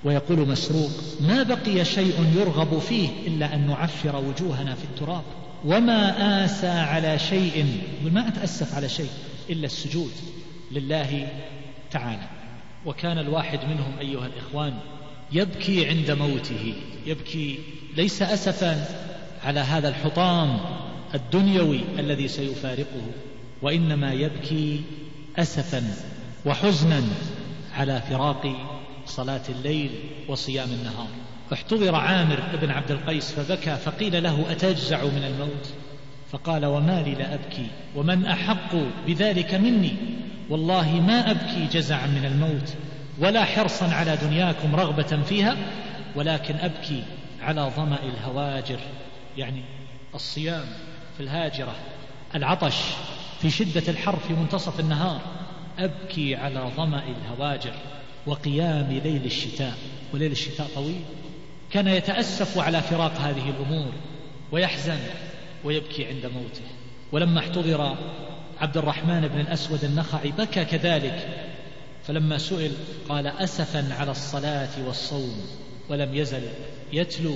ويقول 0.05 0.49
مسروق 0.49 0.91
ما 1.21 1.43
بقي 1.43 1.85
شيء 1.85 2.15
يرغب 2.37 2.79
فيه 2.79 3.09
إلا 3.27 3.55
أن 3.55 3.67
نعفر 3.67 4.17
وجوهنا 4.17 4.75
في 4.75 4.85
التراب. 4.85 5.25
وما 5.65 6.45
آسى 6.45 6.69
على 6.69 7.19
شيء 7.19 7.67
ما 8.13 8.29
أتأسف 8.29 8.75
على 8.75 8.89
شيء. 8.89 9.11
إلا 9.51 9.67
السجود 9.67 10.13
لله 10.73 11.29
تعالى. 11.91 12.29
وكان 12.87 13.19
الواحد 13.19 13.59
منهم 13.65 13.99
أيها 14.01 14.27
الإخوان 14.27 14.75
يبكي 15.33 15.87
عند 15.89 16.11
موته 16.11 16.75
يبكي 17.07 17.59
ليس 17.97 18.23
أسفا 18.23 18.87
على 19.45 19.61
هذا 19.61 19.89
الحطام 19.89 20.61
الدنيوي 21.15 21.81
الذي 21.99 22.29
سيفارقه 22.29 23.07
وإنما 23.63 24.13
يبكي 24.13 24.83
أسفا 25.37 25.95
وحزنا 26.47 27.03
على 27.75 28.03
فراق 28.11 28.57
صلاة 29.07 29.43
الليل 29.49 29.91
وصيام 30.29 30.69
النهار. 30.69 31.09
احتضر 31.53 31.95
عامر 31.95 32.43
بن 32.63 32.71
عبد 32.71 32.91
القيس 32.91 33.33
فبكى 33.33 33.77
فقيل 33.77 34.23
له 34.23 34.51
أتجزع 34.51 35.05
من 35.05 35.25
الموت؟ 35.25 35.73
فقال 36.33 36.67
وما 36.67 37.03
لي 37.03 37.15
لا 37.15 37.35
أبكي 37.35 37.67
ومن 37.97 38.27
أحق 38.27 38.75
بذلك 39.07 39.55
مني؟ 39.55 39.93
والله 40.51 41.01
ما 41.01 41.31
أبكي 41.31 41.67
جزعا 41.73 42.07
من 42.07 42.25
الموت 42.25 42.75
ولا 43.19 43.45
حرصا 43.45 43.95
على 43.95 44.17
دنياكم 44.17 44.77
رغبة 44.77 45.23
فيها 45.23 45.57
ولكن 46.17 46.55
أبكي 46.55 47.03
على 47.43 47.73
ظمأ 47.77 47.99
الهواجر. 48.03 48.79
يعني 49.37 49.63
الصيام 50.15 50.65
في 51.17 51.23
الهاجرة 51.23 51.75
العطش 52.35 52.77
في 53.41 53.51
شدة 53.51 53.83
الحر 53.89 54.17
في 54.17 54.33
منتصف 54.33 54.81
النهار 54.81 55.21
أبكي 55.79 56.37
على 56.37 56.71
ظمأ 56.77 57.03
الهواجر 57.03 57.73
وقيام 58.27 59.01
ليل 59.05 59.25
الشتاء. 59.25 59.75
وليل 60.15 60.33
الشتاء 60.33 60.67
طويل. 60.75 61.01
كان 61.71 61.89
يتأسف 61.89 62.59
على 62.59 62.81
فراق 62.81 63.13
هذه 63.21 63.51
الأمور 63.51 63.93
ويحزن. 64.53 64.99
ويبكي 65.67 66.07
عند 66.07 66.27
موته. 66.27 66.65
ولما 67.13 67.39
احتضر 67.41 67.97
عبد 68.61 68.77
الرحمن 68.77 69.29
بن 69.29 69.41
الأسود 69.41 69.85
النخعي 69.85 70.33
بكى 70.39 70.65
كذلك. 70.65 71.29
فلما 72.07 72.39
سئل 72.39 72.73
قال 73.09 73.27
أسفا 73.27 73.95
على 73.95 74.11
الصلاة 74.11 74.87
والصوم 74.87 75.47
ولم 75.89 76.15
يزل 76.15 76.43
يتلو 76.93 77.35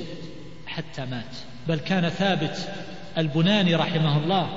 حتى 0.67 1.05
مات. 1.05 1.37
بل 1.69 1.79
كان 1.79 2.09
ثابت 2.09 2.69
البناني 3.19 3.75
رحمه 3.75 4.19
الله 4.19 4.49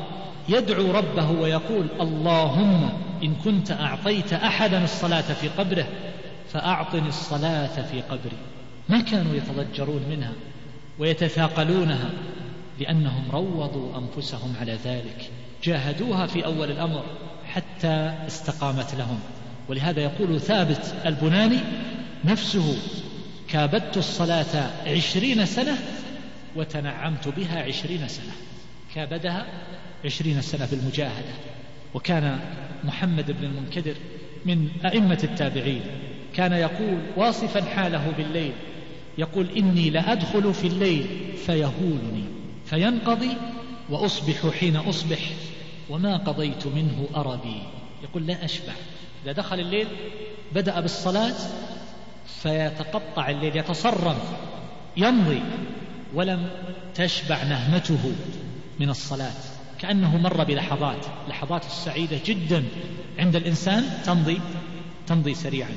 يدعو 0.50 0.92
ربه 0.92 1.32
ويقول 1.32 1.88
اللهم 2.02 2.90
إن 3.24 3.36
كنت 3.36 3.72
أعطيت 3.72 4.34
أحدا 4.34 4.84
الصلاة 4.84 5.34
في 5.34 5.48
قبره 5.48 5.88
فأعطني 6.54 7.08
الصلاة 7.08 7.82
في 7.82 8.02
قبري. 8.02 8.38
ما 8.90 9.02
كانوا 9.02 9.36
يتضجرون 9.36 10.02
منها 10.10 10.34
ويتثاقلونها 11.00 12.10
لأنهم 12.80 13.32
روضوا 13.32 13.98
أنفسهم 13.98 14.54
على 14.62 14.78
ذلك. 14.86 15.32
جاهدوها 15.64 16.28
في 16.28 16.46
أول 16.46 16.72
الأمر 16.72 17.04
حتى 17.46 18.14
استقامت 18.28 18.96
لهم. 18.96 19.20
ولهذا 19.70 20.02
يقول 20.02 20.42
ثابت 20.42 20.96
البناني 21.06 21.60
نفسه 22.26 22.78
كابدت 23.48 23.98
الصلاة 23.98 24.72
عشرين 24.88 25.46
سنة 25.46 25.78
وتنعمت 26.56 27.28
بها 27.28 27.64
عشرين 27.64 28.08
سنة. 28.08 28.34
كابدها 28.96 29.46
عشرين 30.06 30.42
سنة 30.42 30.66
في 30.66 30.74
المجاهدة 30.74 31.34
وكان 31.94 32.40
محمد 32.84 33.32
بن 33.32 33.44
المنكدر 33.44 33.96
من 34.46 34.68
أئمة 34.86 35.20
التابعين. 35.24 35.82
كان 36.36 36.54
يقول 36.54 36.98
واصفا 37.16 37.62
حاله 37.66 38.12
بالليل 38.18 38.52
يقول 39.18 39.48
إني 39.58 39.90
لأدخل 39.90 40.54
في 40.54 40.68
الليل 40.68 41.08
فيهولني. 41.46 42.24
فينقضي 42.74 43.38
وأصبح 43.90 44.50
حين 44.60 44.76
أصبح 44.76 45.20
وما 45.90 46.18
قضيت 46.18 46.68
منه 46.68 47.08
أربي 47.16 47.62
يقول 48.04 48.28
لا 48.28 48.46
أشبع. 48.46 48.74
إذا 49.24 49.32
دخل 49.32 49.60
الليل 49.60 49.88
بدأ 50.56 50.80
بالصلاة 50.80 51.36
فيتقطع 52.42 53.30
الليل 53.30 53.58
يتصرم 53.58 54.16
يمضي 54.98 55.42
ولم 56.14 56.50
تشبع 56.96 57.44
نهمته 57.44 58.12
من 58.80 58.90
الصلاة. 58.90 59.34
كأنه 59.80 60.18
مر 60.18 60.44
بلحظات 60.44 61.06
لحظات 61.30 61.66
السعيدة 61.66 62.20
جدا 62.26 62.64
عند 63.20 63.36
الإنسان 63.36 63.84
تمضي 64.06 64.42
تمضي 65.08 65.34
سريعا. 65.34 65.72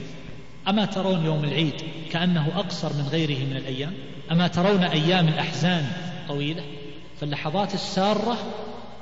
أما 0.69 0.85
ترون 0.85 1.25
يوم 1.25 1.45
العيد 1.45 1.75
كأنه 2.13 2.49
أقصر 2.57 2.93
من 2.93 3.09
غيره 3.09 3.45
من 3.45 3.57
الأيام؟ 3.57 3.93
أما 4.33 4.49
ترون 4.49 4.85
أيام 4.85 5.29
الأحزان 5.29 5.87
طويلة؟ 6.29 6.63
فاللحظات 7.21 7.75
السارة 7.75 8.37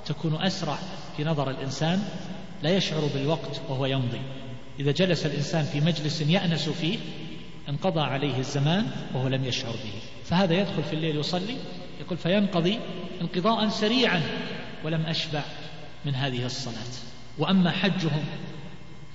تكون 0.06 0.42
أسرع 0.42 0.78
في 1.16 1.24
نظر 1.24 1.50
الإنسان 1.50 2.02
لا 2.62 2.76
يشعر 2.76 3.10
بالوقت 3.14 3.60
وهو 3.68 3.86
يمضي. 3.86 4.20
إذا 4.80 4.92
جلس 4.92 5.26
الإنسان 5.26 5.64
في 5.64 5.80
مجلس 5.80 6.20
يأنس 6.20 6.68
فيه 6.68 6.98
انقضى 7.68 8.00
عليه 8.00 8.38
الزمان 8.38 8.86
وهو 9.14 9.28
لم 9.28 9.44
يشعر 9.44 9.72
به. 9.72 9.92
فهذا 10.24 10.54
يدخل 10.54 10.82
في 10.82 10.92
الليل 10.92 11.16
يصلي 11.16 11.56
يقول 12.00 12.18
فينقضي 12.18 12.78
انقضاء 13.20 13.68
سريعا 13.68 14.22
ولم 14.84 15.06
أشبع 15.06 15.42
من 16.04 16.14
هذه 16.14 16.46
الصلاة. 16.46 16.94
وأما 17.38 17.70
حجهم 17.70 18.24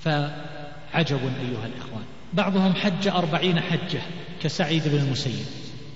فعجب 0.02 1.20
أيها 1.22 1.66
الإخوان. 1.66 2.04
بعضهم 2.34 2.74
حج 2.74 3.08
أربعين 3.08 3.60
حجة 3.60 4.02
كسعيد 4.42 4.88
بن 4.88 4.98
المسيب. 4.98 5.46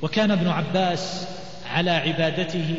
وكان 0.01 0.31
ابن 0.31 0.47
عباس 0.47 1.27
على 1.73 1.91
عبادته 1.91 2.75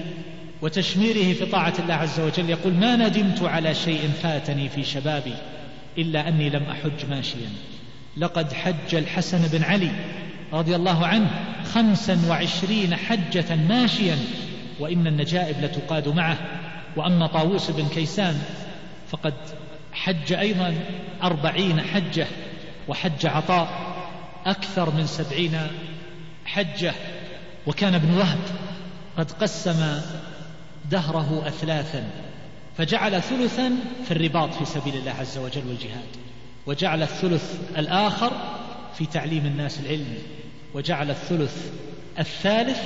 وتشميره 0.62 1.34
في 1.34 1.46
طاعة 1.46 1.74
الله 1.78 1.94
عز 1.94 2.20
وجل 2.20 2.50
يقول 2.50 2.72
ما 2.74 2.96
ندمت 2.96 3.42
على 3.42 3.74
شيء 3.74 4.10
فاتني 4.22 4.68
في 4.68 4.84
شبابي 4.84 5.34
إلا 5.98 6.28
أني 6.28 6.50
لم 6.50 6.62
أحج 6.62 7.10
ماشيا. 7.10 7.50
لقد 8.16 8.52
حج 8.52 8.94
الحسن 8.94 9.48
بن 9.52 9.62
علي 9.62 9.90
رضي 10.52 10.76
الله 10.76 11.06
عنه 11.06 11.30
خمسا 11.74 12.18
وعشرين 12.28 12.96
حجة 12.96 13.56
ماشيا 13.68 14.16
وإن 14.80 15.06
النجائب 15.06 15.64
لتقاد 15.64 16.08
معه. 16.08 16.38
وأما 16.96 17.26
طاووس 17.26 17.70
بن 17.70 17.88
كيسان 17.88 18.38
فقد 19.10 19.34
حج 19.92 20.32
أيضا 20.32 20.74
أربعين 21.22 21.80
حجة 21.80 22.26
وحج 22.88 23.26
عطاء 23.26 23.68
أكثر 24.46 24.90
من 24.90 25.06
سبعين 25.06 25.58
حجة 26.44 26.92
وكان 27.66 27.94
ابن 27.94 28.14
وهب 28.14 28.38
قد 29.18 29.32
قسم 29.32 30.00
دهره 30.90 31.42
أثلاثا 31.46 32.10
فجعل 32.76 33.22
ثلثا 33.22 33.72
في 34.04 34.10
الرباط 34.10 34.54
في 34.54 34.64
سبيل 34.64 34.96
الله 34.96 35.12
عز 35.12 35.38
وجل 35.38 35.68
والجهاد 35.68 36.08
وجعل 36.66 37.02
الثلث 37.02 37.54
الآخر 37.78 38.32
في 38.98 39.06
تعليم 39.06 39.46
الناس 39.46 39.80
العلم 39.80 40.18
وجعل 40.74 41.10
الثلث 41.10 41.72
الثالث 42.18 42.80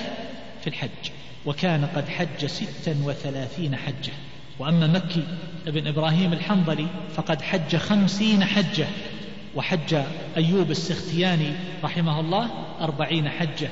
في 0.61 0.67
الحج 0.67 1.11
وكان 1.47 1.87
قد 1.97 2.09
حج 2.09 2.47
ستا 2.47 2.97
وثلاثين 3.05 3.77
حجة. 3.77 4.13
وأما 4.59 4.87
مكي 4.87 5.23
ابن 5.67 5.87
إبراهيم 5.87 6.33
الحنظلي 6.33 6.87
فقد 7.15 7.43
حج 7.43 7.77
خمسين 7.77 8.45
حجة 8.45 8.87
وحج 9.55 10.03
أيوب 10.37 10.71
السختياني 10.71 11.53
رحمه 11.85 12.21
الله 12.21 12.51
أربعين 12.81 13.29
حجة. 13.29 13.69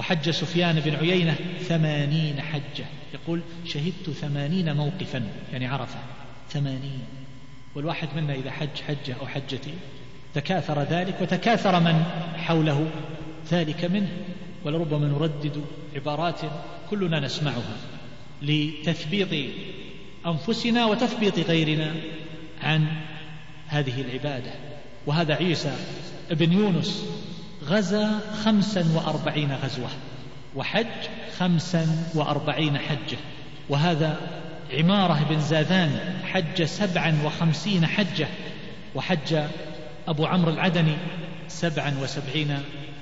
وحج 0.00 0.30
سفيان 0.30 0.80
بن 0.80 0.94
عيينة 0.94 1.36
ثمانين 1.60 2.40
حجة. 2.40 2.84
يقول 3.14 3.40
شهدت 3.66 4.10
ثمانين 4.10 4.76
موقفا 4.76 5.22
يعني 5.52 5.66
عرفة. 5.66 5.98
ثمانين. 6.50 7.00
والواحد 7.74 8.08
منا 8.16 8.34
إذا 8.34 8.50
حج 8.50 8.80
حجة 8.88 9.16
أو 9.20 9.26
حجتين 9.26 9.74
تكاثر 10.34 10.82
ذلك 10.82 11.20
وتكاثر 11.20 11.80
من 11.80 12.04
حوله 12.36 12.90
ذلك 13.52 13.84
منه. 13.84 14.08
ولربما 14.64 15.08
نردد 15.08 15.64
عبارات 15.94 16.40
كلنا 16.90 17.20
نسمعها 17.20 17.76
لتثبيط 18.42 19.50
أنفسنا 20.26 20.86
وتثبيط 20.86 21.38
غيرنا 21.38 21.94
عن 22.62 22.86
هذه 23.66 24.00
العبادة. 24.00 24.52
وهذا 25.06 25.34
عيسى 25.34 25.72
ابن 26.30 26.52
يونس 26.52 27.06
غزا 27.70 28.20
خمسا 28.44 28.84
وأربعين 28.94 29.52
غزوة 29.52 29.88
وحج 30.56 30.86
خمسا 31.38 31.86
وأربعين 32.14 32.78
حجة. 32.78 33.18
وهذا 33.68 34.16
عمارة 34.72 35.26
بن 35.30 35.40
زاذان 35.40 36.18
حج 36.24 36.62
سبعا 36.62 37.18
وخمسين 37.24 37.86
حجة 37.86 38.28
وحج 38.94 39.42
أبو 40.08 40.26
عمرو 40.26 40.52
العدني 40.52 40.96
سبعا 41.48 41.98
وسبعين 42.02 42.58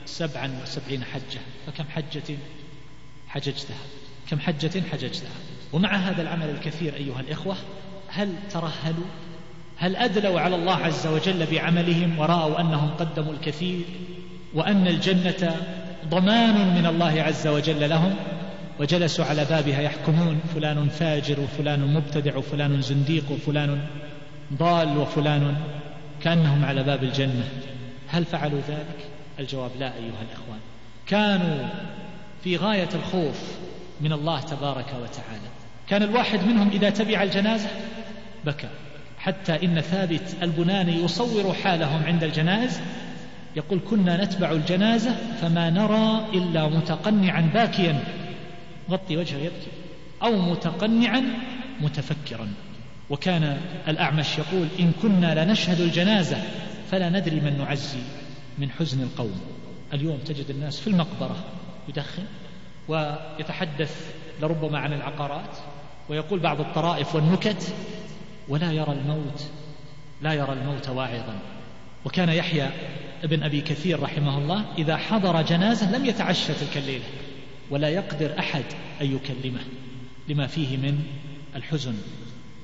سبعا 0.07 0.51
وسبعين 0.63 1.05
حجة. 1.05 1.41
فكم 1.67 1.85
حجة 1.89 2.37
حججتها؟ 3.29 3.77
كم 4.31 4.41
حجة 4.41 4.83
حججتها؟ 4.93 5.31
ومع 5.73 5.97
هذا 5.97 6.23
العمل 6.23 6.51
الكثير 6.51 6.95
أيها 6.95 7.21
الإخوة 7.21 7.57
هل 8.09 8.35
ترهلوا؟ 8.51 9.07
هل 9.77 9.97
أدلوا 9.97 10.41
على 10.41 10.57
الله 10.57 10.77
عز 10.77 11.07
وجل 11.07 11.47
بعملهم 11.47 12.19
ورأوا 12.19 12.61
أنهم 12.61 12.91
قدموا 12.91 13.33
الكثير؟ 13.33 13.85
وأن 14.59 14.87
الجنة 14.87 15.57
ضمان 16.09 16.75
من 16.75 16.87
الله 16.87 17.23
عز 17.23 17.47
وجل 17.47 17.91
لهم 17.91 18.15
وجلسوا 18.81 19.25
على 19.25 19.45
بابها 19.45 19.81
يحكمون 19.81 20.41
فلان 20.55 20.89
فاجر 20.89 21.41
وفلان 21.41 21.95
مبتدع 21.95 22.37
وفلان 22.37 22.83
زنديق 22.83 23.25
وفلان 23.31 23.81
ضال 24.55 24.99
وفلان 24.99 25.57
كأنهم 26.23 26.65
على 26.65 26.83
باب 26.83 27.05
الجنة. 27.05 27.49
هل 28.09 28.25
فعلوا 28.25 28.61
ذلك؟ 28.69 29.09
الجواب 29.39 29.71
لا 29.81 29.87
أيها 29.87 30.23
الإخوان. 30.29 30.61
كانوا 31.07 31.69
في 32.45 32.57
غاية 32.57 32.89
الخوف 32.95 33.41
من 34.01 34.13
الله 34.13 34.41
تبارك 34.41 34.87
وتعالى. 34.87 35.49
كان 35.89 36.03
الواحد 36.03 36.45
منهم 36.47 36.71
إذا 36.71 36.91
تبع 36.91 37.23
الجنازة 37.23 37.69
بكى. 38.45 38.69
حتى 39.19 39.65
إن 39.65 39.81
ثابت 39.81 40.37
البناني 40.43 41.05
يصور 41.05 41.55
حالهم 41.55 42.05
عند 42.05 42.25
الجنائز 42.25 42.81
يقول 43.57 43.81
كنا 43.91 44.25
نتبع 44.25 44.51
الجنازة 44.51 45.17
فما 45.41 45.71
نرى 45.71 46.27
إلا 46.35 46.69
متقنعا 46.69 47.41
باكيا. 47.55 48.05
غطي 48.91 49.17
وجهه 49.17 49.39
يبكي. 49.39 49.71
أو 50.23 50.37
متقنعا 50.37 51.23
متفكرا. 51.81 52.49
وكان 53.11 53.61
الأعمش 53.89 54.39
يقول 54.39 54.69
إن 54.81 54.93
كنا 55.03 55.45
لنشهد 55.45 55.81
الجنازة 55.81 56.43
فلا 56.91 57.09
ندري 57.09 57.41
من 57.41 57.59
نعزي 57.59 57.99
من 58.59 58.71
حزن 58.71 59.03
القوم. 59.03 59.41
اليوم 59.93 60.19
تجد 60.19 60.51
الناس 60.51 60.81
في 60.81 60.87
المقبرة 60.87 61.37
يدخن 61.89 62.25
ويتحدث 62.89 64.15
لربما 64.43 64.79
عن 64.79 64.93
العقارات 64.93 65.57
ويقول 66.09 66.41
بعض 66.41 66.61
الطرائف 66.61 67.15
والنكت 67.15 67.75
ولا 68.49 68.73
يرى 68.73 68.93
الموت 68.93 69.45
لا 70.23 70.33
يرى 70.33 70.53
الموت 70.53 70.89
واعظا. 70.89 71.39
وكان 72.09 72.29
يحيى 72.29 72.69
ابن 73.25 73.43
أبي 73.43 73.61
كثير 73.61 74.03
رحمه 74.03 74.39
الله 74.39 74.65
إذا 74.79 74.97
حضر 74.97 75.43
جنازة 75.43 75.97
لم 75.99 76.05
يتعشى 76.05 76.53
تلك 76.55 76.77
الليلة 76.77 77.05
ولا 77.71 77.89
يقدر 77.89 78.39
أحد 78.39 78.65
أن 79.01 79.17
يكلمه 79.17 79.61
لما 80.29 80.47
فيه 80.47 80.77
من 80.77 81.03
الحزن. 81.57 81.95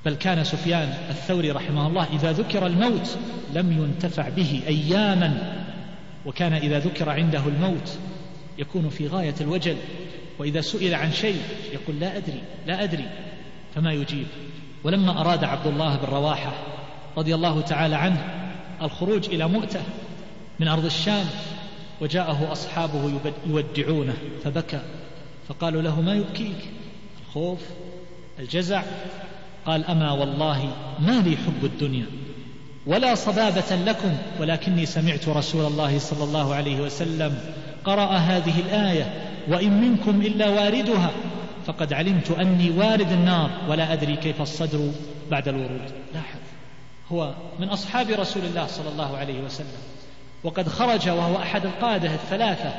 بل 0.05 0.15
كان 0.15 0.45
سفيان 0.45 0.95
الثوري 1.11 1.51
رحمه 1.51 1.87
الله 1.87 2.07
إذا 2.13 2.33
ذكر 2.33 2.67
الموت 2.67 3.19
لم 3.55 3.73
ينتفع 3.73 4.29
به 4.29 4.63
أياما 4.67 5.65
وكان 6.27 6.53
إذا 6.53 6.79
ذكر 6.79 7.11
عنده 7.11 7.43
الموت 7.47 7.99
يكون 8.59 8.89
في 8.89 9.07
غاية 9.07 9.35
الوجل 9.41 9.77
وإذا 10.39 10.61
سئل 10.61 10.95
عن 10.95 11.13
شيء 11.13 11.43
يقول 11.73 12.01
لا 12.01 12.17
أدري 12.17 12.43
لا 12.67 12.83
أدري 12.83 13.09
فما 13.75 13.93
يجيب. 13.93 14.27
ولما 14.85 15.21
أراد 15.21 15.45
عبد 15.45 15.67
الله 15.67 15.97
بن 15.97 16.07
رواحة 16.07 16.53
رضي 17.17 17.35
الله 17.35 17.61
تعالى 17.61 17.97
عنه 17.97 18.44
الخروج 18.83 19.29
إلى 19.29 19.49
مؤتة 19.49 19.81
من 20.61 20.69
أرض 20.69 20.85
الشام 20.85 21.27
وجاءه 22.01 22.53
أصحابه 22.53 23.21
يودعونه 23.47 24.15
فبكى 24.45 24.81
فقالوا 25.49 25.83
له 25.83 26.01
ما 26.01 26.15
يبكيك؟ 26.15 26.57
الخوف 27.27 27.61
الجزع 28.39 28.83
قال 29.67 29.85
أما 29.85 30.13
والله 30.13 30.73
ما 31.01 31.21
لي 31.21 31.37
حب 31.37 31.65
الدنيا 31.65 32.07
ولا 32.87 33.15
صبابة 33.15 33.77
لكم 33.87 34.17
ولكني 34.41 34.87
سمعت 34.87 35.29
رسول 35.29 35.67
الله 35.67 35.99
صلى 35.99 36.25
الله 36.25 36.55
عليه 36.55 36.81
وسلم 36.81 37.39
قرأ 37.85 38.17
هذه 38.17 38.61
الآية 38.61 39.13
وإن 39.49 39.81
منكم 39.81 40.21
إلا 40.21 40.49
واردها 40.49 41.11
فقد 41.67 41.93
علمت 41.93 42.31
أني 42.31 42.71
وارد 42.71 43.13
النار 43.13 43.51
ولا 43.69 43.93
أدري 43.93 44.17
كيف 44.17 44.43
الصدر 44.43 44.91
بعد 45.31 45.49
الورود. 45.49 45.91
لاحظ 46.15 46.44
هو 47.13 47.35
من 47.59 47.69
أصحاب 47.69 48.11
رسول 48.11 48.45
الله 48.45 48.67
صلى 48.67 48.89
الله 48.89 49.17
عليه 49.17 49.41
وسلم. 49.41 49.83
وقد 50.45 50.69
خرج 50.69 51.09
وهو 51.09 51.37
أحد 51.37 51.67
القادة 51.67 52.15
الثلاثة. 52.15 52.75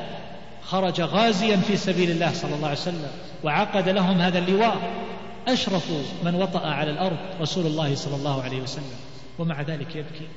خرج 0.62 1.00
غازيا 1.00 1.56
في 1.56 1.76
سبيل 1.76 2.10
الله 2.10 2.32
صلى 2.32 2.54
الله 2.54 2.68
عليه 2.68 2.78
وسلم 2.78 3.10
وعقد 3.44 3.88
لهم 3.88 4.20
هذا 4.20 4.38
اللواء. 4.38 4.76
أشرف 5.48 5.90
من 6.24 6.34
وطأ 6.34 6.66
على 6.66 6.90
الأرض 6.90 7.16
رسول 7.40 7.66
الله 7.66 7.94
صلى 7.94 8.16
الله 8.16 8.42
عليه 8.42 8.60
وسلم. 8.60 8.96
ومع 9.38 9.62
ذلك 9.62 9.96
يبكي 9.96 10.28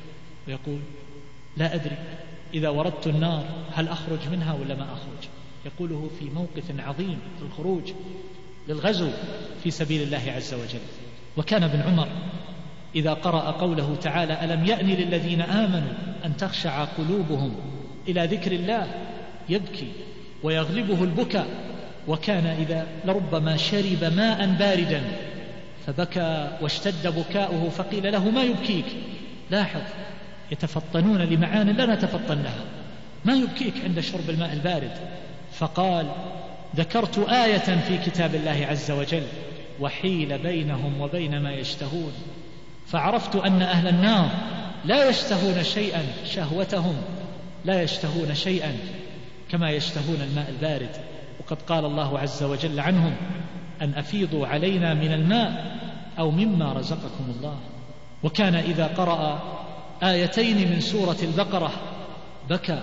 ويقول 0.47 0.79
لا 1.57 1.75
أدري 1.75 1.97
إذا 2.53 2.69
وردت 2.69 3.07
النار 3.07 3.43
هل 3.73 3.87
أخرج 3.87 4.19
منها 4.31 4.53
ولا 4.53 4.75
ما 4.75 4.83
أخرج. 4.83 5.29
يقوله 5.65 6.09
في 6.19 6.25
موقف 6.25 6.87
عظيم 6.87 7.19
في 7.37 7.45
الخروج 7.45 7.91
للغزو 8.67 9.09
في 9.63 9.71
سبيل 9.71 10.01
الله 10.01 10.31
عز 10.35 10.53
وجل. 10.53 10.79
وكان 11.37 11.63
ابن 11.63 11.81
عمر 11.81 12.07
إذا 12.95 13.13
قرأ 13.13 13.51
قوله 13.51 13.95
تعالى 14.01 14.43
ألم 14.43 14.65
يأن 14.65 14.87
للذين 14.87 15.41
آمنوا 15.41 15.93
أن 16.25 16.37
تخشع 16.37 16.83
قلوبهم 16.83 17.55
إلى 18.07 18.25
ذكر 18.25 18.51
الله 18.51 18.87
يبكي 19.49 19.91
ويغلبه 20.43 21.03
البكاء 21.03 21.47
وكان 22.07 22.45
إذا 22.45 22.87
لربما 23.05 23.57
شرب 23.57 24.03
ماء 24.15 24.45
باردا 24.59 25.01
فبكى 25.87 26.57
واشتد 26.61 27.07
بكاؤه 27.07 27.69
فقيل 27.69 28.11
له 28.11 28.29
ما 28.29 28.43
يبكيك؟ 28.43 28.85
لاحظ 29.51 29.81
يتفطنون 30.51 31.21
لمعان 31.21 31.69
لا 31.69 31.85
نتفطن 31.85 32.41
لها 32.41 32.63
ما 33.25 33.33
يبكيك 33.33 33.73
عند 33.83 33.99
شرب 33.99 34.29
الماء 34.29 34.53
البارد؟ 34.53 34.91
فقال 35.53 36.11
ذكرت 36.75 37.19
آية 37.19 37.57
في 37.57 37.97
كتاب 37.97 38.35
الله 38.35 38.67
عز 38.69 38.91
وجل 38.91 39.23
وحيل 39.79 40.37
بينهم 40.37 41.01
وبين 41.01 41.39
ما 41.39 41.51
يشتهون. 41.51 42.13
فعرفت 42.91 43.35
أن 43.35 43.61
أهل 43.61 43.87
النار 43.87 44.29
لا 44.85 45.09
يشتهون 45.09 45.63
شيئا 45.63 46.05
شهوتهم 46.25 46.95
لا 47.65 47.81
يشتهون 47.81 48.35
شيئا 48.35 48.77
كما 49.49 49.71
يشتهون 49.71 50.21
الماء 50.21 50.49
البارد. 50.49 50.95
وقد 51.39 51.61
قال 51.61 51.85
الله 51.85 52.19
عز 52.19 52.43
وجل 52.43 52.79
عنهم 52.79 53.15
أن 53.81 53.93
أفيضوا 53.93 54.47
علينا 54.47 54.93
من 54.93 55.13
الماء 55.13 55.79
أو 56.19 56.31
مما 56.31 56.73
رزقكم 56.73 57.33
الله. 57.37 57.59
وكان 58.23 58.55
إذا 58.55 58.87
قرأ 58.87 59.41
آيتين 60.03 60.71
من 60.71 60.79
سورة 60.79 61.17
البقرة 61.23 61.71
بكى 62.49 62.81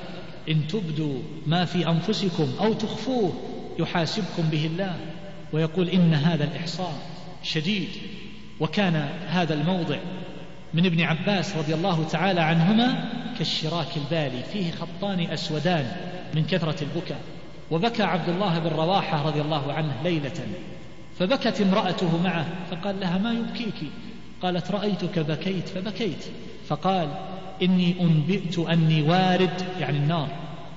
إن 0.48 0.66
تبدوا 0.66 1.18
ما 1.46 1.64
في 1.64 1.88
أنفسكم 1.88 2.48
أو 2.60 2.72
تخفوه 2.72 3.32
يحاسبكم 3.78 4.42
به 4.42 4.66
الله. 4.66 4.96
ويقول 5.52 5.88
إن 5.88 6.14
هذا 6.14 6.44
الإحصاء 6.44 6.92
شديد. 7.42 7.88
وكان 8.60 9.08
هذا 9.28 9.54
الموضع 9.54 9.96
من 10.74 10.86
ابن 10.86 11.00
عباس 11.00 11.56
رضي 11.56 11.74
الله 11.74 12.04
تعالى 12.10 12.40
عنهما 12.40 13.10
كالشراك 13.38 13.96
البالي 13.96 14.42
فيه 14.52 14.70
خطان 14.70 15.20
أسودان 15.20 15.96
من 16.34 16.44
كثرة 16.44 16.76
البكاء. 16.82 17.20
وبكى 17.70 18.02
عبد 18.02 18.28
الله 18.28 18.58
بن 18.58 18.68
رواحة 18.68 19.26
رضي 19.26 19.40
الله 19.40 19.72
عنه 19.72 19.92
ليلة 20.04 20.46
فبكت 21.18 21.60
امرأته 21.60 22.22
معه 22.22 22.46
فقال 22.70 23.00
لها 23.00 23.18
ما 23.18 23.32
يبكيك؟ 23.32 23.90
قالت 24.42 24.70
رأيتك 24.70 25.18
بكيت 25.18 25.68
فبكيت. 25.68 26.24
فقال 26.68 27.08
إني 27.62 28.00
أنبئت 28.00 28.58
أني 28.58 29.02
وارد 29.02 29.62
يعني 29.80 29.98
النار 29.98 30.28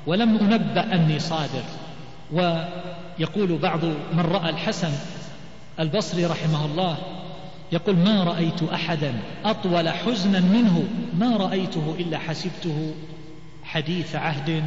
ولم 0.07 0.37
أنبأ 0.37 0.95
أني 0.95 1.19
صادر 1.19 1.63
ويقول 2.31 3.57
بعض 3.57 3.83
من 4.13 4.19
رأى 4.19 4.49
الحسن 4.49 4.91
البصري 5.79 6.25
رحمه 6.25 6.65
الله 6.65 6.97
يقول 7.71 7.95
ما 7.95 8.23
رأيت 8.23 8.63
أحدا 8.63 9.13
أطول 9.45 9.89
حزنا 9.89 10.39
منه 10.39 10.87
ما 11.19 11.37
رأيته 11.37 11.95
إلا 11.99 12.17
حسبته 12.17 12.93
حديث 13.63 14.15
عهد 14.15 14.63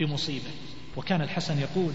بمصيبة. 0.00 0.50
وكان 0.96 1.22
الحسن 1.22 1.58
يقول 1.58 1.92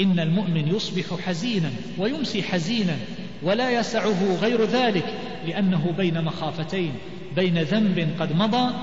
إن 0.00 0.20
المؤمن 0.20 0.68
يصبح 0.68 1.20
حزينا 1.26 1.70
ويمسي 1.98 2.42
حزينا 2.42 2.96
ولا 3.42 3.70
يسعه 3.70 4.36
غير 4.40 4.64
ذلك 4.64 5.04
لأنه 5.46 5.94
بين 5.96 6.24
مخافتين 6.24 6.92
بين 7.36 7.58
ذنب 7.58 8.14
قد 8.20 8.36
مضى 8.36 8.74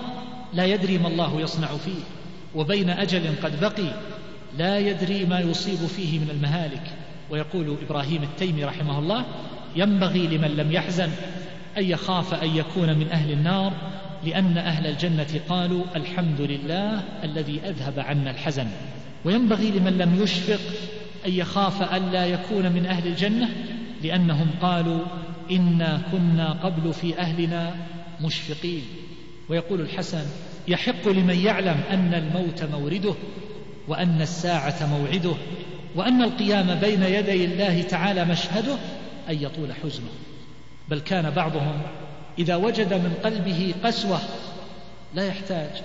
لا 0.53 0.66
يدري 0.66 0.97
ما 0.97 1.07
الله 1.07 1.41
يصنع 1.41 1.68
فيه 1.68 2.03
وبين 2.55 2.89
أجل 2.89 3.36
قد 3.43 3.59
بقي 3.59 3.93
لا 4.57 4.80
يدري 4.80 5.26
ما 5.26 5.39
يصيب 5.39 5.80
فيه 5.88 6.20
من 6.20 6.30
المهالك. 6.30 6.84
ويقول 7.30 7.78
إبراهيم 7.86 8.24
التيمي 8.24 8.66
رحمه 8.66 8.99
الله 8.99 9.26
ينبغي 9.76 10.28
لمن 10.28 10.48
لم 10.48 10.72
يحزن 10.72 11.10
أن 11.78 11.84
يخاف 11.84 12.34
أن 12.34 12.56
يكون 12.56 12.98
من 12.98 13.08
أهل 13.12 13.32
النار 13.32 13.74
لأن 14.26 14.58
أهل 14.58 14.88
الجنة 14.88 15.40
قالوا 15.50 15.84
الحمد 15.96 16.42
لله 16.42 17.04
الذي 17.24 17.60
أذهب 17.66 18.00
عنا 18.00 18.32
الحزن. 18.32 18.68
وينبغي 19.26 19.72
لمن 19.72 19.98
لم 19.98 20.24
يشفق 20.24 20.60
أن 21.26 21.32
يخاف 21.32 21.94
ألا 21.94 22.26
يكون 22.26 22.72
من 22.72 22.86
أهل 22.86 23.08
الجنة 23.08 23.50
لأنهم 24.04 24.48
قالوا 24.62 25.00
إنا 25.52 26.02
كنا 26.12 26.52
قبل 26.52 26.94
في 26.94 27.20
أهلنا 27.20 27.76
مشفقين. 28.22 28.84
ويقول 29.50 29.82
الحسن 29.82 30.26
يحق 30.68 31.08
لمن 31.08 31.40
يعلم 31.40 31.78
أن 31.92 32.14
الموت 32.14 32.64
مورده 32.64 33.16
وأن 33.88 34.22
الساعة 34.22 34.88
موعده 34.98 35.34
وأن 35.96 36.22
القيام 36.22 36.76
بين 36.76 37.04
يدي 37.04 37.46
الله 37.46 37.82
تعالى 37.82 38.26
مشهده 38.26 38.78
أن 39.30 39.44
يطول 39.44 39.74
حزنه 39.74 40.12
بل 40.90 41.00
كان 41.00 41.30
بعضهم 41.30 41.82
إذا 42.40 42.56
وجد 42.56 42.94
من 42.94 43.14
قلبه 43.24 43.74
قسوة 43.84 44.20
لا 45.16 45.28
يحتاج 45.28 45.84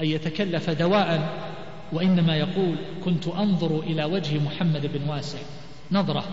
أن 0.00 0.06
يتكلف 0.06 0.70
دواء 0.70 1.38
وإنما 1.92 2.36
يقول 2.36 2.76
كنت 3.04 3.28
أنظر 3.28 3.80
إلى 3.80 4.04
وجه 4.04 4.38
محمد 4.38 4.86
بن 4.86 5.08
واسع 5.08 5.38
نظرة. 5.92 6.24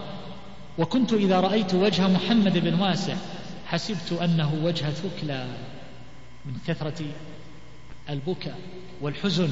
وكنت 0.77 1.13
إذا 1.13 1.39
رأيت 1.39 1.73
وجه 1.73 2.07
محمد 2.07 2.57
بن 2.57 2.73
واسع 2.73 3.15
حسبت 3.65 4.11
أنه 4.21 4.53
وجه 4.63 4.85
ثكلى 4.89 5.47
من 6.45 6.53
كثرة 6.67 7.05
البكاء 8.09 8.59
والحزن. 9.01 9.49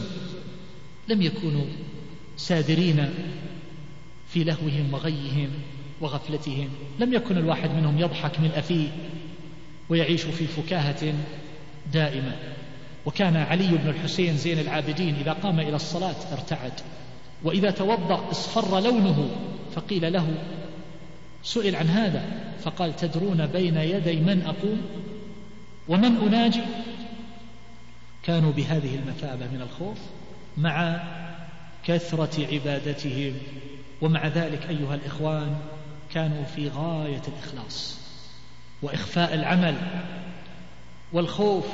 لم 1.07 1.21
يكونوا 1.21 1.65
سادرين 2.37 3.09
في 4.29 4.43
لهوهم 4.43 4.93
وغيهم. 4.93 5.49
وغفلتهم. 6.01 6.69
لم 6.99 7.13
يكن 7.13 7.37
الواحد 7.37 7.69
منهم 7.69 7.99
يضحك 7.99 8.39
من 8.39 8.51
أفيه 8.55 8.87
ويعيش 9.89 10.21
في 10.21 10.47
فكاهة 10.47 11.13
دائمة. 11.93 12.35
وكان 13.05 13.37
علي 13.37 13.67
بن 13.67 13.89
الحسين 13.89 14.37
زين 14.37 14.59
العابدين 14.59 15.15
إذا 15.15 15.33
قام 15.33 15.59
إلى 15.59 15.75
الصلاة 15.75 16.15
ارتعد. 16.31 16.73
وإذا 17.43 17.71
توضأ 17.71 18.31
اصفر 18.31 18.79
لونه 18.79 19.29
فقيل 19.75 20.13
له 20.13 20.27
سئل 21.43 21.75
عن 21.75 21.87
هذا 21.87 22.25
فقال 22.63 22.95
تدرون 22.95 23.47
بين 23.47 23.77
يدي 23.77 24.15
من 24.15 24.41
أقوم؟ 24.41 24.81
ومن 25.87 26.17
أناجي؟ 26.17 26.61
كانوا 28.23 28.51
بهذه 28.51 28.95
المثابة 28.95 29.47
من 29.47 29.61
الخوف 29.61 29.97
مع 30.57 31.03
كثرة 31.83 32.47
عبادتهم. 32.53 33.33
ومع 34.01 34.27
ذلك 34.27 34.69
أيها 34.69 34.95
الإخوان 34.95 35.55
كانوا 36.13 36.43
في 36.43 36.69
غاية 36.69 37.21
الإخلاص 37.27 37.97
وإخفاء 38.81 39.33
العمل 39.33 39.75
والخوف 41.13 41.65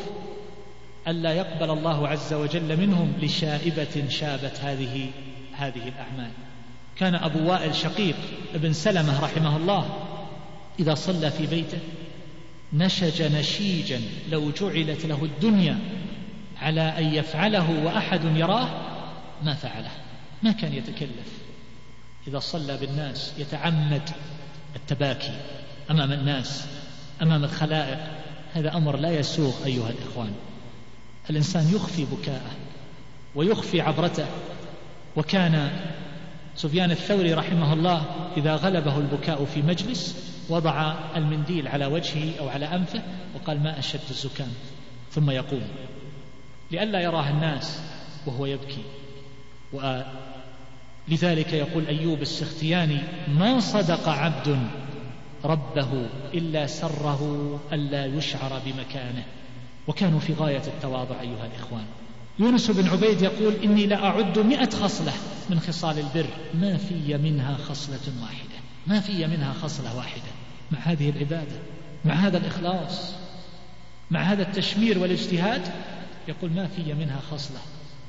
ألا 1.07 1.33
يقبل 1.33 1.71
الله 1.71 2.07
عز 2.07 2.33
وجل 2.33 2.79
منهم 2.79 3.13
لشائبة 3.21 4.09
شابت 4.09 4.59
هذه 4.59 5.11
هذه 5.53 5.87
الأعمال. 5.87 6.31
كان 6.95 7.15
أبو 7.15 7.49
وائل 7.49 7.75
شقيق 7.75 8.15
ابن 8.55 8.73
سلمة 8.73 9.23
رحمه 9.23 9.57
الله 9.57 10.07
إذا 10.79 10.93
صلى 10.93 11.31
في 11.31 11.47
بيته 11.47 11.79
نشج 12.73 13.21
نشيجا 13.21 14.01
لو 14.29 14.51
جعلت 14.51 15.05
له 15.05 15.23
الدنيا 15.23 15.79
على 16.61 16.81
أن 16.81 17.13
يفعله 17.13 17.85
وأحد 17.85 18.21
يراه 18.35 18.69
ما 19.43 19.53
فعله 19.53 19.91
ما 20.43 20.51
كان 20.51 20.73
يتكلف. 20.73 21.46
إذا 22.27 22.39
صلى 22.39 22.77
بالناس 22.77 23.33
يتعمد 23.37 24.09
التباكي 24.75 25.33
أمام 25.91 26.11
الناس 26.11 26.65
أمام 27.21 27.43
الخلائق. 27.43 27.99
هذا 28.53 28.77
أمر 28.77 28.97
لا 28.97 29.11
يسوغ 29.11 29.65
أيها 29.65 29.89
الإخوان. 29.89 30.33
الإنسان 31.29 31.75
يخفي 31.75 32.05
بكاءه 32.05 32.51
ويخفي 33.35 33.81
عبرته. 33.81 34.25
وكان 35.15 35.71
سفيان 36.55 36.91
الثوري 36.91 37.33
رحمه 37.33 37.73
الله 37.73 38.05
إذا 38.37 38.55
غلبه 38.55 38.97
البكاء 38.97 39.45
في 39.45 39.61
مجلس 39.61 40.15
وضع 40.49 40.95
المنديل 41.15 41.67
على 41.67 41.85
وجهه 41.85 42.39
أو 42.39 42.49
على 42.49 42.65
أنفه 42.65 43.01
وقال 43.35 43.63
ما 43.63 43.79
أشد 43.79 44.09
الزكام. 44.09 44.53
ثم 45.11 45.29
يقوم 45.29 45.67
لئلا 46.71 47.01
يراه 47.01 47.29
الناس 47.29 47.79
وهو 48.25 48.45
يبكي. 48.45 48.83
ولذلك 51.09 51.53
يقول 51.53 51.87
أيوب 51.87 52.21
السختياني 52.21 52.99
ما 53.27 53.59
صدق 53.59 54.09
عبد 54.09 54.59
ربه 55.45 56.09
إلا 56.33 56.67
سره 56.67 57.59
ألا 57.73 58.05
يشعر 58.05 58.61
بمكانه. 58.65 59.23
وكانوا 59.87 60.19
في 60.19 60.33
غاية 60.33 60.61
التواضع 60.67 61.21
أيها 61.21 61.45
الإخوان. 61.45 61.85
يونس 62.39 62.71
بن 62.71 62.87
عبيد 62.87 63.21
يقول 63.21 63.53
إني 63.63 63.85
لأعد 63.85 64.39
مئة 64.39 64.69
خصلة 64.69 65.13
من 65.49 65.59
خصال 65.59 65.99
البر. 65.99 66.29
ما 66.53 66.77
في 66.77 67.17
منها 67.17 67.57
خصلة 67.57 68.21
واحدة. 68.21 68.57
ما 68.87 68.99
في 68.99 69.27
منها 69.27 69.53
خصلة 69.53 69.97
واحدة. 69.97 70.31
مع 70.71 70.79
هذه 70.79 71.09
العبادة 71.09 71.55
مع 72.05 72.13
هذا 72.13 72.37
الإخلاص 72.37 73.11
مع 74.11 74.21
هذا 74.21 74.41
التشمير 74.41 74.99
والاجتهاد 74.99 75.61
يقول 76.27 76.51
ما 76.51 76.67
في 76.67 76.93
منها 76.93 77.19
خصلة 77.31 77.59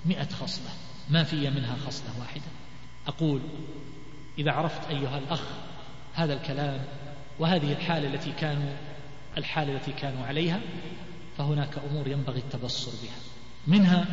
مئة 0.07 0.29
خصلة. 0.41 0.71
ما 1.11 1.25
في 1.25 1.51
منها 1.51 1.77
خصلة 1.87 2.11
واحدة. 2.21 2.58
أقول 3.09 3.41
إذا 4.39 4.53
عرفت 4.53 4.91
أيها 4.91 5.19
الأخ 5.19 5.43
هذا 6.15 6.35
الكلام 6.35 6.81
وهذه 7.39 7.73
الحالة 7.73 8.15
التي 8.15 8.33
كانوا 8.33 8.73
الحالة 9.39 9.77
التي 9.77 9.93
كانوا 9.93 10.27
عليها 10.27 10.61
فهناك 11.39 11.79
أمور 11.91 12.09
ينبغي 12.09 12.39
التبصر 12.39 12.91
بها. 12.91 13.19
منها 13.67 14.07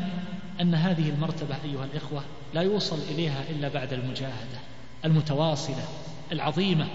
أن 0.62 0.76
هذه 0.76 1.10
المرتبة 1.10 1.56
أيها 1.64 1.86
الإخوة 1.86 2.24
لا 2.54 2.62
يوصل 2.62 3.00
إليها 3.12 3.44
إلا 3.50 3.68
بعد 3.68 3.94
المجاهدة 3.94 4.60
المتواصلة 5.06 5.88
العظيمة. 6.32 6.88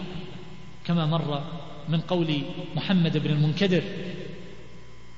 كما 0.84 1.06
مر 1.06 1.44
من 1.88 2.00
قول 2.00 2.42
محمد 2.76 3.16
بن 3.16 3.30
المنكدر 3.30 3.82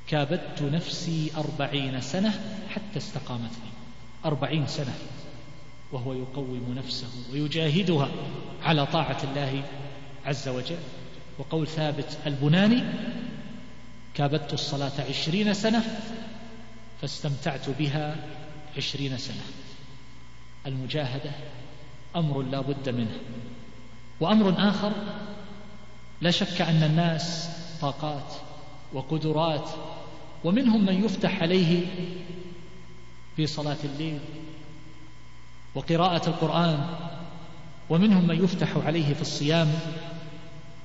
كابدت 0.08 0.62
نفسي 0.62 1.30
أربعين 1.36 2.00
سنة 2.00 2.30
حتى 2.68 2.96
استقامت 2.96 3.50
لي 3.50 3.70
أربعين 4.24 4.66
سنة. 4.66 4.94
وهو 5.92 6.12
يقوم 6.12 6.74
نفسه 6.76 7.08
ويجاهدها 7.32 8.08
على 8.62 8.86
طاعة 8.86 9.18
الله 9.24 9.62
عز 10.24 10.48
وجل. 10.48 10.78
وقول 11.38 11.66
ثابت 11.66 12.18
البناني 12.26 12.82
كابدت 14.14 14.52
الصلاة 14.52 14.92
عشرين 15.08 15.54
سنة 15.54 15.82
فاستمتعت 17.00 17.70
بها 17.70 18.16
عشرين 18.76 19.18
سنة. 19.18 19.42
المجاهدة 20.66 21.30
أمر 22.16 22.42
لا 22.42 22.60
بد 22.60 22.88
منه. 22.88 23.18
وأمر 24.20 24.54
آخر 24.68 24.92
لا 26.20 26.30
شك 26.30 26.60
أن 26.60 26.82
الناس 26.82 27.48
طاقات 27.80 28.32
وقدرات 28.92 29.70
ومنهم 30.44 30.86
من 30.86 31.04
يفتح 31.04 31.42
عليه 31.42 31.86
في 33.36 33.46
صلاة 33.46 33.76
الليل 33.84 34.18
وقراءة 35.74 36.28
القرآن 36.28 36.86
ومنهم 37.90 38.28
من 38.28 38.44
يفتح 38.44 38.68
عليه 38.86 39.14
في 39.14 39.20
الصيام 39.20 39.68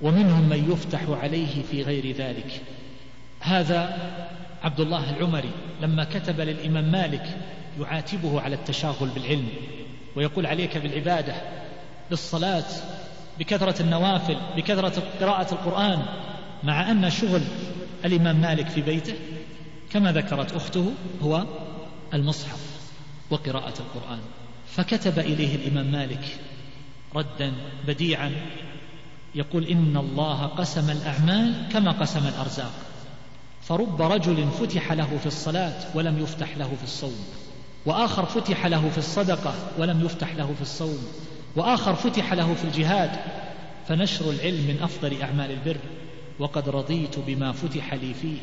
ومنهم 0.01 0.49
من 0.49 0.71
يفتح 0.71 1.01
عليه 1.09 1.63
في 1.71 1.83
غير 1.83 2.15
ذلك. 2.15 2.61
هذا 3.39 3.97
عبد 4.63 4.79
الله 4.79 5.09
العمري 5.09 5.51
لما 5.81 6.03
كتب 6.03 6.41
للإمام 6.41 6.91
مالك 6.91 7.37
يعاتبه 7.79 8.41
على 8.41 8.55
التشاغل 8.55 9.09
بالعلم 9.09 9.47
ويقول 10.15 10.45
عليك 10.45 10.77
بالعبادة 10.77 11.35
بالصلاة 12.09 12.65
بكثرة 13.39 13.81
النوافل 13.81 14.37
بكثرة 14.57 15.03
قراءة 15.21 15.53
القرآن 15.53 16.05
مع 16.63 16.91
أن 16.91 17.09
شغل 17.09 17.41
الإمام 18.05 18.41
مالك 18.41 18.67
في 18.67 18.81
بيته 18.81 19.13
كما 19.91 20.11
ذكرت 20.11 20.51
أخته 20.51 20.91
هو 21.21 21.45
المصحف 22.13 22.59
وقراءة 23.29 23.73
القرآن. 23.79 24.19
فكتب 24.75 25.19
إليه 25.19 25.55
الإمام 25.55 25.91
مالك 25.91 26.37
ردا 27.15 27.53
بديعا 27.87 28.31
يقول 29.35 29.63
إن 29.63 29.97
الله 29.97 30.45
قسم 30.45 30.89
الأعمال 30.89 31.67
كما 31.71 31.91
قسم 31.91 32.27
الأرزاق. 32.27 32.73
فرب 33.61 34.01
رجل 34.01 34.47
فتح 34.47 34.91
له 34.91 35.17
في 35.17 35.25
الصلاة 35.25 35.95
ولم 35.95 36.19
يفتح 36.19 36.57
له 36.57 36.75
في 36.77 36.83
الصوم 36.83 37.25
وآخر 37.85 38.25
فتح 38.25 38.65
له 38.65 38.89
في 38.89 38.97
الصدقة 38.97 39.53
ولم 39.77 40.05
يفتح 40.05 40.35
له 40.35 40.53
في 40.55 40.61
الصوم 40.61 41.07
وآخر 41.55 41.95
فتح 41.95 42.33
له 42.33 42.53
في 42.53 42.63
الجهاد. 42.63 43.11
فنشر 43.87 44.31
العلم 44.31 44.67
من 44.67 44.79
أفضل 44.81 45.21
أعمال 45.21 45.51
البر 45.51 45.77
وقد 46.39 46.69
رضيت 46.69 47.19
بما 47.19 47.51
فتح 47.51 47.93
لي 47.93 48.13
فيه 48.13 48.37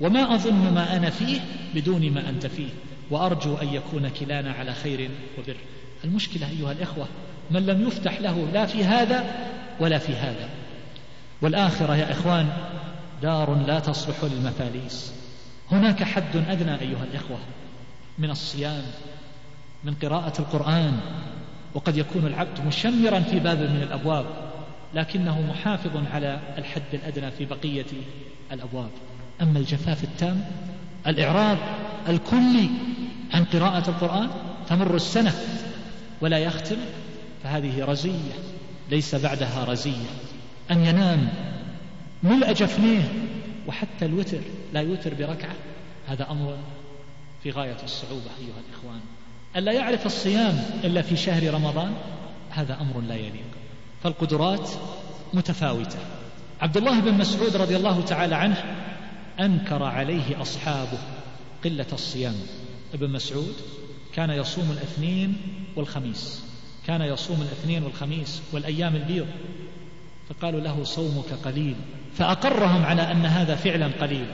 وما 0.00 0.34
أظن 0.34 0.74
ما 0.74 0.96
أنا 0.96 1.10
فيه 1.10 1.40
بدون 1.74 2.10
ما 2.10 2.28
أنت 2.28 2.46
فيه. 2.46 2.68
وأرجو 3.10 3.54
أن 3.54 3.68
يكون 3.68 4.08
كلانا 4.08 4.52
على 4.52 4.74
خير 4.74 5.10
وبر. 5.38 5.56
المشكلة 6.04 6.50
أيها 6.50 6.72
الإخوة 6.72 7.06
من 7.50 7.66
لم 7.66 7.86
يفتح 7.86 8.20
له 8.20 8.48
لا 8.52 8.66
في 8.66 8.84
هذا 8.84 9.24
ولا 9.80 9.98
في 9.98 10.12
هذا. 10.12 10.48
والآخرة 11.42 11.96
يا 11.96 12.12
إخوان 12.12 12.48
دار 13.22 13.54
لا 13.66 13.78
تصلح 13.78 14.16
للمفاليس. 14.24 15.12
هناك 15.70 16.02
حد 16.02 16.36
أدنى 16.36 16.80
أيها 16.80 17.04
الإخوة 17.04 17.38
من 18.18 18.30
الصيام 18.30 18.82
من 19.84 19.94
قراءة 19.94 20.40
القرآن 20.40 21.00
وقد 21.74 21.96
يكون 21.96 22.26
العبد 22.26 22.66
مشمرا 22.66 23.20
في 23.20 23.38
باب 23.38 23.58
من 23.58 23.82
الأبواب 23.82 24.26
لكنه 24.94 25.40
محافظ 25.40 25.90
على 26.12 26.40
الحد 26.58 26.94
الأدنى 26.94 27.30
في 27.30 27.44
بقية 27.44 27.86
الأبواب. 28.52 28.90
أما 29.42 29.58
الجفاف 29.58 30.04
التام 30.04 30.44
الإعراض 31.06 31.58
الكلي 32.08 32.68
عن 33.32 33.44
قراءة 33.44 33.90
القرآن 33.90 34.30
تمر 34.68 34.96
السنة 34.96 35.34
ولا 36.20 36.38
يختم 36.38 36.76
فهذه 37.42 37.84
رزية 37.84 38.32
ليس 38.90 39.14
بعدها 39.14 39.64
رزية. 39.64 40.10
أن 40.70 40.84
ينام 40.84 41.28
ملء 42.22 42.52
جفنيه 42.52 43.12
وحتى 43.66 44.06
الوتر 44.06 44.40
لا 44.72 44.80
يوتر 44.80 45.14
بركعة 45.14 45.54
هذا 46.08 46.30
أمر 46.30 46.56
في 47.42 47.50
غاية 47.50 47.76
الصعوبة 47.84 48.30
أيها 48.40 48.60
الإخوان. 48.68 49.00
ألا 49.56 49.72
يعرف 49.72 50.06
الصيام 50.06 50.64
إلا 50.84 51.02
في 51.02 51.16
شهر 51.16 51.54
رمضان؟ 51.54 51.92
هذا 52.50 52.78
أمر 52.80 53.00
لا 53.00 53.14
يليق. 53.14 53.48
فالقدرات 54.02 54.70
متفاوتة. 55.34 55.98
عبد 56.60 56.76
الله 56.76 57.00
بن 57.00 57.14
مسعود 57.14 57.56
رضي 57.56 57.76
الله 57.76 58.00
تعالى 58.00 58.34
عنه 58.34 58.64
أنكر 59.40 59.82
عليه 59.82 60.42
أصحابه 60.42 60.98
قلة 61.64 61.86
الصيام. 61.92 62.34
ابن 62.94 63.10
مسعود 63.10 63.54
كان 64.14 64.30
يصوم 64.30 64.70
الاثنين 64.70 65.36
والخميس. 65.76 66.44
كان 66.86 67.02
يصوم 67.02 67.42
الاثنين 67.42 67.82
والخميس 67.82 68.42
والأيام 68.52 68.96
البيض. 68.96 69.26
فقالوا 70.28 70.60
له 70.60 70.84
صومك 70.84 71.32
قليل. 71.44 71.76
فأقرهم 72.14 72.84
على 72.84 73.02
أن 73.02 73.26
هذا 73.26 73.54
فعلا 73.54 73.86
قليل. 74.00 74.26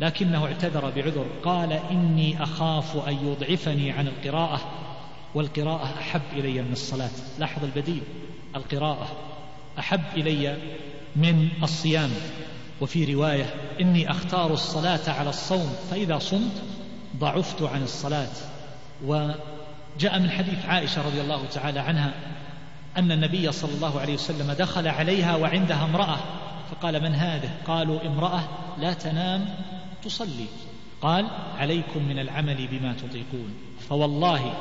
لكنه 0.00 0.46
اعتذر 0.46 0.90
بعذر. 0.90 1.26
قال 1.44 1.72
إني 1.72 2.42
أخاف 2.42 3.08
أن 3.08 3.14
يضعفني 3.28 3.90
عن 3.90 4.08
القراءة. 4.08 4.60
والقراءة 5.34 5.98
أحب 5.98 6.22
إلي 6.32 6.62
من 6.62 6.72
الصلاة. 6.72 7.10
لاحظ 7.38 7.64
البديل. 7.64 8.02
القراءة 8.56 9.16
أحب 9.78 10.04
إلي 10.16 10.56
من 11.16 11.48
الصيام. 11.62 12.10
وفي 12.80 13.14
رواية 13.14 13.54
إني 13.80 14.10
أختار 14.10 14.52
الصلاة 14.52 15.10
على 15.10 15.30
الصوم 15.30 15.76
فإذا 15.90 16.18
صمت 16.18 16.62
ضعفت 17.16 17.62
عن 17.62 17.82
الصلاة. 17.82 18.32
وجاء 19.04 20.18
من 20.18 20.30
حديث 20.30 20.66
عائشة 20.66 21.06
رضي 21.06 21.20
الله 21.20 21.46
تعالى 21.46 21.80
عنها 21.80 22.14
أن 22.96 23.12
النبي 23.12 23.52
صلى 23.52 23.74
الله 23.74 24.00
عليه 24.00 24.14
وسلم 24.14 24.52
دخل 24.52 24.88
عليها 24.88 25.36
وعندها 25.36 25.84
امرأة 25.84 26.18
فقال 26.70 27.02
من 27.02 27.14
هذه؟ 27.14 27.50
قالوا 27.66 28.06
امرأة 28.06 28.48
لا 28.78 28.92
تنام 28.92 29.54
تصلي. 30.04 30.46
قال 31.02 31.26
عليكم 31.56 32.02
من 32.08 32.18
العمل 32.18 32.68
بما 32.70 32.92
تطيقون. 32.92 33.54
فوالله 33.88 34.54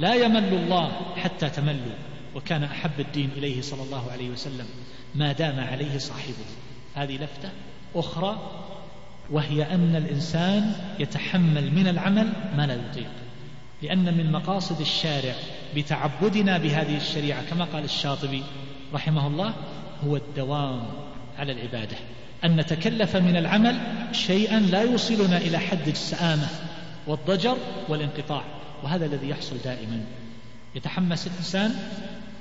لا 0.00 0.14
يمل 0.14 0.54
الله 0.54 0.92
حتى 1.16 1.50
تملوا. 1.50 1.96
وكان 2.34 2.64
أحب 2.64 3.00
الدين 3.00 3.30
إليه 3.36 3.62
صلى 3.62 3.82
الله 3.82 4.10
عليه 4.12 4.30
وسلم 4.30 4.66
ما 5.14 5.32
دام 5.32 5.60
عليه 5.60 5.98
صاحبه. 5.98 6.46
هذه 6.94 7.16
لفتة 7.16 7.50
أخرى 7.94 8.38
وهي 9.30 9.62
أن 9.62 9.96
الإنسان 9.96 10.74
يتحمل 10.98 11.74
من 11.74 11.88
العمل 11.88 12.32
ما 12.56 12.66
لا 12.66 12.74
يطيق. 12.74 13.10
لأن 13.82 14.18
من 14.18 14.32
مقاصد 14.32 14.80
الشارع 14.80 15.34
بتعبدنا 15.76 16.58
بهذه 16.58 16.96
الشريعة 16.96 17.44
كما 17.50 17.64
قال 17.64 17.84
الشاطبي 17.84 18.42
رحمه 18.94 19.26
الله 19.26 19.54
هو 20.04 20.16
الدوام 20.16 20.82
على 21.38 21.52
العبادة. 21.52 21.96
أن 22.44 22.56
نتكلف 22.56 23.16
من 23.16 23.36
العمل 23.36 23.78
شيئا 24.12 24.60
لا 24.60 24.82
يوصلنا 24.82 25.36
إلى 25.36 25.58
حد 25.58 25.88
السآمة 25.88 26.48
والضجر 27.06 27.56
والانقطاع 27.88 28.44
وهذا 28.82 29.06
الذي 29.06 29.28
يحصل 29.28 29.58
دائما. 29.64 30.04
يتحمس 30.74 31.26
الإنسان 31.26 31.74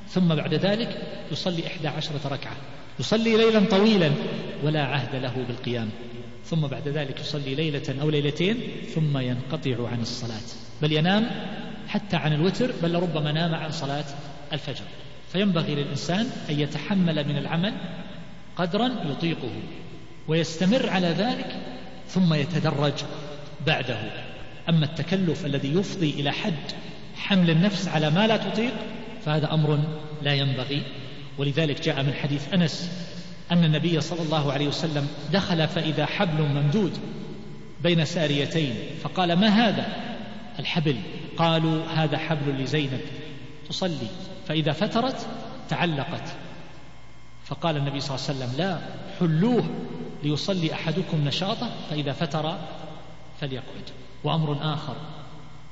ثم 0.09 0.35
بعد 0.35 0.53
ذلك 0.53 1.01
يصلي 1.31 1.67
إحدى 1.67 1.87
عشرة 1.87 2.27
ركعة. 2.27 2.55
يصلي 3.01 3.37
ليلا 3.37 3.65
طويلا 3.69 4.11
ولا 4.63 4.83
عهد 4.83 5.15
له 5.15 5.45
بالقيام. 5.47 5.89
ثم 6.45 6.67
بعد 6.67 6.87
ذلك 6.87 7.19
يصلي 7.19 7.55
ليلة 7.55 8.01
أو 8.01 8.09
ليلتين 8.09 8.57
ثم 8.95 9.17
ينقطع 9.17 9.87
عن 9.87 10.01
الصلاة. 10.01 10.47
بل 10.81 10.91
ينام 10.91 11.29
حتى 11.87 12.15
عن 12.15 12.33
الوتر 12.33 12.71
بل 12.83 12.95
ربما 12.95 13.31
نام 13.31 13.55
عن 13.55 13.71
صلاة 13.71 14.05
الفجر. 14.53 14.83
فينبغي 15.31 15.75
للإنسان 15.75 16.27
أن 16.49 16.59
يتحمل 16.59 17.27
من 17.27 17.37
العمل 17.37 17.73
قدرا 18.55 18.91
يطيقه 19.11 19.55
ويستمر 20.27 20.89
على 20.89 21.07
ذلك 21.07 21.55
ثم 22.07 22.33
يتدرج 22.33 22.93
بعده. 23.67 23.99
أما 24.69 24.85
التكلف 24.85 25.45
الذي 25.45 25.73
يفضي 25.73 26.09
إلى 26.09 26.31
حد 26.31 26.71
حمل 27.15 27.49
النفس 27.49 27.87
على 27.87 28.09
ما 28.09 28.27
لا 28.27 28.37
تطيق 28.37 28.73
فهذا 29.25 29.53
أمر 29.53 29.79
لا 30.21 30.33
ينبغي 30.33 30.83
ولذلك 31.37 31.81
جاء 31.81 32.03
من 32.03 32.13
حديث 32.13 32.53
أنس 32.53 32.89
أن 33.51 33.63
النبي 33.63 34.01
صلى 34.01 34.21
الله 34.21 34.51
عليه 34.51 34.67
وسلم 34.67 35.07
دخل 35.33 35.67
فإذا 35.67 36.05
حبل 36.05 36.43
ممدود 36.43 36.97
بين 37.83 38.05
ساريتين 38.05 38.75
فقال 39.03 39.33
ما 39.33 39.47
هذا؟ 39.47 39.85
الحبل. 40.59 40.95
قالوا 41.37 41.85
هذا 41.85 42.17
حبل 42.17 42.63
لزينب. 42.63 43.01
تصلي. 43.69 44.07
فإذا 44.47 44.71
فترت 44.71 45.27
تعلقت. 45.69 46.33
فقال 47.45 47.77
النبي 47.77 47.99
صلى 47.99 48.15
الله 48.15 48.27
عليه 48.27 48.37
وسلم 48.37 48.57
لا 48.57 48.79
حلوة 49.19 49.69
ليصلي 50.23 50.73
أحدكم 50.73 51.27
نشاطه 51.27 51.69
فإذا 51.89 52.13
فتر 52.13 52.57
فليقعد. 53.41 53.89
وأمر 54.23 54.73
آخر. 54.73 54.95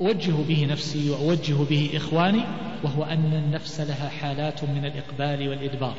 أوجه 0.01 0.31
به 0.31 0.65
نفسي 0.65 1.09
وأوجه 1.09 1.53
به 1.53 1.91
إخواني 1.95 2.43
وهو 2.83 3.03
أن 3.03 3.33
النفس 3.33 3.79
لها 3.79 4.09
حالات 4.09 4.63
من 4.63 4.85
الإقبال 4.85 5.49
والإدبار. 5.49 5.95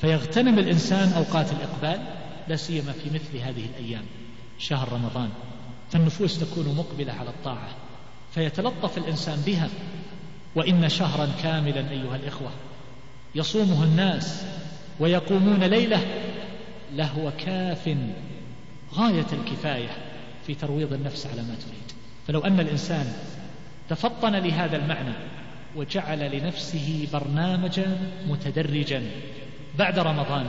فيغتنم 0.00 0.58
الإنسان 0.58 1.12
أوقات 1.12 1.52
الإقبال 1.52 2.00
لا 2.48 2.56
سيما 2.56 2.92
في 2.92 3.10
مثل 3.14 3.36
هذه 3.36 3.64
الأيام 3.64 4.04
شهر 4.58 4.92
رمضان. 4.92 5.28
فالنفوس 5.90 6.38
تكون 6.38 6.74
مقبلة 6.74 7.12
على 7.12 7.28
الطاعة 7.28 7.68
فيتلطف 8.34 8.98
الإنسان 8.98 9.42
بها. 9.46 9.68
وإن 10.54 10.88
شهرا 10.88 11.28
كاملا 11.42 11.90
أيها 11.90 12.16
الإخوة 12.16 12.50
يصومه 13.34 13.84
الناس 13.84 14.44
ويقومون 15.00 15.64
ليلة 15.64 16.06
لهو 16.94 17.32
كاف 17.38 17.96
غاية 18.94 19.26
الكفاية 19.32 19.96
في 20.46 20.54
ترويض 20.54 20.92
النفس 20.92 21.26
على 21.26 21.42
ما 21.42 21.54
تريد. 21.54 22.01
فلو 22.26 22.40
أن 22.40 22.60
الإنسان 22.60 23.12
تفطن 23.88 24.32
لهذا 24.32 24.76
المعنى 24.76 25.14
وجعل 25.76 26.36
لنفسه 26.36 27.08
برنامجا 27.12 27.98
متدرجا 28.28 29.02
بعد 29.78 29.98
رمضان 29.98 30.46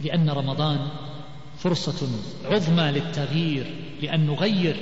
لأن 0.00 0.30
رمضان 0.30 0.88
فرصة 1.58 2.08
عظمى 2.44 2.92
للتغيير 2.92 3.66
لأن 4.02 4.26
نغير 4.26 4.76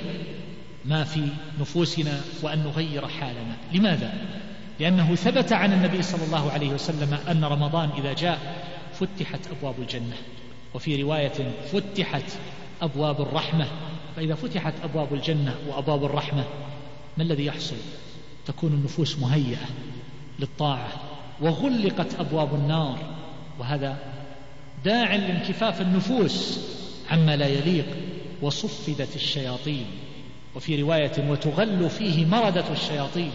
ما 0.85 1.03
في 1.03 1.27
نفوسنا 1.59 2.21
وأن 2.41 2.63
نغير 2.63 3.07
حالنا 3.07 3.57
لماذا؟ 3.73 4.13
لأنه 4.79 5.15
ثبت 5.15 5.53
عن 5.53 5.73
النبي 5.73 6.01
صلى 6.01 6.23
الله 6.23 6.51
عليه 6.51 6.69
وسلم 6.69 7.17
أن 7.27 7.43
رمضان 7.43 7.89
إذا 7.97 8.13
جاء 8.13 8.39
فتحت 8.93 9.39
أبواب 9.57 9.75
الجنة 9.79 10.15
وفي 10.73 11.01
رواية 11.01 11.51
فتحت 11.71 12.31
أبواب 12.81 13.21
الرحمة 13.21 13.67
فإذا 14.15 14.35
فتحت 14.35 14.73
أبواب 14.83 15.13
الجنة 15.13 15.55
وأبواب 15.67 16.05
الرحمة 16.05 16.45
ما 17.17 17.23
الذي 17.23 17.45
يحصل؟ 17.45 17.75
تكون 18.45 18.73
النفوس 18.73 19.19
مهيئة 19.19 19.67
للطاعة 20.39 20.87
وغلقت 21.41 22.19
أبواب 22.19 22.55
النار 22.55 22.99
وهذا 23.59 23.97
داع 24.85 25.15
لانكفاف 25.15 25.81
النفوس 25.81 26.59
عما 27.11 27.35
لا 27.35 27.47
يليق 27.47 27.85
وصفدت 28.41 29.15
الشياطين 29.15 29.85
وفي 30.55 30.81
رواية 30.81 31.29
وتغل 31.29 31.89
فيه 31.89 32.25
مردة 32.25 32.71
الشياطين 32.71 33.31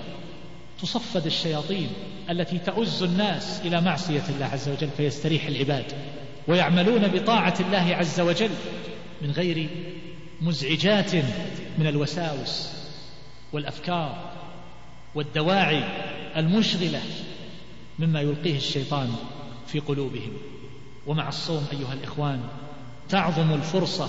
تصفد 0.82 1.26
الشياطين 1.26 1.88
التي 2.30 2.58
تؤز 2.58 3.02
الناس 3.02 3.60
إلى 3.64 3.80
معصية 3.80 4.22
الله 4.28 4.46
عز 4.46 4.68
وجل 4.68 4.88
فيستريح 4.96 5.46
العباد 5.46 5.84
ويعملون 6.48 7.08
بطاعة 7.08 7.54
الله 7.60 7.96
عز 7.96 8.20
وجل 8.20 8.50
من 9.22 9.30
غير 9.30 9.68
مزعجات 10.40 11.14
من 11.78 11.86
الوساوس 11.86 12.70
والأفكار 13.52 14.32
والدواعي 15.14 15.84
المشغلة 16.36 17.00
مما 17.98 18.20
يلقيه 18.20 18.56
الشيطان 18.56 19.14
في 19.66 19.78
قلوبهم. 19.78 20.32
ومع 21.06 21.28
الصوم 21.28 21.66
أيها 21.72 21.92
الإخوان 21.92 22.40
تعظم 23.08 23.52
الفرصة 23.52 24.08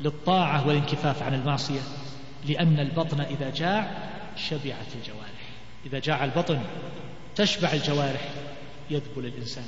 للطاعة 0.00 0.66
والانكفاف 0.66 1.22
عن 1.22 1.34
المعصية 1.34 1.80
لأن 2.48 2.80
البطن 2.80 3.20
إذا 3.20 3.50
جاع 3.50 4.08
شبعت 4.36 4.86
الجوارح. 4.94 5.50
إذا 5.86 5.98
جاع 5.98 6.24
البطن 6.24 6.60
تشبع 7.36 7.72
الجوارح 7.72 8.30
يذبل 8.90 9.26
الإنسان. 9.26 9.64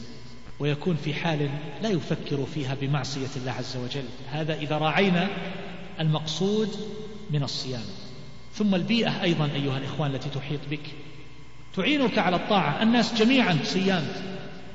ويكون 0.59 0.97
في 1.05 1.15
حال 1.15 1.49
لا 1.83 1.89
يفكر 1.89 2.47
فيها 2.55 2.77
بمعصية 2.81 3.29
الله 3.37 3.53
عز 3.53 3.77
وجل. 3.77 4.05
هذا 4.31 4.55
إذا 4.55 4.79
راعينا 4.79 5.29
المقصود 6.01 6.69
من 7.31 7.43
الصيام. 7.43 7.85
ثم 8.55 8.75
البيئة 8.75 9.23
أيضا 9.23 9.49
أيها 9.55 9.79
الإخوان 9.79 10.15
التي 10.15 10.29
تحيط 10.29 10.61
بك. 10.71 10.81
تعينك 11.77 12.19
على 12.19 12.37
الطاعة. 12.37 12.83
الناس 12.83 13.15
جميعا 13.15 13.59
صيام. 13.65 14.07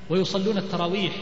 ويصلون 0.09 0.57
التراويح. 0.57 1.13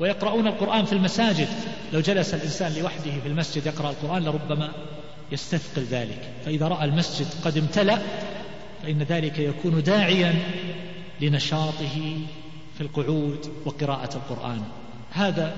ويقرؤون 0.00 0.46
القرآن 0.46 0.84
في 0.84 0.92
المساجد. 0.92 1.48
لو 1.92 2.00
جلس 2.00 2.34
الإنسان 2.34 2.72
لوحده 2.72 3.20
في 3.22 3.28
المسجد 3.28 3.66
يقرأ 3.66 3.90
القرآن 3.90 4.24
لربما 4.24 4.72
يستثقل 5.32 5.82
ذلك. 5.82 6.32
فإذا 6.44 6.68
رأى 6.68 6.84
المسجد 6.84 7.26
قد 7.44 7.58
امتلأ 7.58 7.98
فإن 8.82 9.02
ذلك 9.02 9.38
يكون 9.38 9.82
داعيا 9.82 10.34
لنشاطه 11.20 12.16
في 12.74 12.80
القعود 12.80 13.52
وقراءة 13.64 14.16
القرآن. 14.16 14.62
هذا 15.10 15.56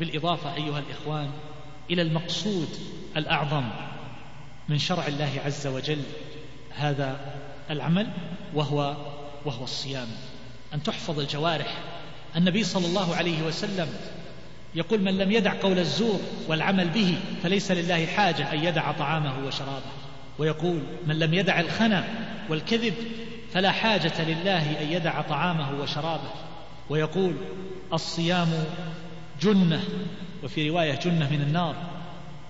بالإضافة 0.00 0.54
أيها 0.54 0.78
الإخوان 0.78 1.30
إلى 1.90 2.02
المقصود 2.02 2.68
الأعظم 3.16 3.64
من 4.68 4.78
شرع 4.78 5.06
الله 5.06 5.30
عز 5.44 5.66
وجل 5.66 6.02
هذا 6.74 7.34
العمل 7.70 8.06
وهو 8.54 8.96
وهو 9.44 9.64
الصيام. 9.64 10.08
أن 10.74 10.82
تحفظ 10.82 11.20
الجوارح. 11.20 11.78
النبي 12.36 12.64
صلى 12.64 12.86
الله 12.86 13.16
عليه 13.16 13.42
وسلم 13.42 13.88
يقول 14.74 15.02
من 15.02 15.18
لم 15.18 15.32
يدع 15.32 15.60
قول 15.62 15.78
الزور 15.78 16.20
والعمل 16.48 16.88
به 16.88 17.18
فليس 17.42 17.70
لله 17.70 18.06
حاجة 18.06 18.52
أن 18.52 18.64
يدع 18.64 18.92
طعامه 18.92 19.46
وشرابه. 19.46 19.92
ويقول 20.38 20.82
من 21.06 21.18
لم 21.18 21.34
يدع 21.34 21.60
الخنا 21.60 22.04
والكذب 22.48 22.94
فلا 23.52 23.70
حاجة 23.70 24.24
لله 24.24 24.80
أن 24.80 24.92
يدع 24.92 25.20
طعامه 25.20 25.80
وشرابه. 25.80 26.30
ويقول 26.90 27.34
الصيام 27.92 28.48
جنة 29.42 29.84
وفي 30.44 30.70
رواية 30.70 30.94
جنة 30.94 31.30
من 31.30 31.40
النار. 31.40 31.74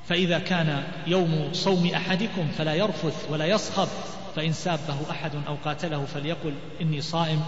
فإذا 0.09 0.39
كان 0.39 0.83
يوم 1.07 1.49
صوم 1.53 1.87
أحدكم 1.87 2.49
فلا 2.59 2.75
يرفث 2.75 3.31
ولا 3.31 3.47
يصخب 3.47 3.89
فإن 4.37 4.53
سابه 4.53 5.11
أحد 5.11 5.31
أو 5.49 5.57
قاتله 5.65 6.05
فليقل 6.05 6.55
إني 6.81 7.01
صائم 7.01 7.43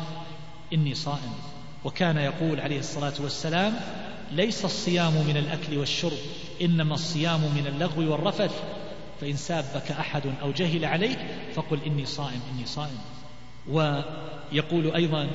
إني 0.72 0.94
صائم. 0.94 1.32
وكان 1.84 2.16
يقول 2.16 2.60
عليه 2.60 2.78
الصلاة 2.78 3.12
والسلام 3.20 3.72
ليس 4.32 4.64
الصيام 4.64 5.12
من 5.12 5.36
الأكل 5.36 5.78
والشرب 5.78 6.18
إنما 6.62 6.94
الصيام 6.94 7.40
من 7.40 7.66
اللغو 7.66 8.12
والرفث. 8.12 8.62
فإن 9.20 9.36
سابك 9.36 9.90
أحد 9.90 10.22
أو 10.42 10.50
جهل 10.50 10.84
عليك 10.84 11.18
فقل 11.54 11.78
إني 11.86 12.06
صائم 12.06 12.40
إني 12.54 12.66
صائم. 12.66 12.98
ويقول 13.68 14.94
أيضا 14.94 15.30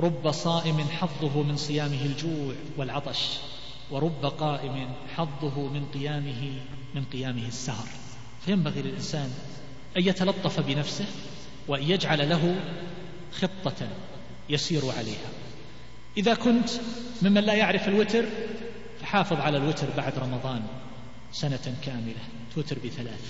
رب 0.00 0.30
صائم 0.30 0.80
حظه 0.80 1.42
من 1.42 1.56
صيامه 1.56 2.02
الجوع 2.02 2.54
والعطش 2.76 3.38
ورب 3.90 4.26
قائم 4.26 4.88
حظه 5.16 5.68
من 5.68 5.86
قيامه 5.94 6.52
من 6.94 7.04
قيامه 7.12 7.46
السهر. 7.48 7.88
فينبغي 8.44 8.82
للإنسان 8.82 9.30
أن 9.96 10.02
يتلطف 10.02 10.60
بنفسه 10.60 11.06
وأن 11.68 11.82
يجعل 11.82 12.28
له 12.28 12.56
خطة 13.32 13.88
يسير 14.48 14.82
عليها. 14.98 15.30
إذا 16.16 16.34
كنت 16.34 16.70
ممن 17.22 17.40
لا 17.40 17.54
يعرف 17.54 17.88
الوتر 17.88 18.24
فحافظ 19.00 19.40
على 19.40 19.56
الوتر 19.56 19.86
بعد 19.96 20.18
رمضان. 20.18 20.62
سنة 21.40 21.74
كاملة 21.84 22.24
توتر 22.54 22.76
بثلاث. 22.84 23.20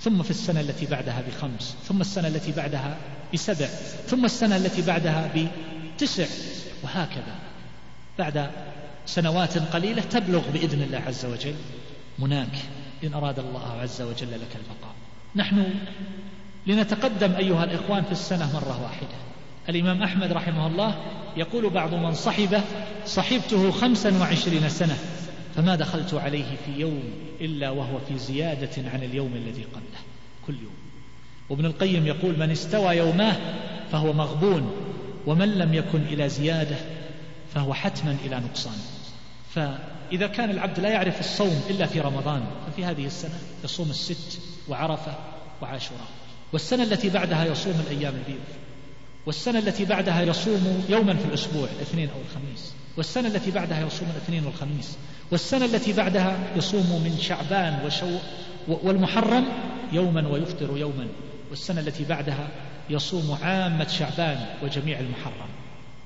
ثم 0.00 0.22
في 0.22 0.30
السنة 0.30 0.60
التي 0.60 0.86
بعدها 0.86 1.22
بخمس 1.28 1.76
ثم 1.84 2.00
السنة 2.00 2.28
التي 2.28 2.52
بعدها 2.52 2.98
بسبع 3.34 3.66
ثم 4.06 4.24
السنة 4.24 4.56
التي 4.56 4.82
بعدها 4.82 5.30
بتسع 5.96 6.26
وهكذا. 6.82 7.34
بعد 8.18 8.50
سنوات 9.06 9.58
قليلة 9.58 10.02
تبلغ 10.02 10.50
بإذن 10.50 10.82
الله 10.82 10.98
عز 10.98 11.24
وجل 11.24 11.54
مناك 12.18 12.56
إن 13.04 13.14
أراد 13.14 13.38
الله 13.38 13.72
عز 13.80 14.02
وجل 14.02 14.30
لك 14.30 14.56
البقاء 14.56 14.94
نحن 15.36 15.74
لنتقدم 16.66 17.32
أيها 17.32 17.64
الإخوان 17.64 18.04
في 18.04 18.12
السنة 18.12 18.52
مرة 18.54 18.82
واحدة. 18.82 19.18
الإمام 19.68 20.02
أحمد 20.02 20.32
رحمه 20.32 20.66
الله 20.66 20.94
يقول 21.36 21.70
بعض 21.70 21.94
من 21.94 22.14
صحبه 22.14 22.60
صحبته 23.06 23.70
خمسا 23.70 24.18
وعشرين 24.18 24.68
سنة. 24.68 24.98
فما 25.58 25.76
دخلت 25.76 26.14
عليه 26.14 26.56
في 26.66 26.80
يوم 26.80 27.02
إلا 27.40 27.70
وهو 27.70 27.98
في 28.08 28.18
زيادة 28.18 28.90
عن 28.90 29.02
اليوم 29.02 29.34
الذي 29.34 29.64
قبله 29.64 30.00
كل 30.46 30.54
يوم. 30.54 30.74
وابن 31.48 31.66
القيم 31.66 32.06
يقول 32.06 32.38
من 32.38 32.50
استوى 32.50 32.96
يوماه 32.96 33.36
فهو 33.92 34.12
مغبون 34.12 34.72
ومن 35.26 35.58
لم 35.58 35.74
يكن 35.74 36.02
إلى 36.02 36.28
زيادة 36.28 36.76
فهو 37.54 37.74
حتما 37.74 38.16
إلى 38.24 38.36
نقصان. 38.36 38.78
فإذا 39.54 40.26
كان 40.26 40.50
العبد 40.50 40.80
لا 40.80 40.88
يعرف 40.88 41.20
الصوم 41.20 41.62
إلا 41.70 41.86
في 41.86 42.00
رمضان 42.00 42.44
ففي 42.66 42.84
هذه 42.84 43.06
السنة 43.06 43.38
يصوم 43.64 43.90
الست 43.90 44.40
وعرفة 44.68 45.14
وعاشوراء. 45.62 46.08
والسنة 46.52 46.82
التي 46.82 47.08
بعدها 47.08 47.44
يصوم 47.44 47.82
الأيام 47.90 48.14
البيض. 48.14 48.44
والسنة 49.26 49.58
التي 49.58 49.84
بعدها 49.84 50.22
يصوم 50.22 50.84
يوما 50.88 51.14
في 51.14 51.24
الأسبوع 51.24 51.68
الاثنين 51.76 52.08
أو 52.08 52.20
الخميس. 52.30 52.72
والسنة 52.96 53.28
التي 53.28 53.50
بعدها 53.50 53.86
يصوم 53.86 54.08
الاثنين 54.10 54.44
والخميس. 54.44 54.96
والسنة 55.30 55.64
التي 55.64 55.92
بعدها 55.92 56.38
يصوم 56.56 57.02
من 57.04 57.18
شعبان 57.20 57.78
وشو 57.86 58.18
والمحرم 58.68 59.44
يوما 59.92 60.28
ويفطر 60.28 60.78
يوما 60.78 61.06
والسنة 61.50 61.80
التي 61.80 62.04
بعدها 62.04 62.48
يصوم 62.90 63.38
عامة 63.42 63.88
شعبان 63.88 64.46
وجميع 64.62 64.98
المحرم. 65.00 65.48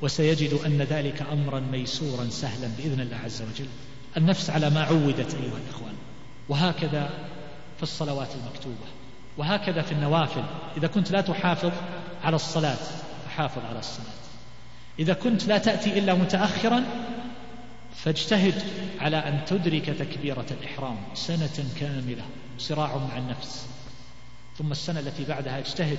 وسيجد 0.02 0.54
أن 0.66 0.82
ذلك 0.82 1.22
أمرا 1.32 1.60
ميسورا 1.60 2.28
سهلا 2.30 2.68
بإذن 2.78 3.00
الله 3.00 3.16
عز 3.16 3.42
وجل. 3.42 3.68
النفس 4.16 4.50
على 4.50 4.70
ما 4.70 4.82
عودت 4.82 5.34
أيها 5.34 5.58
الإخوان. 5.66 5.94
وهكذا 6.48 7.10
في 7.76 7.82
الصلوات 7.82 8.28
المكتوبة. 8.42 8.86
وهكذا 9.38 9.82
في 9.82 9.92
النوافل. 9.92 10.42
إذا 10.76 10.86
كنت 10.86 11.10
لا 11.10 11.20
تحافظ 11.20 11.72
على 12.24 12.36
الصلاة 12.36 12.76
فحافظ 13.26 13.62
على 13.70 13.78
الصلاة. 13.78 14.22
إذا 14.98 15.14
كنت 15.14 15.46
لا 15.46 15.58
تأتي 15.58 15.98
إلا 15.98 16.14
متأخرا 16.14 16.84
فاجتهد 17.96 18.54
على 19.00 19.16
أن 19.16 19.44
تدرك 19.46 19.86
تكبيرة 19.86 20.46
الإحرام 20.50 20.96
سنة 21.14 21.64
كاملة 21.80 22.24
صراع 22.58 22.96
مع 22.96 23.18
النفس. 23.18 23.66
ثم 24.58 24.72
السنة 24.72 25.00
التي 25.00 25.24
بعدها 25.24 25.58
اجتهد 25.58 25.98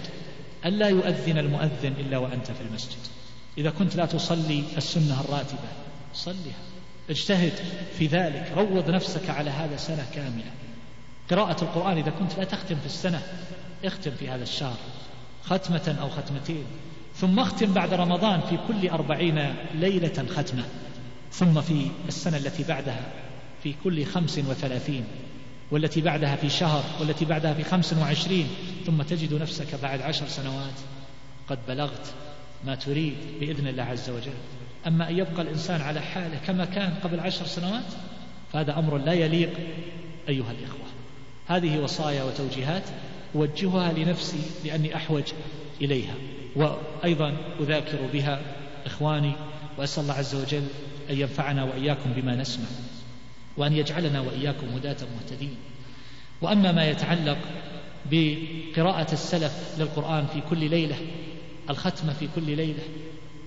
ألا 0.65 0.87
يؤذن 0.87 1.37
المؤذن 1.37 1.93
إلا 1.99 2.17
وأنت 2.17 2.51
في 2.51 2.61
المسجد. 2.69 2.99
إذا 3.57 3.69
كنت 3.69 3.95
لا 3.95 4.05
تصلي 4.05 4.63
السنة 4.77 5.21
الراتبة 5.21 5.67
صلها 6.13 6.59
اجتهد 7.09 7.53
في 7.97 8.07
ذلك 8.07 8.51
روض 8.55 8.89
نفسك 8.89 9.29
على 9.29 9.49
هذا 9.49 9.77
سنة 9.77 10.05
كاملة. 10.15 10.51
قراءة 11.31 11.63
القرآن 11.63 11.97
إذا 11.97 12.11
كنت 12.11 12.37
لا 12.37 12.43
تختم 12.43 12.75
في 12.75 12.85
السنة 12.85 13.21
اختم 13.85 14.11
في 14.11 14.29
هذا 14.29 14.43
الشهر 14.43 14.77
ختمة 15.43 15.95
أو 16.01 16.09
ختمتين. 16.09 16.65
ثم 17.15 17.39
اختم 17.39 17.73
بعد 17.73 17.93
رمضان 17.93 18.41
في 18.41 18.57
كل 18.67 18.89
أربعين 18.89 19.55
ليلة 19.73 20.25
ختمة. 20.35 20.63
ثم 21.33 21.61
في 21.61 21.87
السنة 22.07 22.37
التي 22.37 22.63
بعدها 22.63 23.11
في 23.63 23.73
كل 23.83 24.05
خمس 24.05 24.37
وثلاثين 24.37 25.03
والتي 25.71 26.01
بعدها 26.01 26.35
في 26.35 26.49
شهر 26.49 26.83
والتي 26.99 27.25
بعدها 27.25 27.53
في 27.53 27.63
خمس 27.63 27.93
وعشرين 27.93 28.47
ثم 28.85 29.01
تجد 29.01 29.33
نفسك 29.33 29.75
بعد 29.83 30.01
عشر 30.01 30.27
سنوات 30.27 30.79
قد 31.49 31.59
بلغت 31.67 32.13
ما 32.65 32.75
تريد 32.75 33.15
بإذن 33.39 33.67
الله 33.67 33.83
عز 33.83 34.09
وجل. 34.09 34.33
أما 34.87 35.09
أن 35.09 35.17
يبقى 35.17 35.41
الإنسان 35.41 35.81
على 35.81 36.01
حاله 36.01 36.37
كما 36.47 36.65
كان 36.65 36.93
قبل 37.03 37.19
عشر 37.19 37.45
سنوات 37.45 37.93
فهذا 38.53 38.79
أمر 38.79 38.97
لا 38.97 39.13
يليق 39.13 39.53
أيها 40.29 40.51
الإخوة. 40.51 40.85
هذه 41.47 41.79
وصايا 41.79 42.23
وتوجيهات 42.23 42.83
أوجهها 43.35 43.93
لنفسي 43.93 44.41
لأني 44.65 44.95
أحوج 44.95 45.23
إليها 45.81 46.15
وأيضا 46.55 47.37
أذاكر 47.59 47.97
بها 48.13 48.41
إخواني 48.85 49.31
وأسأل 49.77 50.03
الله 50.03 50.13
عز 50.13 50.35
وجل 50.35 50.63
أن 51.09 51.17
ينفعنا 51.19 51.63
وإياكم 51.63 52.13
بما 52.15 52.35
نسمع 52.35 52.65
وأن 53.57 53.73
يجعلنا 53.73 54.21
وإياكم 54.21 54.67
هداة 54.67 54.97
مهتدين. 55.15 55.55
وأما 56.41 56.71
ما 56.71 56.89
يتعلق 56.89 57.37
بقراءة 58.11 59.13
السلف 59.13 59.75
للقرآن 59.79 60.25
في 60.25 60.41
كل 60.49 60.69
ليلة 60.69 60.95
الختمة 61.69 62.13
في 62.13 62.27
كل 62.35 62.55
ليلة 62.55 62.83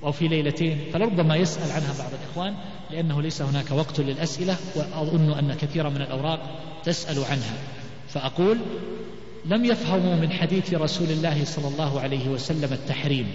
أو 0.04 0.12
في 0.12 0.28
ليلتين 0.28 0.78
فلربما 0.92 1.36
يسأل 1.36 1.72
عنها 1.72 1.98
بعض 1.98 2.10
الإخوان 2.22 2.54
لأنه 2.90 3.22
ليس 3.22 3.42
هناك 3.42 3.70
وقت 3.70 4.00
للأسئلة 4.00 4.56
وأظن 4.74 5.32
أن 5.32 5.54
كثيرا 5.54 5.88
من 5.88 6.02
الأوراق 6.02 6.60
تسأل 6.84 7.24
عنها. 7.24 7.58
فأقول 8.08 8.58
لم 9.44 9.64
يفهموا 9.64 10.14
من 10.14 10.32
حديث 10.32 10.74
رسول 10.74 11.10
الله 11.10 11.44
صلى 11.44 11.68
الله 11.68 12.00
عليه 12.00 12.28
وسلم 12.28 12.72
التحريم. 12.72 13.26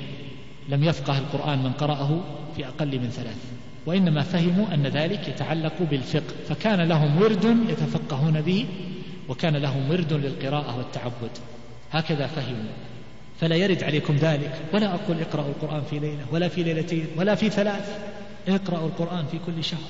لم 0.69 0.83
يفقه 0.83 1.17
القرآن 1.17 1.63
من 1.63 1.71
قرأه 1.71 2.21
في 2.55 2.67
أقل 2.67 2.99
من 2.99 3.09
ثلاث. 3.09 3.60
وإنما 3.85 4.23
فهموا 4.23 4.73
أن 4.73 4.87
ذلك 4.87 5.27
يتعلق 5.27 5.73
بالفقه 5.91 6.33
فكان 6.49 6.81
لهم 6.81 7.21
ورد 7.21 7.57
يتفقهون 7.69 8.41
به 8.41 8.65
وكان 9.29 9.57
لهم 9.57 9.89
ورد 9.91 10.13
للقراءة 10.13 10.77
والتعبد. 10.77 11.31
هكذا 11.91 12.27
فهموا. 12.27 12.71
فلا 13.39 13.55
يرد 13.55 13.83
عليكم 13.83 14.15
ذلك. 14.15 14.51
ولا 14.73 14.93
أقول 14.93 15.21
اقرأوا 15.21 15.49
القرآن 15.49 15.83
في 15.89 15.99
ليلة 15.99 16.25
ولا 16.31 16.47
في 16.47 16.63
ليلتين 16.63 17.05
ولا 17.17 17.35
في 17.35 17.49
ثلاث. 17.49 17.99
اقرأوا 18.47 18.87
القرآن 18.87 19.25
في 19.25 19.37
كل 19.45 19.63
شهر. 19.63 19.89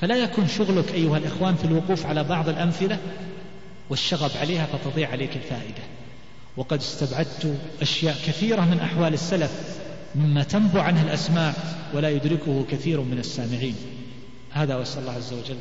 فلا 0.00 0.16
يكون 0.16 0.48
شغلك 0.48 0.94
أيها 0.94 1.18
الإخوان 1.18 1.54
في 1.54 1.64
الوقوف 1.64 2.06
على 2.06 2.24
بعض 2.24 2.48
الأمثلة 2.48 2.98
والشغب 3.90 4.30
عليها 4.40 4.66
فتضيع 4.66 5.10
عليك 5.10 5.36
الفائدة. 5.36 5.82
وقد 6.56 6.78
استبعدت 6.78 7.56
أشياء 7.82 8.14
كثيرة 8.26 8.60
من 8.60 8.80
أحوال 8.80 9.14
السلف 9.14 9.80
مما 10.14 10.42
تنبع 10.42 10.82
عنه 10.82 11.02
الأسماع 11.02 11.54
ولا 11.94 12.10
يدركه 12.10 12.64
كثير 12.70 13.00
من 13.00 13.18
السامعين. 13.18 13.76
هذا 14.50 14.76
وأسأل 14.76 15.00
الله 15.00 15.12
عز 15.12 15.32
وجل 15.32 15.58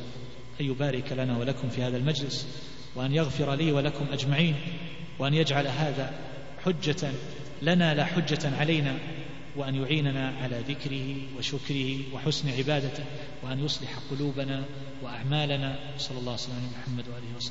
أن 0.61 0.65
يبارك 0.65 1.11
لنا 1.11 1.38
ولكم 1.38 1.69
في 1.69 1.84
هذا 1.84 1.97
المجلس 1.97 2.47
وأن 2.95 3.13
يغفر 3.13 3.55
لي 3.55 3.71
ولكم 3.71 4.05
أجمعين 4.11 4.55
وأن 5.19 5.34
يجعل 5.34 5.67
هذا 5.67 6.11
حجة 6.65 7.11
لنا 7.61 7.93
لا 7.93 8.05
حجة 8.05 8.57
علينا 8.59 8.97
وأن 9.55 9.76
يعيننا 9.76 10.30
على 10.30 10.63
ذكره 10.67 11.17
وشكره 11.38 11.97
وحسن 12.13 12.49
عبادته 12.49 13.03
وأن 13.43 13.65
يصلح 13.65 13.89
قلوبنا 14.11 14.63
وأعمالنا. 15.03 15.80
صلى 15.97 16.19
الله 16.19 16.34
وسلم. 16.34 16.55
على 16.55 16.67
محمد 16.81 17.03
وآله 17.07 17.35
وصحبه. 17.38 17.47